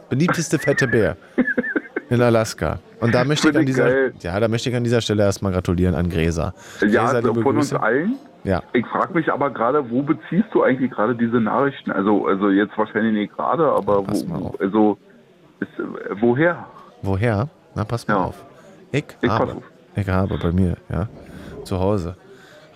[0.10, 1.16] beliebteste fette Bär
[2.10, 2.80] in Alaska.
[3.00, 4.14] Und da möchte ich an dieser, geil.
[4.22, 6.54] ja, da möchte ich an dieser Stelle erstmal gratulieren an Gräser.
[6.82, 7.82] Ja, Gräser, von uns Grüße.
[7.82, 8.16] allen.
[8.44, 8.64] Ja.
[8.74, 11.92] Ich frage mich aber gerade, wo beziehst du eigentlich gerade diese Nachrichten?
[11.92, 14.98] Also, also jetzt wahrscheinlich nicht gerade, aber wo, also
[15.60, 15.70] ist,
[16.22, 16.66] woher?
[17.02, 17.50] Woher?
[17.76, 18.44] Na, pass mal auf.
[18.92, 19.64] Ich, Ich habe, pass auf.
[19.96, 21.08] ich habe bei mir, ja,
[21.64, 22.16] zu Hause,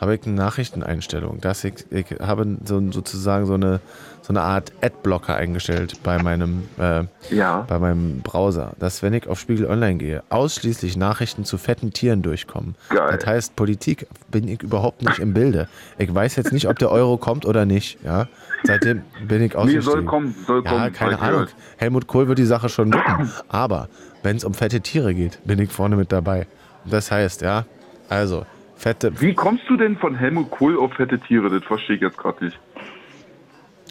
[0.03, 3.80] habe ich eine Nachrichteneinstellung, dass ich, ich habe so, sozusagen so eine,
[4.21, 7.61] so eine Art Adblocker eingestellt bei meinem, äh, Ja.
[7.67, 12.21] bei meinem Browser, dass wenn ich auf Spiegel Online gehe, ausschließlich Nachrichten zu fetten Tieren
[12.21, 12.75] durchkommen.
[12.89, 13.17] Geil.
[13.17, 15.67] Das heißt, Politik bin ich überhaupt nicht im Bilde.
[15.97, 17.97] Ich weiß jetzt nicht, ob der Euro kommt oder nicht.
[18.03, 18.27] Ja?
[18.65, 19.84] Seitdem bin ich Nee, ausgestiegen.
[19.84, 20.93] soll kommen, soll Ja, kommen.
[20.93, 21.31] keine Ahnung.
[21.31, 21.55] gehört.
[21.77, 23.31] Helmut Kohl wird die Sache schon wuppen.
[23.47, 23.88] Aber
[24.21, 26.45] wenn es um fette Tiere geht, bin ich vorne mit dabei.
[26.85, 27.65] Das heißt, ja,
[28.09, 28.45] also,
[28.84, 29.19] fette.
[29.22, 31.49] Wie kommst du denn von Helmut Kohl auf fette Tiere?
[31.49, 32.60] Das verstehe ich jetzt gerade nicht.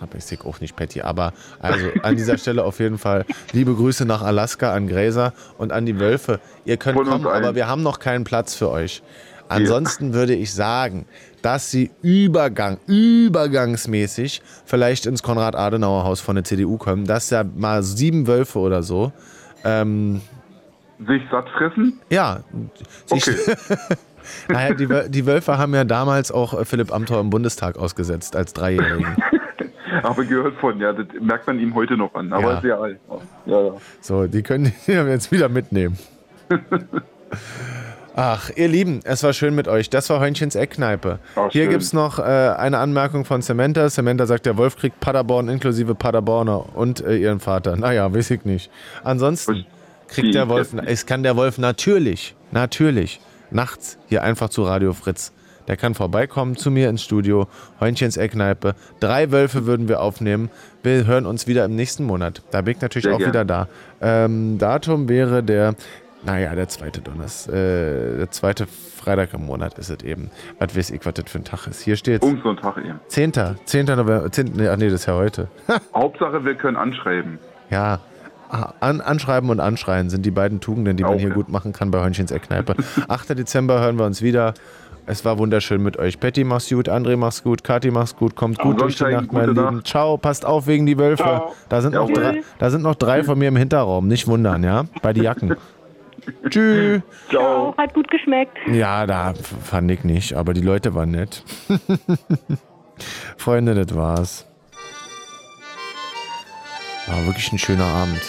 [0.00, 1.02] Aber ich sehe auch nicht Patty.
[1.02, 5.72] Aber also an dieser Stelle auf jeden Fall liebe Grüße nach Alaska an Gräser und
[5.72, 6.40] an die Wölfe.
[6.64, 9.02] Ihr könnt uns kommen, aber wir haben noch keinen Platz für euch.
[9.48, 11.06] Ansonsten würde ich sagen,
[11.42, 18.26] dass sie Übergang, übergangsmäßig vielleicht ins Konrad-Adenauer-Haus von der CDU kommen, dass ja mal sieben
[18.26, 19.12] Wölfe oder so.
[19.64, 20.22] Ähm,
[21.06, 22.00] Sich satt fressen?
[22.08, 22.40] ja.
[23.06, 23.24] Sich,
[24.48, 28.52] naja, die, die Wölfe haben ja damals auch äh, Philipp Amthor im Bundestag ausgesetzt als
[28.52, 29.16] Dreijährigen.
[30.02, 32.32] Habe gehört von, ja, das merkt man ihm heute noch an.
[32.32, 32.68] Aber Ja.
[32.68, 33.00] ja alt.
[33.46, 33.72] Ja, ja.
[34.00, 35.98] So, die können die jetzt wieder mitnehmen.
[38.14, 39.88] Ach, ihr Lieben, es war schön mit euch.
[39.88, 41.18] Das war Hörnchens Eckkneipe.
[41.34, 43.88] Ach, Hier gibt es noch äh, eine Anmerkung von Samantha.
[43.88, 47.76] Samantha sagt, der Wolf kriegt Paderborn inklusive Paderborner und äh, ihren Vater.
[47.76, 48.70] Naja, weiß ich nicht.
[49.02, 49.64] Ansonsten
[50.08, 53.18] kriegt der Wolf, es kann der Wolf natürlich, natürlich,
[53.54, 55.32] nachts hier einfach zu Radio Fritz.
[55.68, 57.46] Der kann vorbeikommen zu mir ins Studio,
[57.80, 58.74] Heunchen's Eckkneipe.
[59.00, 60.50] Drei Wölfe würden wir aufnehmen.
[60.82, 62.42] Wir hören uns wieder im nächsten Monat.
[62.50, 63.30] Da bin ich natürlich Sehr auch gern.
[63.30, 63.68] wieder da.
[64.00, 65.74] Ähm, Datum wäre der,
[66.24, 70.30] naja, der zweite Donnerstag, äh, der zweite Freitag im Monat ist es eben.
[70.58, 71.80] Was weiß ich, was das für ein Tag ist.
[71.82, 72.98] Hier steht Um so einen Tag eben.
[73.06, 73.32] 10.
[73.64, 73.86] 10.
[73.86, 74.52] November, 10.
[74.56, 75.46] Nee, ach nee, das ist ja heute.
[75.94, 77.38] Hauptsache, wir können anschreiben.
[77.70, 78.00] Ja,
[78.52, 82.00] an, anschreiben und anschreien sind die beiden Tugenden, die man hier gut machen kann bei
[82.00, 82.76] Hörnchens Eckkneipe.
[83.08, 83.30] 8.
[83.30, 84.54] Dezember hören wir uns wieder.
[85.04, 86.20] Es war wunderschön mit euch.
[86.20, 86.88] Patty, mach's gut.
[86.88, 87.64] André, mach's gut.
[87.64, 88.36] Kathi, mach's gut.
[88.36, 89.76] Kommt gut durch die Nacht, meine gute Lieben.
[89.76, 89.86] Nacht.
[89.88, 90.16] Ciao.
[90.16, 91.24] Passt auf wegen die Wölfe.
[91.24, 91.54] Ciao.
[91.68, 94.06] Da sind, noch drei, da sind noch drei von mir im Hinterraum.
[94.06, 94.84] Nicht wundern, ja?
[95.02, 95.56] Bei die Jacken.
[96.48, 97.02] Tschüss.
[97.30, 97.74] Ciao.
[97.76, 98.56] Hat gut geschmeckt.
[98.70, 99.34] Ja, da
[99.64, 101.42] fand ich nicht, aber die Leute waren nett.
[103.36, 104.46] Freunde, das war's.
[107.08, 108.20] War wirklich ein schöner Abend.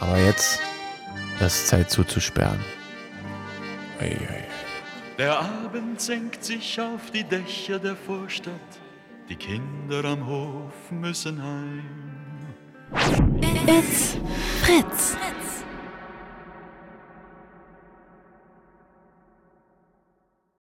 [0.00, 0.60] Aber jetzt
[1.40, 2.60] ist Zeit zuzusperren.
[4.00, 4.44] Ei, ei.
[5.18, 8.52] Der Abend senkt sich auf die Dächer der Vorstadt.
[9.28, 11.84] Die Kinder am Hof müssen heim.
[13.66, 14.16] It's
[14.62, 15.16] Fritz.